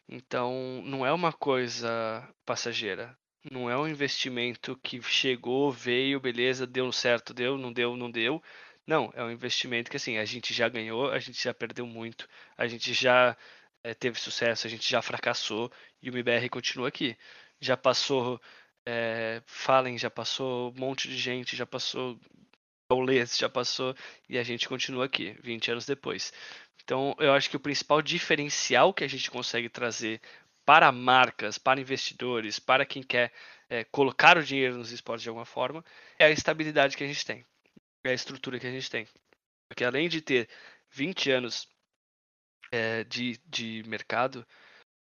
Então, 0.08 0.82
não 0.84 1.04
é 1.04 1.12
uma 1.12 1.32
coisa 1.32 2.28
passageira. 2.44 3.16
Não 3.50 3.70
é 3.70 3.76
um 3.76 3.86
investimento 3.86 4.76
que 4.82 5.00
chegou, 5.02 5.70
veio, 5.70 6.20
beleza, 6.20 6.66
deu 6.66 6.90
certo, 6.92 7.32
deu, 7.32 7.56
não 7.56 7.72
deu, 7.72 7.96
não 7.96 8.10
deu. 8.10 8.42
Não, 8.87 9.12
é 9.16 9.22
um 9.24 9.30
investimento 9.30 9.91
que 9.91 9.97
assim, 9.97 10.16
a 10.16 10.24
gente 10.24 10.55
já 10.55 10.68
ganhou, 10.68 11.11
a 11.11 11.18
gente 11.18 11.43
já 11.43 11.53
perdeu 11.53 11.87
muito, 11.87 12.28
a 12.57 12.68
gente 12.68 12.95
já 12.95 13.37
é, 13.82 13.95
teve 13.95 14.18
sucesso, 14.20 14.66
a 14.66 14.70
gente 14.70 14.89
já 14.89 15.03
fracassou 15.03 15.72
e 16.01 16.09
o 16.09 16.12
MBR 16.12 16.49
continua 16.49 16.89
aqui. 16.89 17.16
Já 17.61 17.76
passou 17.76 18.41
é, 18.87 19.43
Fallen, 19.47 19.99
já 19.99 20.11
passou 20.11 20.72
um 20.72 20.80
monte 20.80 21.09
de 21.09 21.16
gente, 21.16 21.57
já 21.57 21.66
passou 21.66 22.18
Gaules, 22.91 23.37
já 23.37 23.49
passou 23.49 23.95
e 24.28 24.39
a 24.39 24.43
gente 24.45 24.68
continua 24.68 25.07
aqui, 25.07 25.37
20 25.43 25.72
anos 25.72 25.87
depois. 25.87 26.32
Então, 26.84 27.16
eu 27.18 27.32
acho 27.32 27.51
que 27.51 27.57
o 27.57 27.61
principal 27.61 28.01
diferencial 28.03 28.95
que 28.95 29.05
a 29.05 29.09
gente 29.09 29.30
consegue 29.30 29.68
trazer 29.68 30.20
para 30.64 30.93
marcas, 30.93 31.59
para 31.59 31.80
investidores, 31.80 32.61
para 32.61 32.87
quem 32.87 33.03
quer 33.03 33.32
é, 33.68 33.84
colocar 33.84 34.39
o 34.39 34.45
dinheiro 34.45 34.76
nos 34.76 34.93
esportes 34.93 35.22
de 35.24 35.28
alguma 35.28 35.47
forma, 35.47 35.84
é 36.18 36.26
a 36.26 36.30
estabilidade 36.30 36.97
que 36.97 37.05
a 37.05 37.07
gente 37.07 37.24
tem 37.24 37.45
é 38.09 38.12
a 38.12 38.14
estrutura 38.14 38.59
que 38.59 38.66
a 38.66 38.70
gente 38.70 38.90
tem. 38.90 39.07
Porque 39.68 39.84
além 39.84 40.09
de 40.09 40.20
ter 40.20 40.48
20 40.90 41.30
anos 41.30 41.68
é, 42.70 43.04
de, 43.04 43.38
de 43.46 43.82
mercado, 43.86 44.46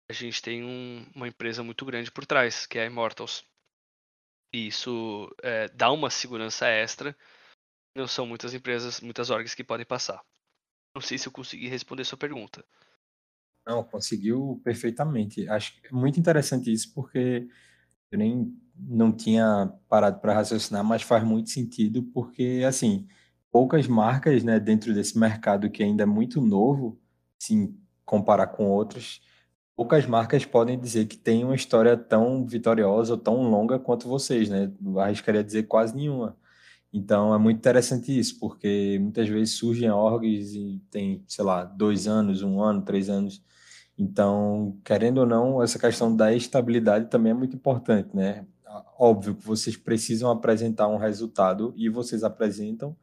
a 0.09 0.13
gente 0.13 0.41
tem 0.41 0.63
um, 0.63 1.05
uma 1.15 1.27
empresa 1.27 1.63
muito 1.63 1.85
grande 1.85 2.11
por 2.11 2.25
trás, 2.25 2.65
que 2.65 2.77
é 2.77 2.83
a 2.83 2.85
Immortals. 2.85 3.43
E 4.53 4.67
isso 4.67 5.33
é, 5.41 5.67
dá 5.69 5.91
uma 5.91 6.09
segurança 6.09 6.67
extra. 6.67 7.17
Não 7.95 8.07
são 8.07 8.25
muitas 8.25 8.53
empresas, 8.53 9.01
muitas 9.01 9.29
orgs 9.29 9.55
que 9.55 9.63
podem 9.63 9.85
passar. 9.85 10.23
Não 10.95 11.01
sei 11.01 11.17
se 11.17 11.27
eu 11.27 11.31
consegui 11.31 11.67
responder 11.67 12.05
sua 12.05 12.17
pergunta. 12.17 12.63
Não, 13.65 13.83
conseguiu 13.83 14.61
perfeitamente. 14.63 15.47
Acho 15.49 15.73
muito 15.91 16.19
interessante 16.19 16.71
isso, 16.71 16.93
porque 16.93 17.47
eu 18.13 18.19
nem 18.19 18.53
não 18.77 19.11
tinha 19.11 19.71
parado 19.87 20.19
para 20.19 20.33
raciocinar, 20.33 20.83
mas 20.83 21.01
faz 21.03 21.23
muito 21.23 21.49
sentido 21.49 22.03
porque, 22.03 22.63
assim, 22.67 23.07
poucas 23.51 23.87
marcas, 23.87 24.43
né, 24.43 24.59
dentro 24.59 24.93
desse 24.93 25.17
mercado 25.17 25.69
que 25.69 25.83
ainda 25.83 26.03
é 26.03 26.05
muito 26.05 26.41
novo, 26.41 26.99
se 27.39 27.73
comparar 28.05 28.47
com 28.47 28.65
outros, 28.69 29.21
poucas 29.75 30.05
marcas 30.05 30.45
podem 30.45 30.79
dizer 30.79 31.05
que 31.07 31.17
tem 31.17 31.43
uma 31.43 31.55
história 31.55 31.95
tão 31.97 32.45
vitoriosa 32.45 33.13
ou 33.13 33.19
tão 33.19 33.43
longa 33.49 33.79
quanto 33.79 34.07
vocês, 34.07 34.49
né? 34.49 34.71
Arriscaria 34.97 35.43
dizer 35.43 35.63
quase 35.63 35.95
nenhuma. 35.95 36.37
Então 36.93 37.33
é 37.33 37.37
muito 37.39 37.57
interessante 37.57 38.17
isso, 38.17 38.39
porque 38.39 38.99
muitas 39.01 39.27
vezes 39.27 39.55
surgem 39.57 39.89
orgs 39.89 40.53
e 40.55 40.81
tem, 40.91 41.23
sei 41.27 41.43
lá, 41.43 41.63
dois 41.63 42.07
anos, 42.07 42.43
um 42.43 42.61
ano, 42.61 42.83
três 42.83 43.09
anos. 43.09 43.43
Então, 43.97 44.77
querendo 44.83 45.19
ou 45.19 45.25
não, 45.25 45.61
essa 45.61 45.77
questão 45.77 46.15
da 46.15 46.33
estabilidade 46.33 47.09
também 47.09 47.31
é 47.31 47.35
muito 47.35 47.55
importante, 47.55 48.15
né? 48.15 48.45
óbvio 48.97 49.35
que 49.35 49.45
vocês 49.45 49.75
precisam 49.75 50.31
apresentar 50.31 50.87
um 50.87 50.97
resultado 50.97 51.73
e 51.75 51.89
vocês 51.89 52.23
apresentam, 52.23 52.95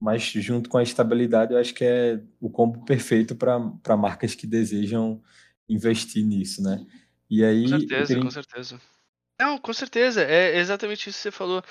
mas 0.00 0.22
junto 0.22 0.68
com 0.68 0.78
a 0.78 0.82
estabilidade, 0.82 1.52
eu 1.52 1.58
acho 1.58 1.74
que 1.74 1.84
é 1.84 2.20
o 2.40 2.50
combo 2.50 2.84
perfeito 2.84 3.34
para 3.34 3.96
marcas 3.96 4.34
que 4.34 4.46
desejam 4.46 5.22
investir 5.68 6.24
nisso, 6.24 6.62
né? 6.62 6.86
E 7.28 7.44
aí, 7.44 7.62
com 7.62 7.78
certeza, 7.78 8.06
queria... 8.06 8.22
com 8.22 8.30
certeza. 8.30 8.80
Não, 9.44 9.58
com 9.58 9.74
certeza, 9.74 10.24
é 10.24 10.56
exatamente 10.56 11.10
isso 11.10 11.18
que 11.18 11.22
você 11.24 11.30
falou. 11.30 11.62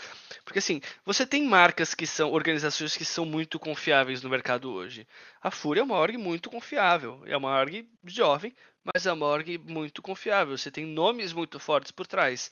Porque 0.46 0.60
assim, 0.60 0.80
você 1.04 1.26
tem 1.26 1.44
marcas 1.44 1.96
que 1.96 2.06
são 2.06 2.32
organizações 2.32 2.96
que 2.96 3.04
são 3.04 3.26
muito 3.26 3.60
confiáveis 3.60 4.22
no 4.22 4.30
mercado 4.30 4.72
hoje. 4.72 5.08
A 5.42 5.50
Fúria 5.50 5.82
é 5.82 5.84
uma 5.84 5.96
org 5.98 6.16
muito 6.16 6.52
confiável, 6.52 7.24
é 7.26 7.36
uma 7.36 7.50
org 7.50 7.90
jovem, 8.06 8.56
mas 8.84 9.08
é 9.08 9.12
uma 9.12 9.26
org 9.26 9.58
muito 9.58 10.04
confiável. 10.04 10.56
Você 10.56 10.70
tem 10.70 10.86
nomes 10.86 11.34
muito 11.34 11.60
fortes 11.60 11.92
por 11.92 12.06
trás. 12.06 12.52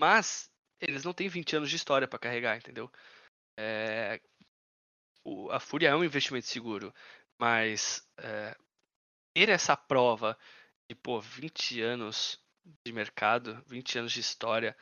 Mas 0.00 0.50
eles 0.80 1.04
não 1.04 1.12
têm 1.12 1.28
20 1.28 1.54
anos 1.56 1.68
de 1.68 1.76
história 1.76 2.08
para 2.08 2.18
carregar, 2.18 2.56
entendeu? 2.56 2.90
É, 3.58 4.22
o, 5.22 5.50
a 5.50 5.60
Fúria 5.60 5.88
é 5.88 5.96
um 5.96 6.04
investimento 6.04 6.46
seguro, 6.46 6.94
mas 7.38 8.06
é, 8.16 8.56
ter 9.34 9.50
essa 9.50 9.76
prova 9.76 10.38
de 10.88 10.94
pô, 10.96 11.20
20 11.20 11.82
anos 11.82 12.40
de 12.84 12.92
mercado, 12.92 13.62
20 13.66 13.98
anos 13.98 14.12
de 14.12 14.20
história, 14.20 14.76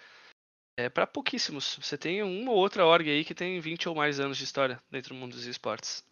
é 0.76 0.88
para 0.88 1.06
pouquíssimos. 1.06 1.78
Você 1.80 1.96
tem 1.96 2.22
uma 2.22 2.50
ou 2.50 2.56
outra 2.58 2.86
org 2.86 3.08
aí 3.08 3.24
que 3.24 3.34
tem 3.34 3.60
20 3.60 3.88
ou 3.88 3.94
mais 3.94 4.18
anos 4.20 4.38
de 4.38 4.44
história 4.44 4.80
dentro 4.90 5.14
do 5.14 5.20
mundo 5.20 5.32
dos 5.32 5.46
esportes. 5.46 6.04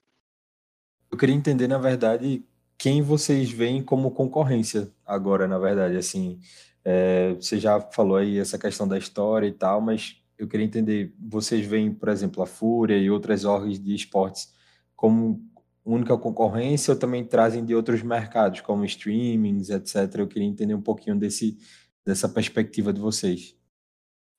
Eu 1.10 1.16
queria 1.16 1.34
entender, 1.34 1.68
na 1.68 1.78
verdade, 1.78 2.44
quem 2.76 3.02
vocês 3.02 3.50
veem 3.50 3.82
como 3.82 4.10
concorrência 4.10 4.92
agora, 5.06 5.48
na 5.48 5.58
verdade, 5.58 5.96
assim, 5.96 6.38
é, 6.84 7.32
você 7.34 7.58
já 7.58 7.80
falou 7.80 8.16
aí 8.16 8.38
essa 8.38 8.58
questão 8.58 8.86
da 8.86 8.98
história 8.98 9.46
e 9.46 9.52
tal, 9.52 9.80
mas 9.80 10.22
eu 10.38 10.46
queria 10.46 10.66
entender, 10.66 11.12
vocês 11.18 11.66
veem, 11.66 11.92
por 11.92 12.08
exemplo, 12.08 12.42
a 12.42 12.46
Fúria 12.46 12.96
e 12.96 13.10
outras 13.10 13.44
orgs 13.44 13.82
de 13.82 13.94
esportes 13.94 14.54
como 14.94 15.42
única 15.88 16.16
concorrência 16.18 16.92
ou 16.92 16.98
também 16.98 17.24
trazem 17.24 17.64
de 17.64 17.74
outros 17.74 18.02
mercados, 18.02 18.60
como 18.60 18.84
streamings, 18.84 19.70
etc. 19.70 20.14
Eu 20.18 20.28
queria 20.28 20.46
entender 20.46 20.74
um 20.74 20.82
pouquinho 20.82 21.16
desse, 21.16 21.58
dessa 22.04 22.28
perspectiva 22.28 22.92
de 22.92 23.00
vocês. 23.00 23.56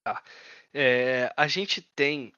Tá. 0.04 0.24
É, 0.74 1.34
a 1.36 1.48
gente 1.48 1.82
tem 1.82 2.32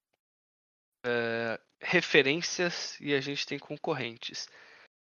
é, 1.06 1.60
referências 1.82 2.98
e 3.02 3.14
a 3.14 3.20
gente 3.20 3.46
tem 3.46 3.60
concorrentes. 3.60 4.48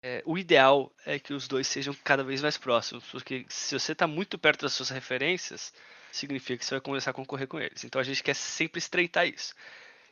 É, 0.04 0.22
o 0.24 0.36
ideal 0.36 0.92
é 1.06 1.18
que 1.18 1.32
os 1.32 1.46
dois 1.46 1.66
sejam 1.66 1.94
cada 2.02 2.24
vez 2.24 2.42
mais 2.42 2.58
próximos, 2.58 3.04
porque 3.10 3.44
se 3.48 3.78
você 3.78 3.92
está 3.92 4.06
muito 4.06 4.36
perto 4.38 4.62
das 4.62 4.72
suas 4.72 4.88
referências, 4.88 5.72
significa 6.10 6.58
que 6.58 6.64
você 6.64 6.74
vai 6.74 6.80
começar 6.80 7.10
a 7.10 7.14
concorrer 7.14 7.46
com 7.46 7.60
eles. 7.60 7.84
Então 7.84 8.00
a 8.00 8.04
gente 8.04 8.22
quer 8.22 8.34
sempre 8.34 8.78
estreitar 8.78 9.26
isso. 9.26 9.54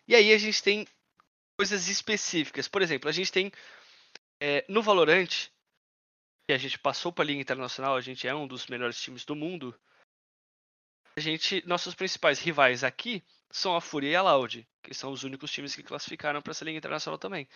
E 0.06 0.14
aí 0.14 0.32
a 0.32 0.38
gente 0.38 0.62
tem 0.62 0.86
coisas 1.60 1.88
específicas. 1.88 2.66
Por 2.66 2.80
exemplo, 2.80 3.06
a 3.06 3.12
gente 3.12 3.30
tem 3.30 3.52
é, 4.40 4.64
no 4.66 4.80
Valorant, 4.80 5.28
que 6.48 6.54
a 6.54 6.56
gente 6.56 6.78
passou 6.78 7.12
para 7.12 7.22
a 7.22 7.26
Liga 7.26 7.38
Internacional, 7.38 7.96
a 7.96 8.00
gente 8.00 8.26
é 8.26 8.34
um 8.34 8.46
dos 8.46 8.66
melhores 8.66 8.98
times 8.98 9.26
do 9.26 9.36
mundo. 9.36 9.78
A 11.18 11.20
gente, 11.20 11.62
nossos 11.66 11.94
principais 11.94 12.40
rivais 12.40 12.82
aqui 12.82 13.22
são 13.50 13.76
a 13.76 13.80
Fúria 13.82 14.08
e 14.08 14.16
a 14.16 14.22
Loud, 14.22 14.66
que 14.82 14.94
são 14.94 15.12
os 15.12 15.22
únicos 15.22 15.52
times 15.52 15.74
que 15.74 15.82
classificaram 15.82 16.40
para 16.40 16.52
essa 16.52 16.64
Liga 16.64 16.78
Internacional 16.78 17.18
também. 17.18 17.46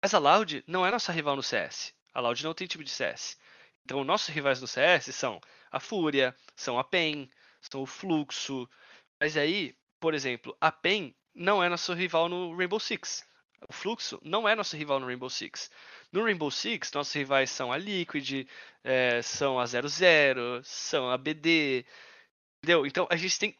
Mas 0.00 0.14
a 0.14 0.20
Loud 0.20 0.62
não 0.64 0.86
é 0.86 0.90
nossa 0.92 1.10
rival 1.10 1.34
no 1.34 1.42
CS. 1.42 1.92
A 2.12 2.20
Loud 2.20 2.44
não 2.44 2.54
tem 2.54 2.68
time 2.68 2.84
de 2.84 2.90
CS. 2.90 3.36
Então, 3.84 4.04
nossos 4.04 4.28
rivais 4.28 4.60
no 4.60 4.68
CS 4.68 5.06
são 5.06 5.40
a 5.72 5.80
Fúria, 5.80 6.36
são 6.54 6.78
a 6.78 6.84
PEN, 6.84 7.28
são 7.60 7.82
o 7.82 7.86
Fluxo. 7.86 8.70
Mas 9.20 9.36
aí, 9.36 9.76
por 9.98 10.14
exemplo, 10.14 10.56
a 10.60 10.70
PEN 10.70 11.12
não 11.34 11.62
é 11.62 11.68
nosso 11.68 11.92
rival 11.92 12.28
no 12.28 12.56
Rainbow 12.56 12.78
Six. 12.78 13.26
O 13.68 13.72
Fluxo 13.72 14.20
não 14.22 14.48
é 14.48 14.54
nosso 14.54 14.76
rival 14.76 15.00
no 15.00 15.06
Rainbow 15.06 15.30
Six. 15.30 15.70
No 16.12 16.22
Rainbow 16.22 16.50
Six, 16.50 16.92
nossos 16.92 17.12
rivais 17.12 17.50
são 17.50 17.72
a 17.72 17.76
Liquid, 17.76 18.46
é, 18.82 19.22
são 19.22 19.58
a 19.58 19.66
00, 19.66 20.62
são 20.62 21.10
a 21.10 21.18
BD. 21.18 21.84
Entendeu? 22.62 22.86
Então, 22.86 23.06
a 23.10 23.16
gente 23.16 23.38
tem 23.38 23.56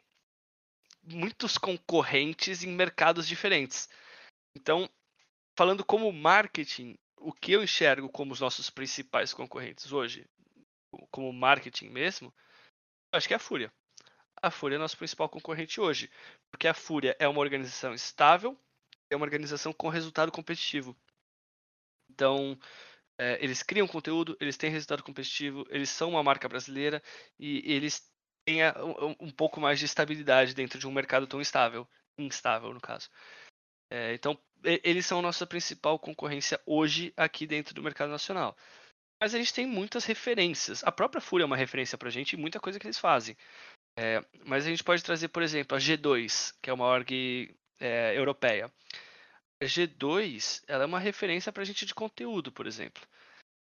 muitos 1.02 1.58
concorrentes 1.58 2.62
em 2.62 2.68
mercados 2.68 3.26
diferentes. 3.26 3.88
Então, 4.56 4.88
falando 5.56 5.84
como 5.84 6.12
marketing, 6.12 6.96
o 7.16 7.32
que 7.32 7.52
eu 7.52 7.62
enxergo 7.62 8.08
como 8.08 8.32
os 8.32 8.40
nossos 8.40 8.70
principais 8.70 9.32
concorrentes 9.32 9.92
hoje, 9.92 10.26
como 11.10 11.32
marketing 11.32 11.88
mesmo, 11.88 12.32
acho 13.12 13.26
que 13.26 13.34
é 13.34 13.36
a 13.36 13.40
Fúria. 13.40 13.72
A 14.44 14.50
Fúria 14.50 14.76
é 14.76 14.78
nosso 14.78 14.98
principal 14.98 15.26
concorrente 15.26 15.80
hoje, 15.80 16.10
porque 16.50 16.68
a 16.68 16.74
Fúria 16.74 17.16
é 17.18 17.26
uma 17.26 17.40
organização 17.40 17.94
estável, 17.94 18.54
é 19.08 19.16
uma 19.16 19.24
organização 19.24 19.72
com 19.72 19.88
resultado 19.88 20.30
competitivo. 20.30 20.94
Então, 22.10 22.58
é, 23.18 23.42
eles 23.42 23.62
criam 23.62 23.88
conteúdo, 23.88 24.36
eles 24.38 24.58
têm 24.58 24.70
resultado 24.70 25.02
competitivo, 25.02 25.64
eles 25.70 25.88
são 25.88 26.10
uma 26.10 26.22
marca 26.22 26.46
brasileira 26.46 27.02
e 27.38 27.62
eles 27.64 28.06
têm 28.44 28.60
um, 29.00 29.28
um 29.28 29.30
pouco 29.30 29.62
mais 29.62 29.78
de 29.78 29.86
estabilidade 29.86 30.52
dentro 30.52 30.78
de 30.78 30.86
um 30.86 30.92
mercado 30.92 31.26
tão 31.26 31.40
estável, 31.40 31.88
instável 32.18 32.74
no 32.74 32.82
caso. 32.82 33.08
É, 33.90 34.12
então, 34.12 34.38
eles 34.62 35.06
são 35.06 35.20
a 35.20 35.22
nossa 35.22 35.46
principal 35.46 35.98
concorrência 35.98 36.60
hoje 36.66 37.14
aqui 37.16 37.46
dentro 37.46 37.72
do 37.74 37.82
mercado 37.82 38.10
nacional. 38.10 38.54
Mas 39.18 39.34
a 39.34 39.38
gente 39.38 39.54
tem 39.54 39.66
muitas 39.66 40.04
referências. 40.04 40.84
A 40.84 40.92
própria 40.92 41.20
Fúria 41.20 41.44
é 41.44 41.46
uma 41.46 41.56
referência 41.56 41.96
para 41.96 42.08
a 42.08 42.12
gente 42.12 42.34
e 42.34 42.36
muita 42.36 42.60
coisa 42.60 42.78
que 42.78 42.86
eles 42.86 42.98
fazem. 42.98 43.34
É, 43.96 44.24
mas 44.44 44.66
a 44.66 44.70
gente 44.70 44.82
pode 44.82 45.02
trazer, 45.02 45.28
por 45.28 45.42
exemplo, 45.42 45.76
a 45.76 45.80
G2, 45.80 46.54
que 46.60 46.68
é 46.68 46.72
uma 46.72 46.86
org 46.86 47.54
é, 47.80 48.16
europeia. 48.16 48.72
A 49.60 49.64
G2 49.64 50.62
ela 50.66 50.84
é 50.84 50.86
uma 50.86 50.98
referência 50.98 51.52
para 51.52 51.62
a 51.62 51.66
gente 51.66 51.86
de 51.86 51.94
conteúdo, 51.94 52.50
por 52.50 52.66
exemplo. 52.66 53.02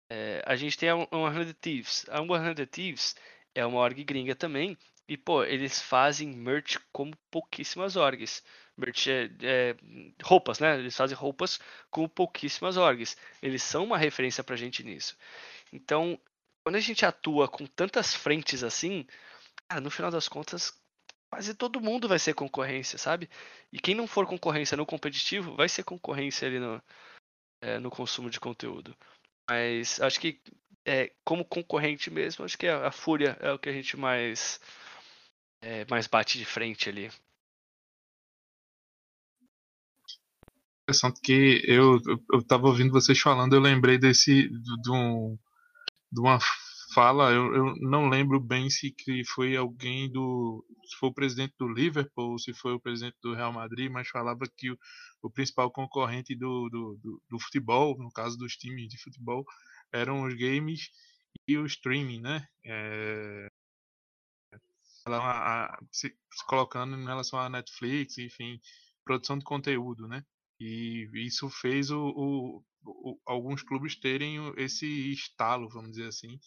É, 0.09 0.43
a 0.45 0.55
gente 0.55 0.77
tem 0.77 0.89
a 0.89 0.95
100 0.95 1.53
Thieves. 1.59 2.05
A 2.09 2.17
100 2.19 2.65
Thieves 2.67 3.15
é 3.55 3.65
uma 3.65 3.79
org 3.79 4.03
gringa 4.03 4.35
também. 4.35 4.77
E, 5.07 5.17
pô, 5.17 5.43
eles 5.43 5.81
fazem 5.81 6.29
merch 6.29 6.77
como 6.91 7.13
pouquíssimas 7.29 7.95
orgs 7.95 8.43
merch 8.81 9.07
é, 9.07 9.29
é, 9.41 9.75
roupas, 10.23 10.59
né? 10.59 10.77
Eles 10.79 10.95
fazem 10.95 11.15
roupas 11.15 11.59
com 11.89 12.07
pouquíssimas 12.07 12.77
orgs. 12.77 13.15
Eles 13.41 13.61
são 13.61 13.83
uma 13.83 13.97
referência 13.97 14.43
pra 14.43 14.55
gente 14.55 14.83
nisso. 14.83 15.15
Então, 15.71 16.19
quando 16.63 16.75
a 16.75 16.79
gente 16.79 17.05
atua 17.05 17.47
com 17.47 17.65
tantas 17.65 18.13
frentes 18.13 18.63
assim, 18.63 19.05
cara, 19.71 19.79
no 19.79 19.89
final 19.89 20.11
das 20.11 20.27
contas, 20.27 20.73
quase 21.29 21.53
todo 21.53 21.79
mundo 21.79 22.05
vai 22.05 22.19
ser 22.19 22.33
concorrência, 22.33 22.97
sabe? 22.97 23.29
E 23.71 23.79
quem 23.79 23.95
não 23.95 24.05
for 24.05 24.27
concorrência 24.27 24.75
no 24.75 24.85
competitivo, 24.85 25.55
vai 25.55 25.69
ser 25.69 25.85
concorrência 25.85 26.45
ali 26.45 26.59
no, 26.59 26.83
é, 27.61 27.79
no 27.79 27.89
consumo 27.89 28.29
de 28.29 28.37
conteúdo. 28.37 28.93
Mas 29.49 30.01
acho 30.01 30.19
que 30.19 30.41
é, 30.85 31.13
como 31.23 31.45
concorrente 31.45 32.11
mesmo, 32.11 32.43
acho 32.43 32.57
que 32.57 32.67
a, 32.67 32.87
a 32.87 32.91
Fúria 32.91 33.37
é 33.39 33.53
o 33.53 33.59
que 33.59 33.69
a 33.69 33.71
gente 33.71 33.95
mais, 33.95 34.59
é, 35.61 35.85
mais 35.89 36.05
bate 36.05 36.37
de 36.37 36.43
frente 36.43 36.89
ali. 36.89 37.09
interessante 40.83 41.21
que 41.21 41.61
eu, 41.65 42.01
eu 42.33 42.43
tava 42.43 42.67
ouvindo 42.67 42.91
vocês 42.91 43.17
falando, 43.17 43.53
eu 43.55 43.61
lembrei 43.61 43.97
desse 43.97 44.49
de, 44.49 44.91
um, 44.91 45.37
de 46.11 46.19
uma 46.19 46.37
fala, 46.93 47.31
eu, 47.31 47.53
eu 47.55 47.75
não 47.77 48.09
lembro 48.09 48.39
bem 48.39 48.69
se 48.69 48.93
foi 49.33 49.55
alguém 49.55 50.11
do 50.11 50.65
se 50.85 50.95
foi 50.97 51.09
o 51.09 51.13
presidente 51.13 51.53
do 51.57 51.67
Liverpool 51.67 52.37
se 52.37 52.53
foi 52.53 52.73
o 52.73 52.79
presidente 52.79 53.17
do 53.21 53.33
Real 53.33 53.53
Madrid, 53.53 53.89
mas 53.91 54.09
falava 54.09 54.45
que 54.57 54.71
o, 54.71 54.77
o 55.23 55.29
principal 55.29 55.71
concorrente 55.71 56.35
do, 56.35 56.69
do, 56.69 56.99
do, 57.01 57.23
do 57.29 57.39
futebol, 57.39 57.97
no 57.97 58.11
caso 58.11 58.37
dos 58.37 58.55
times 58.55 58.87
de 58.89 59.01
futebol, 59.01 59.45
eram 59.93 60.23
os 60.23 60.33
games 60.33 60.89
e 61.47 61.57
o 61.57 61.65
streaming, 61.65 62.21
né? 62.21 62.47
É, 62.65 63.47
a, 65.05 65.65
a, 65.65 65.79
se, 65.91 66.09
se, 66.09 66.45
colocando 66.45 66.95
em 66.95 67.05
relação 67.05 67.39
à 67.39 67.49
Netflix, 67.49 68.17
enfim, 68.17 68.59
produção 69.03 69.37
de 69.37 69.45
conteúdo, 69.45 70.07
né? 70.07 70.23
E 70.59 71.09
isso 71.15 71.49
fez 71.49 71.89
o, 71.89 72.63
o, 72.85 73.19
alguns 73.25 73.63
clubes 73.63 73.99
terem 73.99 74.37
esse 74.57 74.85
estalo, 75.11 75.69
vamos 75.69 75.91
dizer 75.91 76.07
assim, 76.07 76.39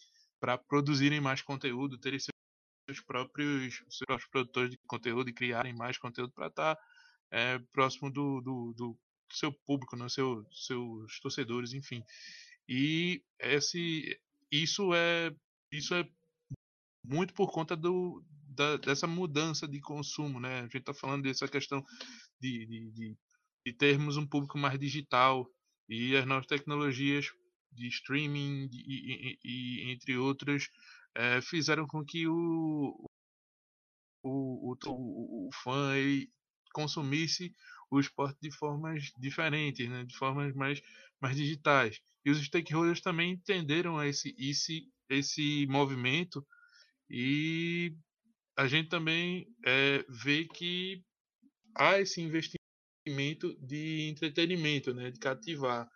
para 0.45 0.59
produzirem 0.59 1.19
mais 1.19 1.41
conteúdo, 1.41 1.97
terem 1.97 2.19
seus 2.19 3.01
próprios, 3.01 3.83
seus 3.89 4.27
produtores 4.27 4.69
de 4.69 4.77
conteúdo 4.85 5.27
e 5.27 5.33
criarem 5.33 5.73
mais 5.73 5.97
conteúdo 5.97 6.31
para 6.33 6.47
estar 6.47 6.75
tá, 6.75 6.81
é, 7.31 7.57
próximo 7.73 8.11
do, 8.11 8.41
do, 8.41 8.73
do, 8.77 8.97
seu 9.31 9.51
público, 9.51 9.95
né, 9.95 10.07
seu, 10.07 10.45
seus 10.51 11.19
torcedores, 11.19 11.73
enfim. 11.73 12.03
E 12.69 13.23
esse, 13.39 14.21
isso 14.51 14.93
é 14.93 15.35
isso 15.71 15.95
é 15.95 16.07
muito 17.03 17.33
por 17.33 17.51
conta 17.51 17.75
do, 17.75 18.23
da, 18.47 18.77
dessa 18.77 19.07
mudança 19.07 19.67
de 19.67 19.79
consumo, 19.81 20.39
né? 20.39 20.59
A 20.59 20.63
gente 20.63 20.77
está 20.77 20.93
falando 20.93 21.23
dessa 21.23 21.47
questão 21.47 21.83
de, 22.39 22.67
de, 22.67 22.91
de 22.91 23.17
e 23.65 23.73
termos 23.73 24.15
um 24.15 24.27
público 24.27 24.59
mais 24.59 24.79
digital 24.79 25.49
e 25.89 26.15
as 26.15 26.25
novas 26.27 26.45
tecnologias 26.45 27.31
de 27.75 27.87
streaming 27.87 28.69
e, 28.71 28.79
e, 29.13 29.39
e 29.43 29.91
entre 29.91 30.17
outras 30.17 30.67
é, 31.15 31.41
fizeram 31.41 31.87
com 31.87 32.03
que 32.03 32.27
o, 32.27 33.07
o, 34.23 34.75
o, 34.85 35.47
o 35.47 35.49
fã 35.63 35.93
consumisse 36.73 37.53
o 37.89 37.99
esporte 37.99 38.37
de 38.41 38.51
formas 38.51 39.11
diferentes, 39.17 39.87
né, 39.89 40.03
de 40.03 40.17
formas 40.17 40.53
mais, 40.53 40.81
mais 41.21 41.35
digitais. 41.37 42.01
E 42.25 42.31
os 42.31 42.43
stakeholders 42.43 43.01
também 43.01 43.31
entenderam 43.31 44.03
esse, 44.03 44.35
esse, 44.37 44.91
esse 45.09 45.65
movimento 45.67 46.45
e 47.09 47.95
a 48.57 48.67
gente 48.67 48.89
também 48.89 49.47
é, 49.65 50.03
vê 50.09 50.45
que 50.45 51.03
há 51.75 51.99
esse 51.99 52.21
investimento 52.21 53.55
de 53.61 54.09
entretenimento, 54.09 54.93
né, 54.93 55.11
de 55.11 55.19
cativar. 55.19 55.89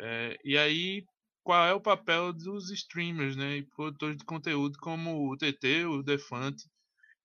É, 0.00 0.38
e 0.44 0.56
aí, 0.56 1.04
qual 1.42 1.66
é 1.66 1.74
o 1.74 1.80
papel 1.80 2.32
dos 2.32 2.70
streamers, 2.70 3.36
né, 3.36 3.56
e 3.56 3.62
produtores 3.62 4.16
de 4.16 4.24
conteúdo 4.24 4.78
como 4.78 5.30
o 5.30 5.36
TT, 5.36 5.84
o 5.86 6.02
Defante, 6.02 6.64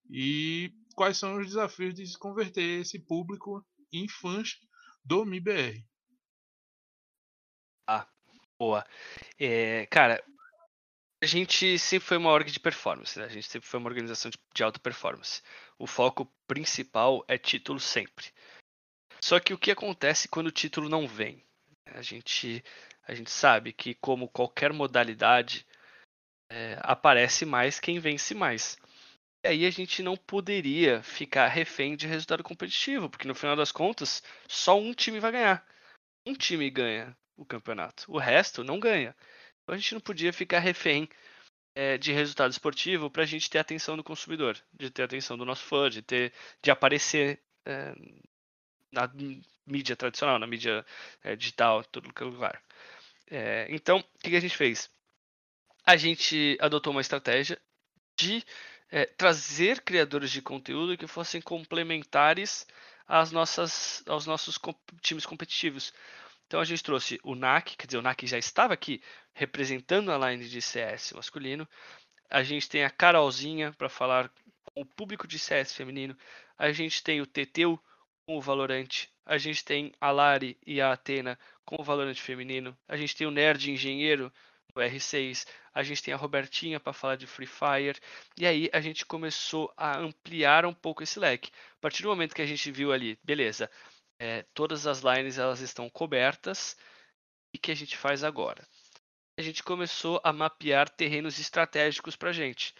e 0.09 0.71
quais 0.95 1.17
são 1.17 1.39
os 1.39 1.47
desafios 1.47 1.93
de 1.93 2.05
se 2.05 2.17
converter 2.17 2.81
esse 2.81 2.99
público 2.99 3.65
em 3.91 4.07
fãs 4.07 4.57
do 5.03 5.25
MIBR? 5.25 5.83
Ah, 7.87 8.07
boa. 8.57 8.85
É, 9.37 9.85
cara, 9.87 10.23
a 11.21 11.25
gente 11.25 11.77
sempre 11.79 12.07
foi 12.07 12.17
uma 12.17 12.31
org 12.31 12.51
de 12.51 12.59
performance, 12.59 13.17
né? 13.17 13.25
a 13.25 13.29
gente 13.29 13.47
sempre 13.47 13.67
foi 13.67 13.79
uma 13.79 13.89
organização 13.89 14.29
de, 14.29 14.37
de 14.53 14.63
alta 14.63 14.79
performance. 14.79 15.41
O 15.77 15.87
foco 15.87 16.25
principal 16.47 17.23
é 17.27 17.37
título 17.37 17.79
sempre. 17.79 18.31
Só 19.21 19.39
que 19.39 19.53
o 19.53 19.57
que 19.57 19.71
acontece 19.71 20.27
quando 20.27 20.47
o 20.47 20.51
título 20.51 20.89
não 20.89 21.07
vem? 21.07 21.41
A 21.87 22.01
gente 22.01 22.63
A 23.07 23.13
gente 23.13 23.31
sabe 23.31 23.73
que, 23.73 23.93
como 23.95 24.29
qualquer 24.29 24.71
modalidade, 24.73 25.65
é, 26.49 26.77
aparece 26.81 27.45
mais 27.45 27.79
quem 27.79 27.99
vence 27.99 28.33
mais. 28.33 28.77
E 29.45 29.49
aí 29.49 29.65
a 29.65 29.71
gente 29.71 30.01
não 30.01 30.15
poderia 30.15 31.03
ficar 31.03 31.47
refém 31.47 31.95
de 31.97 32.07
resultado 32.07 32.43
competitivo, 32.43 33.09
porque 33.09 33.27
no 33.27 33.35
final 33.35 33.55
das 33.55 33.71
contas, 33.71 34.23
só 34.47 34.79
um 34.79 34.93
time 34.93 35.19
vai 35.19 35.31
ganhar. 35.31 35.67
Um 36.25 36.33
time 36.33 36.69
ganha 36.69 37.17
o 37.35 37.45
campeonato, 37.45 38.09
o 38.11 38.17
resto 38.17 38.63
não 38.63 38.79
ganha. 38.79 39.15
Então 39.63 39.75
a 39.75 39.77
gente 39.77 39.93
não 39.93 40.01
podia 40.01 40.31
ficar 40.31 40.59
refém 40.59 41.09
é, 41.75 41.97
de 41.97 42.13
resultado 42.13 42.51
esportivo 42.51 43.09
para 43.09 43.23
a 43.23 43.25
gente 43.25 43.49
ter 43.49 43.59
atenção 43.59 43.97
do 43.97 44.03
consumidor, 44.03 44.57
de 44.73 44.89
ter 44.89 45.03
atenção 45.03 45.37
do 45.37 45.45
nosso 45.45 45.63
fã, 45.63 45.89
de 45.89 46.01
ter, 46.01 46.33
de 46.61 46.71
aparecer 46.71 47.41
é, 47.65 47.93
na 48.93 49.11
mídia 49.65 49.95
tradicional, 49.95 50.39
na 50.39 50.47
mídia 50.47 50.85
é, 51.23 51.35
digital, 51.35 51.83
todo 51.85 52.13
lugar. 52.21 52.61
É, 53.29 53.67
então, 53.69 53.99
o 53.99 54.19
que, 54.19 54.29
que 54.29 54.35
a 54.35 54.41
gente 54.41 54.55
fez? 54.55 54.89
A 55.85 55.97
gente 55.97 56.57
adotou 56.61 56.91
uma 56.91 57.01
estratégia 57.01 57.59
de 58.17 58.43
é, 58.91 59.05
trazer 59.05 59.81
criadores 59.81 60.31
de 60.31 60.41
conteúdo 60.41 60.97
que 60.97 61.07
fossem 61.07 61.41
complementares 61.41 62.67
às 63.07 63.31
nossas, 63.31 64.03
aos 64.07 64.25
nossos 64.25 64.57
comp 64.57 64.77
times 65.01 65.25
competitivos. 65.25 65.93
Então 66.45 66.59
a 66.59 66.65
gente 66.65 66.83
trouxe 66.83 67.19
o 67.23 67.35
NAC, 67.35 67.75
quer 67.75 67.87
dizer, 67.87 67.97
o 67.97 68.01
NAC 68.01 68.27
já 68.27 68.37
estava 68.37 68.73
aqui 68.73 69.01
representando 69.33 70.11
a 70.11 70.29
line 70.29 70.47
de 70.47 70.61
CS 70.61 71.13
masculino. 71.13 71.67
A 72.29 72.43
gente 72.43 72.69
tem 72.69 72.83
a 72.83 72.89
Carolzinha 72.89 73.73
para 73.73 73.89
falar 73.89 74.31
com 74.63 74.81
o 74.81 74.85
público 74.85 75.27
de 75.27 75.39
CS 75.39 75.73
feminino. 75.73 76.15
A 76.57 76.71
gente 76.71 77.03
tem 77.03 77.19
o 77.19 77.25
Teteu 77.25 77.79
com 78.25 78.37
o 78.37 78.41
Valorante. 78.41 79.11
A 79.25 79.37
gente 79.37 79.63
tem 79.63 79.91
a 79.99 80.11
Lari 80.11 80.57
e 80.65 80.81
a 80.81 80.91
Atena 80.91 81.37
com 81.65 81.79
o 81.79 81.83
Valorante 81.83 82.21
feminino. 82.21 82.77
A 82.87 82.97
gente 82.97 83.15
tem 83.15 83.27
o 83.27 83.31
Nerd 83.31 83.71
Engenheiro 83.71 84.31
no 84.75 84.81
R6. 84.81 85.45
A 85.73 85.83
gente 85.83 86.03
tem 86.03 86.13
a 86.13 86.17
Robertinha 86.17 86.79
para 86.79 86.93
falar 86.93 87.15
de 87.15 87.27
Free 87.27 87.47
Fire. 87.47 87.99
E 88.37 88.45
aí 88.45 88.69
a 88.73 88.81
gente 88.81 89.05
começou 89.05 89.73
a 89.77 89.97
ampliar 89.97 90.65
um 90.65 90.73
pouco 90.73 91.03
esse 91.03 91.19
leque. 91.19 91.51
A 91.77 91.81
partir 91.81 92.03
do 92.03 92.09
momento 92.09 92.35
que 92.35 92.41
a 92.41 92.45
gente 92.45 92.71
viu 92.71 92.91
ali, 92.91 93.17
beleza, 93.23 93.69
é, 94.19 94.43
todas 94.53 94.87
as 94.87 95.01
lines 95.01 95.37
elas 95.37 95.59
estão 95.59 95.89
cobertas. 95.89 96.77
O 97.55 97.59
que 97.59 97.71
a 97.71 97.75
gente 97.75 97.97
faz 97.97 98.23
agora? 98.23 98.67
A 99.37 99.41
gente 99.41 99.63
começou 99.63 100.21
a 100.23 100.31
mapear 100.31 100.89
terrenos 100.89 101.39
estratégicos 101.39 102.15
para 102.15 102.29
a 102.29 102.33
gente. 102.33 102.73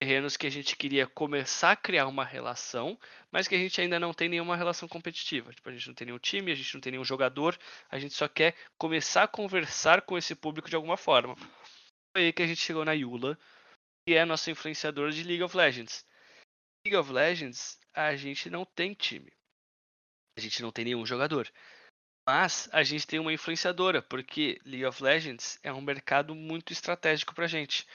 Terrenos 0.00 0.34
que 0.34 0.46
a 0.46 0.50
gente 0.50 0.76
queria 0.76 1.06
começar 1.06 1.72
a 1.72 1.76
criar 1.76 2.06
uma 2.06 2.24
relação, 2.24 2.98
mas 3.30 3.46
que 3.46 3.54
a 3.54 3.58
gente 3.58 3.78
ainda 3.82 4.00
não 4.00 4.14
tem 4.14 4.30
nenhuma 4.30 4.56
relação 4.56 4.88
competitiva. 4.88 5.52
Tipo, 5.52 5.68
a 5.68 5.72
gente 5.72 5.88
não 5.88 5.94
tem 5.94 6.06
nenhum 6.06 6.18
time, 6.18 6.50
a 6.50 6.54
gente 6.54 6.72
não 6.72 6.80
tem 6.80 6.92
nenhum 6.92 7.04
jogador, 7.04 7.58
a 7.90 7.98
gente 7.98 8.14
só 8.14 8.26
quer 8.26 8.56
começar 8.78 9.24
a 9.24 9.28
conversar 9.28 10.00
com 10.00 10.16
esse 10.16 10.34
público 10.34 10.70
de 10.70 10.76
alguma 10.76 10.96
forma. 10.96 11.36
Foi 12.16 12.24
aí 12.24 12.32
que 12.32 12.42
a 12.42 12.46
gente 12.46 12.62
chegou 12.62 12.82
na 12.82 12.92
Yula, 12.92 13.38
que 14.08 14.14
é 14.14 14.24
nossa 14.24 14.50
influenciadora 14.50 15.12
de 15.12 15.22
League 15.22 15.42
of 15.42 15.54
Legends. 15.54 16.06
League 16.86 16.96
of 16.96 17.12
Legends, 17.12 17.78
a 17.92 18.16
gente 18.16 18.48
não 18.48 18.64
tem 18.64 18.94
time. 18.94 19.30
A 20.38 20.40
gente 20.40 20.62
não 20.62 20.72
tem 20.72 20.86
nenhum 20.86 21.04
jogador. 21.04 21.46
Mas 22.26 22.70
a 22.72 22.82
gente 22.82 23.06
tem 23.06 23.18
uma 23.18 23.34
influenciadora, 23.34 24.00
porque 24.00 24.58
League 24.64 24.86
of 24.86 25.02
Legends 25.02 25.58
é 25.62 25.70
um 25.70 25.82
mercado 25.82 26.34
muito 26.34 26.72
estratégico 26.72 27.34
para 27.34 27.44
a 27.44 27.48
gente. 27.48 27.86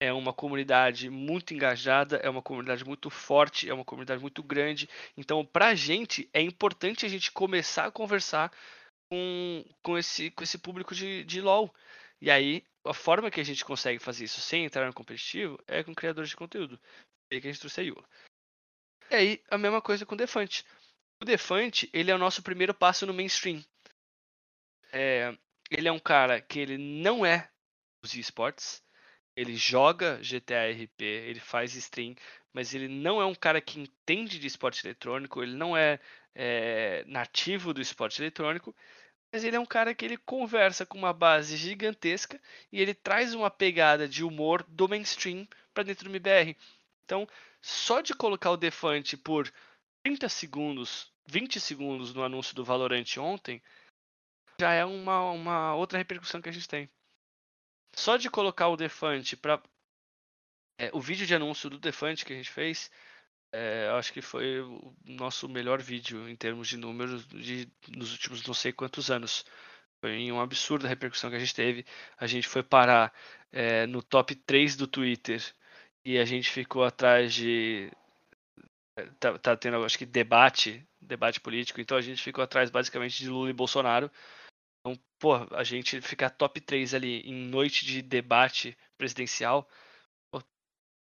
É 0.00 0.12
uma 0.12 0.32
comunidade 0.32 1.08
muito 1.08 1.54
engajada, 1.54 2.16
é 2.16 2.28
uma 2.28 2.42
comunidade 2.42 2.84
muito 2.84 3.08
forte, 3.08 3.68
é 3.68 3.74
uma 3.74 3.84
comunidade 3.84 4.20
muito 4.20 4.42
grande. 4.42 4.88
Então, 5.16 5.44
para 5.44 5.68
a 5.68 5.74
gente, 5.74 6.28
é 6.32 6.40
importante 6.40 7.06
a 7.06 7.08
gente 7.08 7.30
começar 7.30 7.86
a 7.86 7.92
conversar 7.92 8.52
com, 9.08 9.64
com, 9.82 9.96
esse, 9.96 10.30
com 10.32 10.42
esse 10.42 10.58
público 10.58 10.94
de, 10.94 11.24
de 11.24 11.40
LoL. 11.40 11.72
E 12.20 12.30
aí, 12.30 12.64
a 12.84 12.92
forma 12.92 13.30
que 13.30 13.40
a 13.40 13.44
gente 13.44 13.64
consegue 13.64 13.98
fazer 13.98 14.24
isso 14.24 14.40
sem 14.40 14.64
entrar 14.64 14.86
no 14.86 14.92
competitivo 14.92 15.58
é 15.66 15.82
com 15.82 15.94
criadores 15.94 16.30
de 16.30 16.36
conteúdo. 16.36 16.78
E 17.30 17.40
que 17.40 17.48
a 17.48 17.50
gente 17.50 17.60
trouxe 17.60 17.80
a 17.80 17.84
Yula. 17.84 18.04
E 19.10 19.14
aí, 19.14 19.42
a 19.50 19.56
mesma 19.56 19.80
coisa 19.80 20.04
com 20.04 20.14
o 20.14 20.18
Defante. 20.18 20.64
O 21.20 21.24
Defante, 21.24 21.88
ele 21.92 22.10
é 22.10 22.14
o 22.14 22.18
nosso 22.18 22.42
primeiro 22.42 22.74
passo 22.74 23.06
no 23.06 23.14
mainstream. 23.14 23.64
É, 24.92 25.36
ele 25.70 25.88
é 25.88 25.92
um 25.92 25.98
cara 25.98 26.40
que 26.40 26.58
ele 26.58 26.78
não 26.78 27.24
é 27.24 27.50
dos 28.02 28.14
esportes, 28.14 28.82
ele 29.36 29.56
joga 29.56 30.18
GTA 30.18 30.70
RP, 30.70 31.02
ele 31.02 31.40
faz 31.40 31.74
stream, 31.74 32.14
mas 32.52 32.74
ele 32.74 32.88
não 32.88 33.20
é 33.20 33.26
um 33.26 33.34
cara 33.34 33.60
que 33.60 33.80
entende 33.80 34.38
de 34.38 34.46
esporte 34.46 34.86
eletrônico, 34.86 35.42
ele 35.42 35.54
não 35.54 35.76
é, 35.76 35.98
é 36.34 37.04
nativo 37.06 37.74
do 37.74 37.80
esporte 37.80 38.20
eletrônico, 38.22 38.74
mas 39.32 39.42
ele 39.42 39.56
é 39.56 39.60
um 39.60 39.66
cara 39.66 39.94
que 39.94 40.04
ele 40.04 40.16
conversa 40.16 40.86
com 40.86 40.96
uma 40.96 41.12
base 41.12 41.56
gigantesca 41.56 42.40
e 42.72 42.80
ele 42.80 42.94
traz 42.94 43.34
uma 43.34 43.50
pegada 43.50 44.08
de 44.08 44.22
humor 44.22 44.64
do 44.68 44.88
mainstream 44.88 45.46
para 45.72 45.82
dentro 45.82 46.04
do 46.04 46.10
MBR. 46.10 46.56
Então, 47.04 47.26
só 47.60 48.00
de 48.00 48.14
colocar 48.14 48.50
o 48.50 48.56
Defante 48.56 49.16
por 49.16 49.52
30 50.04 50.28
segundos 50.28 51.12
20 51.26 51.60
segundos 51.60 52.14
no 52.14 52.22
anúncio 52.22 52.54
do 52.54 52.64
Valorant 52.64 53.16
ontem, 53.18 53.62
já 54.60 54.72
é 54.72 54.84
uma, 54.84 55.30
uma 55.30 55.74
outra 55.74 55.98
repercussão 55.98 56.40
que 56.40 56.48
a 56.48 56.52
gente 56.52 56.68
tem. 56.68 56.88
Só 57.96 58.16
de 58.16 58.30
colocar 58.30 58.68
o 58.68 58.76
Defante 58.76 59.36
para 59.36 59.62
é, 60.78 60.90
o 60.92 61.00
vídeo 61.00 61.26
de 61.26 61.34
anúncio 61.34 61.70
do 61.70 61.78
Defante 61.78 62.24
que 62.24 62.32
a 62.32 62.36
gente 62.36 62.50
fez, 62.50 62.90
é, 63.52 63.88
acho 63.96 64.12
que 64.12 64.20
foi 64.20 64.60
o 64.60 64.92
nosso 65.04 65.48
melhor 65.48 65.80
vídeo 65.80 66.28
em 66.28 66.36
termos 66.36 66.68
de 66.68 66.76
números 66.76 67.26
de, 67.28 67.68
nos 67.88 68.12
últimos 68.12 68.44
não 68.46 68.54
sei 68.54 68.72
quantos 68.72 69.10
anos. 69.10 69.44
Foi 70.00 70.30
um 70.32 70.40
absurdo 70.40 70.86
a 70.86 70.88
repercussão 70.88 71.30
que 71.30 71.36
a 71.36 71.38
gente 71.38 71.54
teve. 71.54 71.86
A 72.18 72.26
gente 72.26 72.48
foi 72.48 72.62
parar 72.62 73.12
é, 73.52 73.86
no 73.86 74.02
top 74.02 74.34
3 74.34 74.76
do 74.76 74.86
Twitter 74.86 75.42
e 76.04 76.18
a 76.18 76.24
gente 76.24 76.50
ficou 76.50 76.84
atrás 76.84 77.32
de 77.32 77.90
tá, 79.18 79.38
tá 79.38 79.56
tendo, 79.56 79.84
acho 79.84 79.98
que, 79.98 80.06
debate, 80.06 80.86
debate 81.00 81.40
político, 81.40 81.80
então 81.80 81.96
a 81.96 82.00
gente 82.02 82.22
ficou 82.22 82.42
atrás 82.44 82.70
basicamente 82.70 83.18
de 83.18 83.28
Lula 83.28 83.50
e 83.50 83.52
Bolsonaro. 83.52 84.10
Pô, 85.24 85.36
a 85.56 85.64
gente 85.64 86.02
ficar 86.02 86.28
top 86.28 86.60
3 86.60 86.92
ali 86.92 87.22
em 87.22 87.32
noite 87.32 87.86
de 87.86 88.02
debate 88.02 88.76
presidencial, 88.98 89.66
pô, 90.30 90.42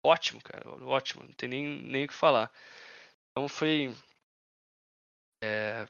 ótimo, 0.02 0.42
cara, 0.42 0.64
ótimo, 0.86 1.24
não 1.24 1.34
tem 1.34 1.50
nem, 1.50 1.66
nem 1.82 2.06
o 2.06 2.08
que 2.08 2.14
falar. 2.14 2.50
Então 3.32 3.50
foi. 3.50 3.94
É, 5.44 5.86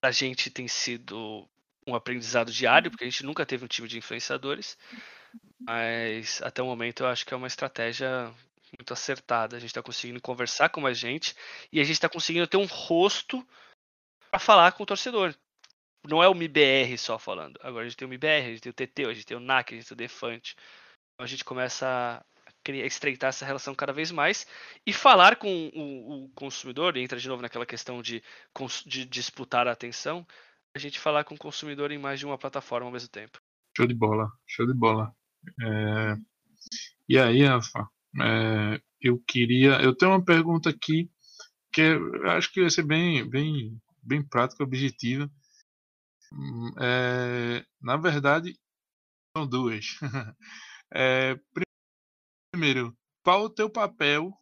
a 0.00 0.12
gente 0.12 0.48
tem 0.48 0.68
sido 0.68 1.50
um 1.84 1.96
aprendizado 1.96 2.52
diário, 2.52 2.88
porque 2.88 3.02
a 3.02 3.10
gente 3.10 3.26
nunca 3.26 3.44
teve 3.44 3.64
um 3.64 3.68
time 3.68 3.88
de 3.88 3.98
influenciadores, 3.98 4.78
mas 5.58 6.40
até 6.40 6.62
o 6.62 6.66
momento 6.66 7.02
eu 7.02 7.08
acho 7.08 7.26
que 7.26 7.34
é 7.34 7.36
uma 7.36 7.48
estratégia 7.48 8.32
muito 8.78 8.92
acertada. 8.92 9.56
A 9.56 9.58
gente 9.58 9.70
está 9.70 9.82
conseguindo 9.82 10.20
conversar 10.20 10.68
com 10.68 10.80
mais 10.80 10.96
gente 10.96 11.34
e 11.72 11.80
a 11.80 11.82
gente 11.82 11.94
está 11.94 12.08
conseguindo 12.08 12.46
ter 12.46 12.58
um 12.58 12.66
rosto 12.66 13.44
para 14.30 14.38
falar 14.38 14.70
com 14.70 14.84
o 14.84 14.86
torcedor. 14.86 15.34
Não 16.08 16.22
é 16.22 16.28
o 16.28 16.34
MIBR 16.34 16.96
só 16.98 17.18
falando. 17.18 17.58
Agora 17.62 17.84
a 17.84 17.88
gente 17.88 17.96
tem 17.96 18.06
o 18.06 18.10
MIBR, 18.10 18.46
a 18.46 18.50
gente 18.50 18.60
tem 18.60 18.70
o 18.70 18.74
TT, 18.74 19.04
a 19.04 19.14
gente 19.14 19.26
tem 19.26 19.36
o 19.36 19.40
NAC, 19.40 19.72
a 19.72 19.76
gente 19.76 19.88
tem 19.88 19.94
o 19.94 19.98
Defante. 19.98 20.54
Então 21.14 21.24
a 21.24 21.26
gente 21.26 21.44
começa 21.44 21.86
a 21.86 22.24
criar, 22.62 22.86
estreitar 22.86 23.28
essa 23.28 23.46
relação 23.46 23.74
cada 23.74 23.92
vez 23.92 24.10
mais 24.10 24.46
e 24.86 24.92
falar 24.92 25.36
com 25.36 25.70
o, 25.74 26.24
o 26.24 26.28
consumidor, 26.30 26.96
entra 26.96 27.18
de 27.18 27.28
novo 27.28 27.42
naquela 27.42 27.66
questão 27.66 28.02
de, 28.02 28.22
de 28.86 29.04
disputar 29.04 29.66
a 29.66 29.72
atenção, 29.72 30.26
a 30.74 30.78
gente 30.78 30.98
falar 30.98 31.24
com 31.24 31.34
o 31.34 31.38
consumidor 31.38 31.92
em 31.92 31.98
mais 31.98 32.18
de 32.18 32.26
uma 32.26 32.38
plataforma 32.38 32.86
ao 32.86 32.92
mesmo 32.92 33.08
tempo. 33.08 33.40
Show 33.76 33.86
de 33.86 33.94
bola, 33.94 34.28
show 34.46 34.66
de 34.66 34.74
bola. 34.74 35.14
É... 35.62 36.16
E 37.08 37.18
aí, 37.18 37.44
Rafa, 37.44 37.88
é, 38.20 38.80
eu 39.00 39.22
queria. 39.26 39.80
Eu 39.82 39.94
tenho 39.94 40.12
uma 40.12 40.24
pergunta 40.24 40.70
aqui 40.70 41.10
que 41.72 41.82
acho 42.26 42.52
que 42.52 42.60
vai 42.60 42.70
ser 42.70 42.84
bem, 42.84 43.28
bem, 43.28 43.76
bem 44.02 44.26
prática, 44.26 44.64
objetiva. 44.64 45.30
É, 46.80 47.64
na 47.80 47.96
verdade, 47.96 48.58
são 49.36 49.46
duas. 49.46 49.98
É, 50.92 51.34
primeiro, 52.52 52.96
qual 53.22 53.44
o 53.44 53.50
teu 53.50 53.68
papel 53.70 54.32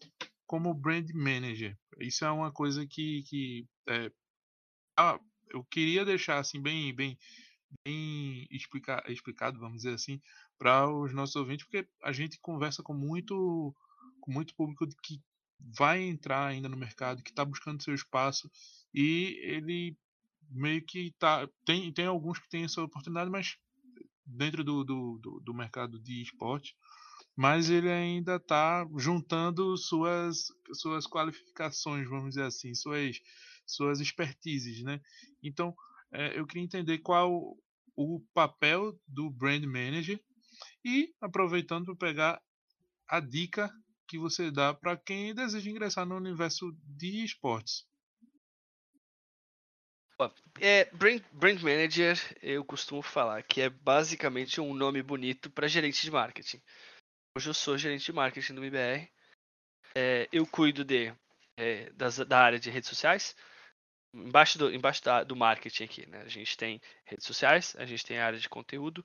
como 0.47 0.75
brand 0.75 1.09
manager? 1.15 1.77
Isso 1.99 2.25
é 2.25 2.31
uma 2.31 2.53
coisa 2.53 2.87
que, 2.87 3.23
que 3.25 3.67
é, 3.89 4.11
eu 5.51 5.65
queria 5.65 6.05
deixar 6.05 6.39
assim 6.39 6.61
bem, 6.61 6.95
bem, 6.95 7.19
bem 7.85 8.47
explicar, 8.51 9.03
explicado, 9.11 9.59
vamos 9.59 9.79
dizer 9.79 9.95
assim, 9.95 10.21
para 10.59 10.89
os 10.89 11.13
nossos 11.13 11.37
ouvintes, 11.37 11.67
porque 11.67 11.89
a 12.03 12.13
gente 12.13 12.39
conversa 12.41 12.83
com 12.83 12.95
muito, 12.95 13.75
com 14.21 14.33
muito 14.33 14.55
público 14.55 14.87
que 15.03 15.21
vai 15.59 16.03
entrar 16.03 16.47
ainda 16.47 16.69
no 16.69 16.77
mercado, 16.77 17.23
que 17.23 17.31
está 17.31 17.45
buscando 17.45 17.83
seu 17.83 17.95
espaço 17.95 18.51
e 18.93 19.39
ele 19.43 19.97
meio 20.53 20.85
que 20.85 21.13
tá 21.19 21.49
tem, 21.65 21.93
tem 21.93 22.07
alguns 22.07 22.39
que 22.39 22.49
têm 22.49 22.65
essa 22.65 22.83
oportunidade, 22.83 23.31
mas 23.31 23.57
dentro 24.25 24.63
do, 24.63 24.85
do, 24.85 25.19
do, 25.19 25.41
do 25.41 25.55
mercado 25.55 25.99
de 25.99 26.23
esporte, 26.23 26.77
mas 27.37 27.71
ele 27.71 27.91
ainda 27.91 28.37
está 28.37 28.87
juntando 28.97 29.77
suas 29.77 30.47
suas 30.75 31.07
qualificações, 31.07 32.09
vamos 32.09 32.31
dizer 32.31 32.45
assim, 32.45 32.75
suas 32.75 33.21
suas 33.67 34.01
expertises, 34.01 34.83
né? 34.83 35.01
Então 35.43 35.75
é, 36.13 36.39
eu 36.39 36.47
queria 36.47 36.65
entender 36.65 36.99
qual 36.99 37.57
o 37.97 38.21
papel 38.35 38.99
do 39.07 39.31
brand 39.31 39.65
manager 39.65 40.21
e 40.85 41.15
aproveitando 41.21 41.97
para 41.97 42.09
pegar 42.09 42.43
a 43.09 43.21
dica 43.21 43.71
que 44.09 44.19
você 44.19 44.51
dá 44.51 44.75
para 44.75 44.97
quem 44.97 45.35
deseja 45.35 45.71
ingressar 45.71 46.07
no 46.07 46.17
universo 46.17 46.75
de 46.85 47.25
esportes. 47.25 47.87
É, 50.61 50.85
brand, 50.93 51.21
brand 51.33 51.61
manager, 51.61 52.19
eu 52.43 52.65
costumo 52.65 53.03
falar 53.03 53.43
que 53.43 53.61
é 53.61 53.69
basicamente 53.69 54.61
um 54.61 54.75
nome 54.75 55.03
bonito 55.03 55.51
para 55.51 55.67
gerente 55.67 56.03
de 56.03 56.11
marketing. 56.11 56.63
Hoje 57.37 57.49
eu 57.49 57.55
sou 57.55 57.79
gerente 57.79 58.05
de 58.05 58.13
marketing 58.13 58.55
do 58.55 58.65
MBR. 58.65 59.09
É, 59.95 60.29
eu 60.33 60.47
cuido 60.47 60.85
de, 60.85 61.13
é, 61.57 61.91
das, 61.91 62.19
da 62.19 62.39
área 62.39 62.59
de 62.59 62.71
redes 62.71 62.89
sociais. 62.89 63.35
Embaixo 64.15 64.59
do, 64.59 64.73
embaixo 64.73 65.03
da, 65.03 65.25
do 65.25 65.35
marketing 65.35 65.85
aqui, 65.85 66.07
né? 66.07 66.21
A 66.21 66.29
gente 66.29 66.57
tem 66.57 66.81
redes 67.05 67.27
sociais, 67.27 67.75
a 67.79 67.87
gente 67.87 68.05
tem 68.05 68.19
área 68.19 68.39
de 68.39 68.49
conteúdo, 68.49 69.05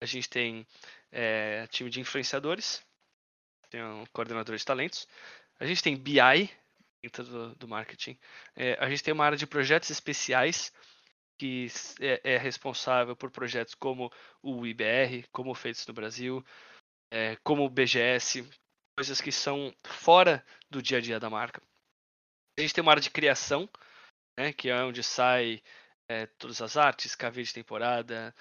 a 0.00 0.06
gente 0.06 0.28
tem 0.28 0.66
é, 1.12 1.66
time 1.66 1.90
de 1.90 2.00
influenciadores, 2.00 2.82
tem 3.68 3.84
um 3.84 4.06
coordenador 4.06 4.56
de 4.56 4.64
talentos, 4.64 5.06
a 5.60 5.66
gente 5.66 5.82
tem 5.82 5.96
BI, 5.96 6.50
dentro 7.02 7.24
do, 7.24 7.54
do 7.54 7.68
marketing. 7.68 8.18
É, 8.54 8.74
a 8.74 8.88
gente 8.88 9.02
tem 9.02 9.14
uma 9.14 9.24
área 9.24 9.38
de 9.38 9.46
projetos 9.46 9.90
especiais 9.90 10.72
que 11.38 11.66
é, 12.00 12.34
é, 12.34 12.38
responsável 12.38 13.14
por 13.14 13.30
projetos 13.30 13.74
como 13.74 14.10
o 14.42 14.66
IBR, 14.66 15.26
como 15.30 15.54
feitos 15.54 15.86
no 15.86 15.94
Brasil, 15.94 16.44
é, 17.10 17.36
como 17.44 17.64
o 17.64 17.70
BGS, 17.70 18.48
coisas 18.96 19.20
que 19.20 19.30
são 19.30 19.74
fora 19.84 20.44
do 20.70 20.82
dia 20.82 20.98
a 20.98 21.00
dia 21.00 21.20
da 21.20 21.28
marca. 21.28 21.62
A 22.58 22.62
gente 22.62 22.72
tem 22.72 22.82
uma 22.82 22.92
área 22.92 23.02
de 23.02 23.10
criação, 23.10 23.68
né, 24.38 24.52
que 24.52 24.70
é 24.70 24.82
onde 24.82 25.02
sai 25.02 25.62
é, 26.08 26.26
todas 26.38 26.62
as 26.62 26.76
artes, 26.76 27.14
KV 27.14 27.42
de 27.42 27.52
temporada, 27.52 28.34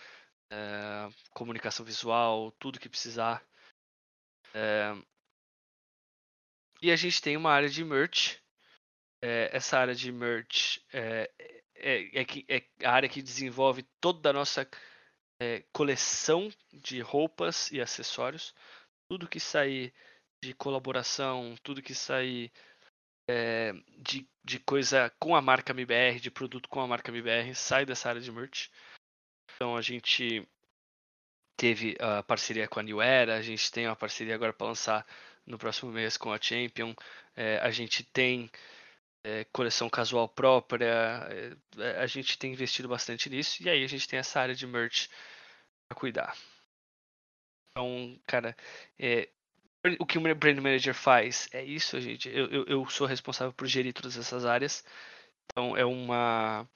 é, 0.49 1.09
comunicação 1.31 1.85
visual, 1.85 2.51
tudo 2.53 2.79
que 2.79 2.87
precisar. 2.87 3.45
É, 4.53 4.93
e 6.81 6.91
a 6.91 6.95
gente 6.95 7.21
tem 7.21 7.35
uma 7.35 7.51
área 7.51 7.67
de 7.67 7.83
merch, 7.83 8.37
é, 9.25 9.49
essa 9.51 9.79
área 9.79 9.95
de 9.95 10.11
merch 10.11 10.79
é, 10.93 11.31
é, 11.77 12.21
é, 12.21 12.25
é, 12.47 12.63
a 12.83 12.91
área 12.91 13.09
que 13.09 13.23
desenvolve 13.23 13.81
toda 13.99 14.29
a 14.29 14.33
nossa 14.33 14.69
é, 15.41 15.63
coleção 15.73 16.47
de 16.71 17.01
roupas 17.01 17.71
e 17.71 17.81
acessórios. 17.81 18.53
Tudo 19.09 19.27
que 19.27 19.39
sair 19.39 19.91
de 20.43 20.53
colaboração, 20.53 21.55
tudo 21.63 21.81
que 21.81 21.95
sair 21.95 22.51
é, 23.27 23.73
de, 23.97 24.29
de 24.43 24.59
coisa 24.59 25.11
com 25.19 25.35
a 25.35 25.41
marca 25.41 25.73
MBR, 25.73 26.19
de 26.19 26.29
produto 26.29 26.69
com 26.69 26.79
a 26.79 26.87
marca 26.87 27.09
MBR, 27.09 27.55
sai 27.55 27.83
dessa 27.83 28.09
área 28.09 28.21
de 28.21 28.31
merch. 28.31 28.69
Então 29.55 29.75
a 29.75 29.81
gente 29.81 30.47
teve 31.57 31.97
a 31.99 32.21
parceria 32.21 32.67
com 32.67 32.79
a 32.79 32.83
New 32.83 33.01
Era, 33.01 33.37
a 33.37 33.41
gente 33.41 33.71
tem 33.71 33.87
uma 33.87 33.95
parceria 33.95 34.35
agora 34.35 34.53
para 34.53 34.67
lançar 34.67 35.07
no 35.47 35.57
próximo 35.57 35.91
mês 35.91 36.15
com 36.15 36.31
a 36.31 36.39
Champion. 36.39 36.93
A 37.61 37.69
gente 37.71 38.03
tem 38.03 38.49
é, 39.25 39.43
coleção 39.45 39.89
casual 39.89 40.29
própria. 40.29 40.85
É, 41.77 42.01
a 42.01 42.05
gente 42.05 42.37
tem 42.37 42.53
investido 42.53 42.87
bastante 42.87 43.29
nisso 43.29 43.63
e 43.63 43.69
aí 43.69 43.83
a 43.83 43.87
gente 43.87 44.07
tem 44.07 44.19
essa 44.19 44.39
área 44.39 44.53
de 44.53 44.67
merch 44.67 45.09
para 45.87 45.97
cuidar. 45.97 46.37
Então, 47.71 48.19
cara, 48.27 48.55
é, 48.99 49.27
o 49.99 50.05
que 50.05 50.17
o 50.17 50.35
Brand 50.35 50.57
Manager 50.57 50.93
faz 50.93 51.49
é 51.51 51.63
isso, 51.63 51.99
gente. 51.99 52.29
Eu, 52.29 52.45
eu, 52.51 52.65
eu, 52.65 52.89
sou 52.89 53.07
responsável 53.07 53.51
por 53.51 53.67
gerir 53.67 53.93
todas 53.93 54.15
essas 54.15 54.45
áreas. 54.45 54.83
Então, 55.45 55.75
é 55.75 55.85
uma. 55.85 56.67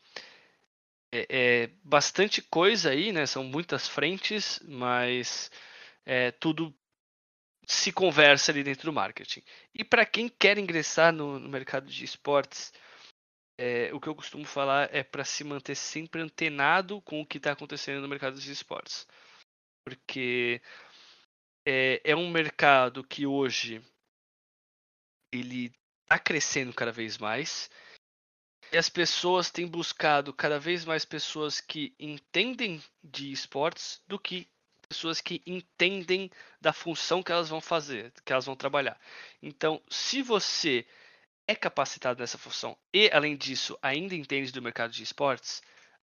É, 1.11 1.27
é 1.29 1.67
bastante 1.83 2.41
coisa 2.41 2.91
aí, 2.91 3.11
né? 3.11 3.25
São 3.25 3.43
muitas 3.43 3.87
frentes, 3.87 4.59
mas 4.63 5.51
é 6.05 6.31
tudo 6.31 6.73
se 7.69 7.91
conversa 7.91 8.51
ali 8.51 8.63
dentro 8.63 8.85
do 8.85 8.93
marketing. 8.93 9.43
E 9.75 9.83
para 9.83 10.03
quem 10.03 10.27
quer 10.27 10.57
ingressar 10.57 11.13
no, 11.13 11.39
no 11.39 11.47
mercado 11.47 11.85
de 11.85 12.03
esportes, 12.03 12.73
é, 13.59 13.93
o 13.93 13.99
que 13.99 14.09
eu 14.09 14.15
costumo 14.15 14.43
falar 14.43 14.89
é 14.91 15.03
para 15.03 15.23
se 15.23 15.43
manter 15.43 15.75
sempre 15.75 16.19
antenado 16.19 16.99
com 17.03 17.21
o 17.21 17.25
que 17.25 17.37
está 17.37 17.51
acontecendo 17.51 18.01
no 18.01 18.07
mercado 18.07 18.39
de 18.39 18.51
esportes. 18.51 19.07
Porque 19.85 20.59
é, 21.63 22.01
é 22.03 22.15
um 22.15 22.31
mercado 22.31 23.03
que 23.03 23.27
hoje 23.27 23.83
ele 25.31 25.71
está 26.01 26.17
crescendo 26.17 26.73
cada 26.73 26.91
vez 26.91 27.19
mais 27.19 27.69
e 28.71 28.77
as 28.79 28.89
pessoas 28.89 29.51
têm 29.51 29.67
buscado 29.67 30.33
cada 30.33 30.59
vez 30.59 30.85
mais 30.85 31.05
pessoas 31.05 31.61
que 31.61 31.93
entendem 31.99 32.83
de 33.03 33.31
esportes 33.31 34.01
do 34.07 34.17
que 34.17 34.47
pessoas 34.89 35.21
que 35.21 35.41
entendem 35.45 36.31
da 36.59 36.73
função 36.73 37.21
que 37.21 37.31
elas 37.31 37.47
vão 37.47 37.61
fazer, 37.61 38.11
que 38.25 38.33
elas 38.33 38.45
vão 38.45 38.55
trabalhar. 38.55 38.99
Então, 39.41 39.79
se 39.87 40.23
você 40.23 40.85
é 41.47 41.55
capacitado 41.55 42.19
nessa 42.19 42.39
função 42.39 42.75
e, 42.93 43.09
além 43.13 43.37
disso, 43.37 43.77
ainda 43.81 44.15
entende 44.15 44.51
do 44.51 44.61
mercado 44.61 44.91
de 44.91 45.03
esportes, 45.03 45.61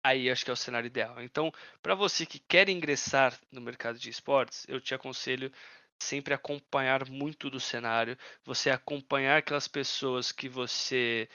aí 0.04 0.30
acho 0.30 0.46
que 0.46 0.52
é 0.52 0.54
o 0.54 0.58
cenário 0.58 0.88
ideal. 0.88 1.22
Então, 1.22 1.52
para 1.82 1.96
você 1.96 2.26
que 2.26 2.40
quer 2.40 2.70
ingressar 2.70 3.38
no 3.52 3.60
mercado 3.60 3.98
de 3.98 4.10
esportes, 4.10 4.66
eu 4.68 4.80
te 4.80 4.94
aconselho 4.94 5.52
sempre 5.98 6.34
acompanhar 6.34 7.10
muito 7.10 7.50
do 7.50 7.60
cenário, 7.60 8.18
você 8.46 8.70
acompanhar 8.70 9.38
aquelas 9.40 9.68
pessoas 9.68 10.32
que 10.32 10.48
você 10.48 11.28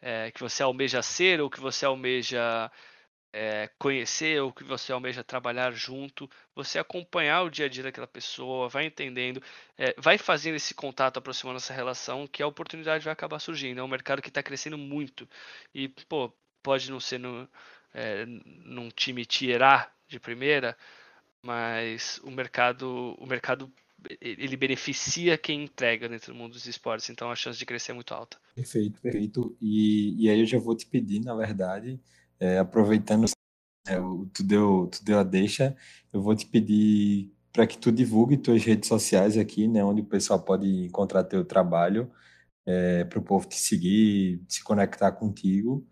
é, 0.00 0.30
que 0.30 0.40
você 0.40 0.62
almeja 0.62 1.02
ser 1.02 1.40
ou 1.40 1.48
que 1.48 1.60
você 1.60 1.86
almeja 1.86 2.70
é, 3.32 3.70
conhecer 3.78 4.42
ou 4.42 4.52
que 4.52 4.62
você 4.62 4.92
almeja 4.92 5.24
trabalhar 5.24 5.72
junto, 5.72 6.28
você 6.54 6.78
acompanhar 6.78 7.42
o 7.42 7.50
dia 7.50 7.66
a 7.66 7.68
dia 7.68 7.82
daquela 7.82 8.06
pessoa, 8.06 8.68
vai 8.68 8.84
entendendo, 8.84 9.42
é, 9.78 9.94
vai 9.96 10.18
fazendo 10.18 10.56
esse 10.56 10.74
contato, 10.74 11.16
aproximando 11.16 11.56
essa 11.56 11.72
relação, 11.72 12.26
que 12.26 12.42
a 12.42 12.46
oportunidade 12.46 13.04
vai 13.04 13.12
acabar 13.12 13.38
surgindo. 13.38 13.80
É 13.80 13.82
um 13.82 13.88
mercado 13.88 14.20
que 14.20 14.28
está 14.28 14.42
crescendo 14.42 14.76
muito 14.76 15.26
e, 15.74 15.88
pô, 15.88 16.32
pode 16.62 16.90
não 16.90 17.00
ser 17.00 17.18
no, 17.18 17.48
é, 17.94 18.26
num 18.26 18.90
time 18.90 19.24
tier 19.24 19.62
A 19.62 19.90
de 20.06 20.20
primeira, 20.20 20.76
mas 21.42 22.20
o 22.22 22.30
mercado, 22.30 23.16
o 23.18 23.26
mercado 23.26 23.72
ele 24.20 24.56
beneficia 24.56 25.38
quem 25.38 25.64
entrega 25.64 26.08
dentro 26.08 26.32
do 26.32 26.38
mundo 26.38 26.52
dos 26.52 26.66
esportes, 26.66 27.08
então 27.08 27.30
a 27.30 27.36
chance 27.36 27.58
de 27.58 27.64
crescer 27.64 27.92
é 27.92 27.94
muito 27.94 28.12
alta. 28.12 28.36
Perfeito, 28.54 29.00
perfeito. 29.00 29.56
E, 29.60 30.16
e 30.24 30.28
aí 30.28 30.40
eu 30.40 30.46
já 30.46 30.58
vou 30.58 30.76
te 30.76 30.86
pedir, 30.86 31.20
na 31.20 31.34
verdade, 31.34 32.00
é, 32.42 32.58
aproveitando 32.58 33.26
é, 33.86 33.96
tu, 34.34 34.42
deu, 34.42 34.88
tu 34.90 35.04
deu 35.04 35.18
a 35.20 35.22
deixa, 35.22 35.76
eu 36.12 36.20
vou 36.20 36.34
te 36.34 36.46
pedir 36.46 37.32
para 37.52 37.66
que 37.66 37.78
tu 37.78 37.92
divulgue 37.92 38.36
tuas 38.36 38.64
redes 38.64 38.88
sociais 38.88 39.38
aqui, 39.38 39.68
né, 39.68 39.84
onde 39.84 40.02
o 40.02 40.06
pessoal 40.06 40.40
pode 40.42 40.86
encontrar 40.86 41.24
teu 41.24 41.44
trabalho, 41.44 42.10
é, 42.66 43.04
para 43.04 43.18
o 43.18 43.22
povo 43.22 43.46
te 43.48 43.56
seguir, 43.56 44.42
se 44.48 44.64
conectar 44.64 45.12
contigo. 45.12 45.86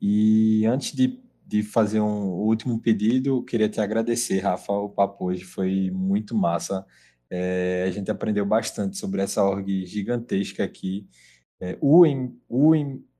E 0.00 0.64
antes 0.66 0.92
de, 0.92 1.20
de 1.46 1.62
fazer 1.62 2.00
um 2.00 2.28
último 2.28 2.80
pedido, 2.80 3.42
queria 3.44 3.68
te 3.68 3.80
agradecer, 3.80 4.40
Rafa, 4.40 4.72
o 4.72 4.90
papo 4.90 5.26
hoje 5.26 5.44
foi 5.44 5.90
muito 5.90 6.36
massa. 6.36 6.86
É, 7.30 7.84
a 7.88 7.90
gente 7.90 8.10
aprendeu 8.10 8.46
bastante 8.46 8.96
sobre 8.98 9.22
essa 9.22 9.42
org 9.44 9.86
gigantesca 9.86 10.64
aqui. 10.64 11.08
É, 11.60 11.78
o, 11.80 12.04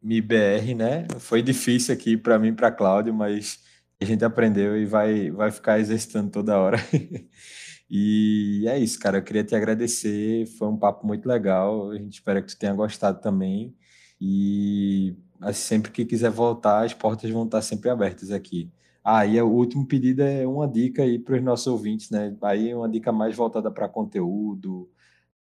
MIBR, 0.07 0.75
né? 0.77 1.07
Foi 1.19 1.43
difícil 1.43 1.93
aqui 1.93 2.17
para 2.17 2.39
mim, 2.39 2.55
para 2.55 2.71
Cláudio, 2.71 3.13
mas 3.13 3.59
a 4.01 4.05
gente 4.05 4.25
aprendeu 4.25 4.77
e 4.81 4.87
vai, 4.87 5.31
vai 5.33 5.51
ficar 5.51 5.81
exercitando 5.81 6.31
toda 6.31 6.59
hora. 6.59 6.79
e 7.91 8.65
é 8.69 8.79
isso, 8.79 9.01
cara. 9.01 9.19
Eu 9.19 9.23
queria 9.25 9.43
te 9.43 9.55
agradecer. 9.57 10.47
Foi 10.59 10.69
um 10.69 10.77
papo 10.77 11.05
muito 11.07 11.27
legal. 11.27 11.91
A 11.91 11.99
gente 11.99 12.15
espera 12.15 12.41
que 12.41 12.49
tu 12.49 12.59
tenha 12.59 12.73
gostado 12.73 13.21
também. 13.21 13.75
E 14.21 15.17
assim, 15.41 15.61
sempre 15.61 15.91
que 15.91 16.05
quiser 16.05 16.31
voltar, 16.31 16.85
as 16.85 16.95
portas 16.95 17.29
vão 17.31 17.45
estar 17.45 17.63
sempre 17.63 17.91
abertas 17.91 18.31
aqui. 18.31 18.71
Ah, 19.05 19.27
e 19.27 19.41
o 19.41 19.49
último 19.49 19.87
pedido 19.87 20.23
é 20.23 20.47
uma 20.47 20.69
dica 20.69 21.03
aí 21.03 21.19
para 21.19 21.37
os 21.37 21.43
nossos 21.43 21.67
ouvintes, 21.67 22.11
né? 22.11 22.37
Aí 22.43 22.73
uma 22.75 22.89
dica 22.89 23.13
mais 23.13 23.37
voltada 23.37 23.71
para 23.73 23.89
conteúdo, 23.89 24.89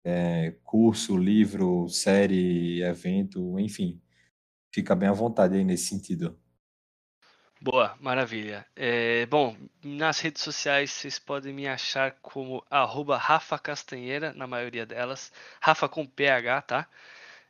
é, 0.04 0.54
curso, 0.64 1.16
livro, 1.16 1.88
série, 1.88 2.82
evento, 2.82 3.58
enfim 3.58 4.00
fica 4.72 4.94
bem 4.94 5.08
à 5.08 5.12
vontade 5.12 5.56
aí 5.56 5.64
nesse 5.64 5.86
sentido. 5.86 6.38
Boa, 7.62 7.94
maravilha. 8.00 8.66
É, 8.74 9.26
bom, 9.26 9.54
nas 9.84 10.18
redes 10.18 10.42
sociais 10.42 10.90
vocês 10.90 11.18
podem 11.18 11.52
me 11.52 11.68
achar 11.68 12.12
como 12.22 12.64
arroba 12.70 13.18
Rafa 13.18 13.58
Castanheira, 13.58 14.32
na 14.32 14.46
maioria 14.46 14.86
delas. 14.86 15.30
Rafa 15.60 15.86
com 15.86 16.06
PH, 16.06 16.62
tá? 16.62 16.88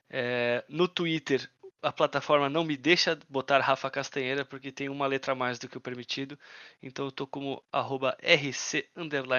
É, 0.08 0.64
no 0.68 0.88
Twitter, 0.88 1.48
a 1.80 1.92
plataforma 1.92 2.48
não 2.48 2.64
me 2.64 2.76
deixa 2.76 3.18
botar 3.28 3.60
Rafa 3.60 3.88
Castanheira 3.88 4.44
porque 4.44 4.72
tem 4.72 4.88
uma 4.88 5.06
letra 5.06 5.32
a 5.32 5.34
mais 5.36 5.60
do 5.60 5.68
que 5.68 5.78
o 5.78 5.80
permitido. 5.80 6.38
Então 6.82 7.04
eu 7.06 7.12
tô 7.12 7.26
como 7.26 7.62
arroba 7.72 8.16
RC 8.20 8.88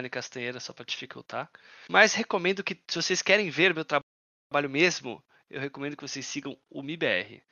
Castanheira, 0.09 0.59
só 0.59 0.71
para 0.73 0.85
dificultar. 0.85 1.49
Mas 1.89 2.13
recomendo 2.13 2.63
que, 2.63 2.75
se 2.87 2.95
vocês 2.95 3.21
querem 3.21 3.49
ver 3.49 3.73
meu 3.73 3.85
trabalho 3.85 4.69
mesmo, 4.69 5.21
eu 5.49 5.59
recomendo 5.59 5.97
que 5.97 6.07
vocês 6.07 6.25
sigam 6.25 6.57
o 6.69 6.81
MIBR. 6.81 7.43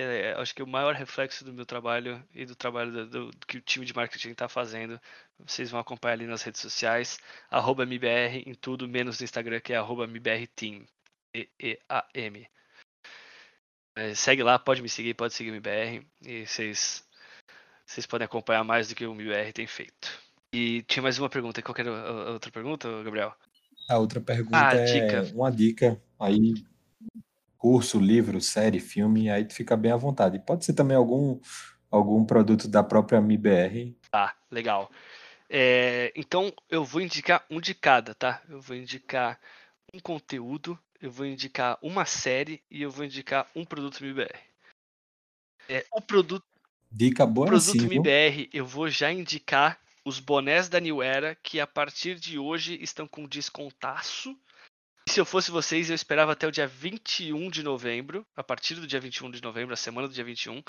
É, 0.00 0.34
acho 0.34 0.54
que 0.54 0.62
é 0.62 0.64
o 0.64 0.68
maior 0.68 0.94
reflexo 0.94 1.44
do 1.44 1.52
meu 1.52 1.64
trabalho 1.64 2.22
e 2.34 2.44
do 2.44 2.54
trabalho 2.54 2.92
do, 2.92 3.06
do, 3.06 3.30
do 3.30 3.46
que 3.46 3.58
o 3.58 3.60
time 3.60 3.86
de 3.86 3.94
marketing 3.94 4.30
está 4.30 4.48
fazendo. 4.48 5.00
Vocês 5.38 5.70
vão 5.70 5.80
acompanhar 5.80 6.14
ali 6.14 6.26
nas 6.26 6.42
redes 6.42 6.60
sociais, 6.60 7.18
arroba 7.50 7.84
MBR 7.84 8.42
em 8.46 8.54
tudo, 8.54 8.88
menos 8.88 9.18
no 9.18 9.24
Instagram, 9.24 9.60
que 9.60 9.72
é 9.72 9.76
arroba 9.76 10.04
MBRTeam. 10.04 10.84
E-E-A-M. 11.34 12.48
É, 13.94 14.14
segue 14.14 14.42
lá, 14.42 14.58
pode 14.58 14.82
me 14.82 14.88
seguir, 14.88 15.14
pode 15.14 15.34
seguir 15.34 15.50
o 15.50 15.54
MBR. 15.54 16.06
E 16.22 16.46
vocês, 16.46 17.04
vocês 17.86 18.06
podem 18.06 18.24
acompanhar 18.24 18.64
mais 18.64 18.88
do 18.88 18.94
que 18.94 19.06
o 19.06 19.12
MBR 19.12 19.52
tem 19.52 19.66
feito. 19.66 20.20
E 20.52 20.82
tinha 20.82 21.02
mais 21.02 21.18
uma 21.18 21.28
pergunta. 21.28 21.62
Qual 21.62 21.74
era 21.78 21.90
a 21.90 22.30
outra 22.32 22.50
pergunta, 22.50 22.88
Gabriel? 23.02 23.34
A 23.88 23.98
outra 23.98 24.20
pergunta 24.20 24.56
ah, 24.56 24.74
é 24.74 24.84
dica. 24.84 25.34
uma 25.34 25.50
dica 25.50 26.00
aí 26.18 26.54
curso, 27.58 27.98
livro, 27.98 28.40
série, 28.40 28.80
filme, 28.80 29.30
aí 29.30 29.44
tu 29.44 29.54
fica 29.54 29.76
bem 29.76 29.92
à 29.92 29.96
vontade. 29.96 30.38
Pode 30.38 30.64
ser 30.64 30.74
também 30.74 30.96
algum 30.96 31.40
algum 31.90 32.24
produto 32.24 32.68
da 32.68 32.82
própria 32.82 33.20
MIBR. 33.20 33.96
Tá, 34.10 34.34
legal. 34.50 34.90
É, 35.48 36.12
então 36.16 36.52
eu 36.68 36.84
vou 36.84 37.00
indicar 37.00 37.44
um 37.48 37.60
de 37.60 37.74
cada, 37.74 38.14
tá? 38.14 38.42
Eu 38.48 38.60
vou 38.60 38.76
indicar 38.76 39.40
um 39.94 40.00
conteúdo, 40.00 40.78
eu 41.00 41.10
vou 41.10 41.24
indicar 41.24 41.78
uma 41.80 42.04
série 42.04 42.62
e 42.70 42.82
eu 42.82 42.90
vou 42.90 43.04
indicar 43.04 43.48
um 43.54 43.64
produto 43.64 44.02
MIBR. 44.02 44.34
É, 45.68 45.84
o 45.92 46.00
produto. 46.00 46.44
Dica 46.90 47.26
boa. 47.26 47.46
Produto 47.46 47.68
assim, 47.68 47.88
MIBR, 47.88 48.48
eu 48.52 48.66
vou 48.66 48.88
já 48.88 49.12
indicar 49.12 49.78
os 50.04 50.20
bonés 50.20 50.68
da 50.68 50.78
New 50.78 51.02
Era 51.02 51.34
que 51.34 51.58
a 51.58 51.66
partir 51.66 52.18
de 52.18 52.38
hoje 52.38 52.78
estão 52.80 53.08
com 53.08 53.26
descontaço 53.26 54.36
se 55.08 55.20
eu 55.20 55.24
fosse 55.24 55.50
vocês, 55.50 55.88
eu 55.88 55.94
esperava 55.94 56.32
até 56.32 56.46
o 56.46 56.50
dia 56.50 56.66
21 56.66 57.48
de 57.50 57.62
novembro, 57.62 58.26
a 58.36 58.42
partir 58.42 58.74
do 58.74 58.86
dia 58.86 59.00
21 59.00 59.30
de 59.30 59.42
novembro, 59.42 59.72
a 59.72 59.76
semana 59.76 60.08
do 60.08 60.14
dia 60.14 60.24
21, 60.24 60.62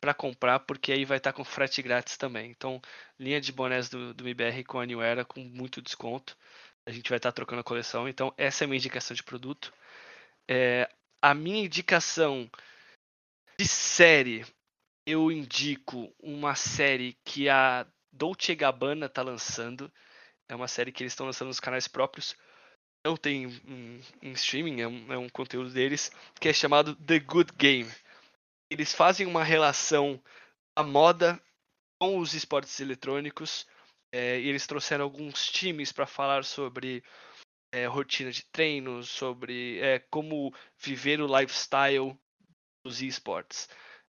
para 0.00 0.14
comprar, 0.14 0.60
porque 0.60 0.92
aí 0.92 1.04
vai 1.04 1.18
estar 1.18 1.32
tá 1.32 1.36
com 1.36 1.44
frete 1.44 1.82
grátis 1.82 2.16
também. 2.16 2.50
Então, 2.50 2.80
linha 3.18 3.40
de 3.40 3.52
bonés 3.52 3.88
do, 3.88 4.14
do 4.14 4.24
MBR 4.24 4.64
com 4.64 4.80
a 4.80 4.86
New 4.86 5.02
Era 5.02 5.24
com 5.24 5.40
muito 5.40 5.82
desconto. 5.82 6.36
A 6.86 6.90
gente 6.90 7.08
vai 7.08 7.18
estar 7.18 7.30
tá 7.30 7.36
trocando 7.36 7.60
a 7.60 7.64
coleção. 7.64 8.08
Então, 8.08 8.32
essa 8.36 8.62
é 8.62 8.64
a 8.64 8.68
minha 8.68 8.78
indicação 8.78 9.14
de 9.14 9.22
produto. 9.22 9.72
É, 10.48 10.88
a 11.20 11.34
minha 11.34 11.64
indicação 11.64 12.50
de 13.58 13.66
série, 13.66 14.44
eu 15.06 15.30
indico 15.30 16.12
uma 16.18 16.54
série 16.54 17.16
que 17.24 17.48
a 17.48 17.86
Dolce 18.12 18.54
Gabbana 18.54 19.06
está 19.06 19.22
lançando. 19.22 19.92
É 20.48 20.54
uma 20.54 20.68
série 20.68 20.92
que 20.92 21.02
eles 21.02 21.12
estão 21.12 21.26
lançando 21.26 21.48
nos 21.48 21.60
canais 21.60 21.86
próprios 21.86 22.34
não 23.04 23.16
tem 23.16 23.44
em, 23.44 24.00
em 24.22 24.32
streaming, 24.32 24.80
é 24.80 24.88
um, 24.88 25.12
é 25.12 25.18
um, 25.18 25.28
conteúdo 25.28 25.70
deles, 25.70 26.10
que 26.40 26.48
é 26.48 26.52
chamado 26.52 26.94
The 26.94 27.18
Good 27.18 27.52
Game. 27.54 27.90
Eles 28.70 28.94
fazem 28.94 29.26
uma 29.26 29.42
relação 29.42 30.22
da 30.76 30.84
moda 30.84 31.42
com 32.00 32.18
os 32.18 32.32
esportes 32.34 32.78
eletrônicos 32.80 33.66
é, 34.12 34.40
e 34.40 34.48
eles 34.48 34.66
trouxeram 34.66 35.04
alguns 35.04 35.46
times 35.50 35.92
para 35.92 36.06
falar 36.06 36.44
sobre 36.44 37.02
é, 37.72 37.86
rotina 37.86 38.30
de 38.30 38.44
treino, 38.46 39.02
sobre 39.02 39.80
é, 39.80 39.98
como 39.98 40.54
viver 40.78 41.20
o 41.20 41.26
lifestyle 41.26 42.16
dos 42.84 43.02
esportes. 43.02 43.68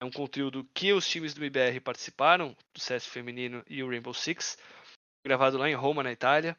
É 0.01 0.05
um 0.05 0.11
conteúdo 0.11 0.69
que 0.75 0.93
os 0.93 1.09
times 1.09 1.33
do 1.35 1.45
IBR 1.45 1.81
participaram, 1.81 2.57
do 2.75 2.81
CS 2.81 3.07
feminino 3.07 3.63
e 3.69 3.83
o 3.83 3.89
Rainbow 3.89 4.13
Six, 4.13 4.59
gravado 5.25 5.59
lá 5.59 5.71
em 5.71 5.75
Roma, 5.75 6.03
na 6.03 6.11
Itália. 6.11 6.59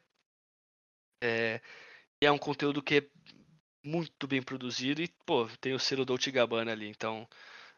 É, 2.26 2.32
um 2.32 2.38
conteúdo 2.38 2.82
que 2.82 2.98
é 2.98 3.08
muito 3.84 4.28
bem 4.28 4.42
produzido 4.42 5.02
e, 5.02 5.08
pô, 5.26 5.48
tem 5.60 5.74
o 5.74 5.80
selo 5.80 6.06
Dolce 6.06 6.32
Gabbana 6.32 6.72
ali, 6.72 6.88
então 6.88 7.28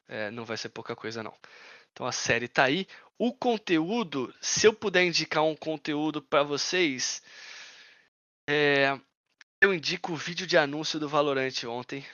é, 0.08 0.30
não 0.32 0.46
vai 0.46 0.58
ser 0.58 0.70
pouca 0.70 0.96
coisa 0.96 1.24
não. 1.24 1.36
Então 1.92 2.06
a 2.06 2.12
série 2.12 2.48
tá 2.48 2.66
aí. 2.66 2.88
O 3.18 3.34
conteúdo, 3.34 4.34
se 4.42 4.68
eu 4.68 4.74
puder 4.74 5.04
indicar 5.04 5.44
um 5.44 5.56
conteúdo 5.56 6.22
para 6.22 6.44
vocês, 6.44 7.22
é, 8.48 9.00
eu 9.62 9.74
indico 9.74 10.14
o 10.14 10.18
vídeo 10.18 10.46
de 10.46 10.58
anúncio 10.58 11.00
do 11.00 11.10
Valorant 11.10 11.64
ontem, 11.68 12.06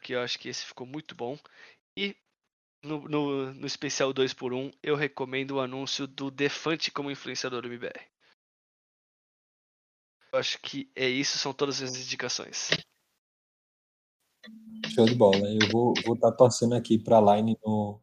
que 0.00 0.14
eu 0.14 0.20
acho 0.20 0.38
que 0.38 0.48
esse 0.48 0.64
ficou 0.64 0.86
muito 0.86 1.14
bom. 1.14 1.38
E 1.96 2.16
no, 2.82 3.08
no, 3.08 3.54
no 3.54 3.66
especial 3.66 4.14
2x1, 4.14 4.72
eu 4.82 4.96
recomendo 4.96 5.52
o 5.52 5.60
anúncio 5.60 6.06
do 6.06 6.30
Defante 6.30 6.90
como 6.90 7.10
influenciador 7.10 7.62
do 7.62 7.68
MBR. 7.68 8.11
Eu 10.32 10.38
acho 10.38 10.58
que 10.60 10.90
é 10.96 11.06
isso, 11.06 11.36
são 11.36 11.52
todas 11.52 11.82
as 11.82 11.94
indicações. 11.94 12.70
Show 14.94 15.04
de 15.04 15.14
bola. 15.14 15.36
Eu 15.36 15.68
vou 15.70 15.92
estar 15.92 16.06
vou 16.06 16.16
tá 16.16 16.32
torcendo 16.32 16.74
aqui 16.74 16.98
para 16.98 17.18
a 17.18 17.36
Line 17.36 17.58
no, 17.62 18.00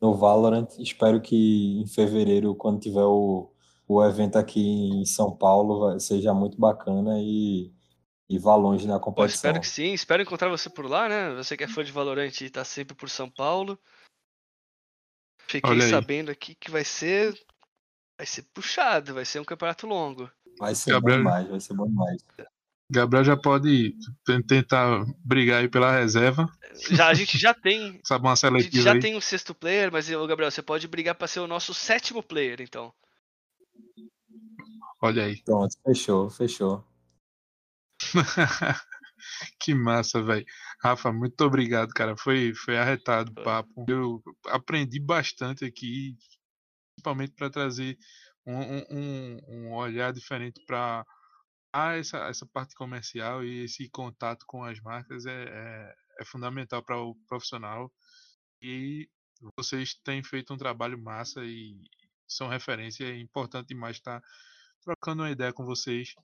no 0.00 0.14
Valorant. 0.14 0.68
Espero 0.78 1.20
que 1.20 1.80
em 1.80 1.86
fevereiro, 1.86 2.54
quando 2.54 2.80
tiver 2.80 3.04
o, 3.04 3.50
o 3.88 4.04
evento 4.04 4.36
aqui 4.36 4.60
em 4.60 5.06
São 5.06 5.34
Paulo, 5.34 5.98
seja 5.98 6.34
muito 6.34 6.58
bacana 6.60 7.18
e, 7.18 7.72
e 8.28 8.38
vá 8.38 8.54
longe 8.56 8.86
na 8.86 9.00
competição. 9.00 9.36
espero 9.36 9.60
que 9.60 9.66
sim. 9.66 9.92
Espero 9.94 10.22
encontrar 10.22 10.48
você 10.48 10.68
por 10.68 10.86
lá, 10.86 11.08
né? 11.08 11.34
Você 11.34 11.56
que 11.56 11.64
é 11.64 11.68
fã 11.68 11.82
de 11.82 11.92
Valorant 11.92 12.40
e 12.40 12.44
está 12.44 12.62
sempre 12.62 12.94
por 12.94 13.08
São 13.08 13.30
Paulo. 13.30 13.78
Fiquei 15.48 15.80
sabendo 15.80 16.30
aqui 16.30 16.54
que 16.54 16.70
vai 16.70 16.84
ser 16.84 17.34
vai 18.16 18.26
ser 18.26 18.42
puxado, 18.52 19.14
vai 19.14 19.24
ser 19.24 19.40
um 19.40 19.44
campeonato 19.44 19.86
longo. 19.86 20.30
Vai 20.60 20.74
ser 20.74 20.90
Gabriel, 20.90 21.20
bom 21.20 21.24
demais, 21.24 21.48
vai 21.48 21.60
ser 21.60 21.74
bom 21.74 21.86
demais. 21.86 22.22
Gabriel 22.92 23.24
já 23.24 23.36
pode 23.36 23.96
tentar 24.46 25.06
brigar 25.24 25.62
aí 25.62 25.68
pela 25.70 25.90
reserva. 25.90 26.46
Já, 26.90 27.08
a 27.08 27.14
gente 27.14 27.38
já 27.38 27.54
tem. 27.54 27.98
Sabe 28.04 28.26
uma 28.26 28.36
seletiva 28.36 28.68
a 28.68 28.70
gente 28.74 28.84
já 28.84 28.92
aí. 28.92 29.00
tem 29.00 29.16
um 29.16 29.20
sexto 29.22 29.54
player, 29.54 29.90
mas 29.90 30.10
Gabriel, 30.10 30.50
você 30.50 30.60
pode 30.60 30.86
brigar 30.86 31.14
para 31.14 31.26
ser 31.26 31.40
o 31.40 31.46
nosso 31.46 31.72
sétimo 31.72 32.22
player, 32.22 32.60
então. 32.60 32.92
Olha 35.00 35.24
aí. 35.24 35.42
Pronto, 35.44 35.74
fechou, 35.82 36.28
fechou. 36.28 36.84
que 39.58 39.72
massa, 39.72 40.22
velho. 40.22 40.44
Rafa, 40.82 41.10
muito 41.10 41.40
obrigado, 41.42 41.88
cara. 41.94 42.14
Foi, 42.18 42.52
foi 42.54 42.76
arretado 42.76 43.32
o 43.32 43.42
papo. 43.42 43.86
Eu 43.88 44.22
aprendi 44.48 45.00
bastante 45.00 45.64
aqui, 45.64 46.14
principalmente 46.94 47.32
para 47.32 47.48
trazer 47.48 47.96
um, 48.50 48.86
um, 48.90 49.40
um 49.48 49.72
olhar 49.72 50.12
diferente 50.12 50.60
para 50.66 51.04
ah, 51.72 51.96
essa, 51.96 52.18
essa 52.28 52.46
parte 52.46 52.74
comercial 52.74 53.44
e 53.44 53.64
esse 53.64 53.88
contato 53.90 54.44
com 54.46 54.64
as 54.64 54.80
marcas 54.80 55.26
é, 55.26 55.44
é, 55.44 55.94
é 56.20 56.24
fundamental 56.24 56.82
para 56.82 57.00
o 57.00 57.14
profissional. 57.28 57.92
E 58.62 59.08
vocês 59.56 59.94
têm 59.94 60.22
feito 60.22 60.52
um 60.52 60.56
trabalho 60.56 61.00
massa 61.00 61.44
e 61.44 61.80
são 62.28 62.48
referência. 62.48 63.04
É 63.04 63.18
importante 63.18 63.68
demais 63.68 63.96
estar 63.96 64.22
trocando 64.82 65.22
uma 65.22 65.30
ideia 65.30 65.52
com 65.52 65.64
vocês 65.64 66.14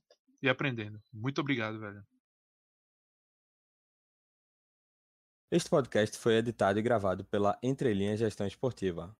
e 0.43 0.49
aprendendo. 0.49 1.01
Muito 1.13 1.41
obrigado, 1.41 1.79
velho. 1.79 2.05
Este 5.51 5.71
podcast 5.71 6.19
foi 6.19 6.35
editado 6.35 6.79
e 6.79 6.83
gravado 6.83 7.25
pela 7.25 7.57
Entrelinha 7.63 8.17
Gestão 8.17 8.47
Esportiva. 8.47 9.15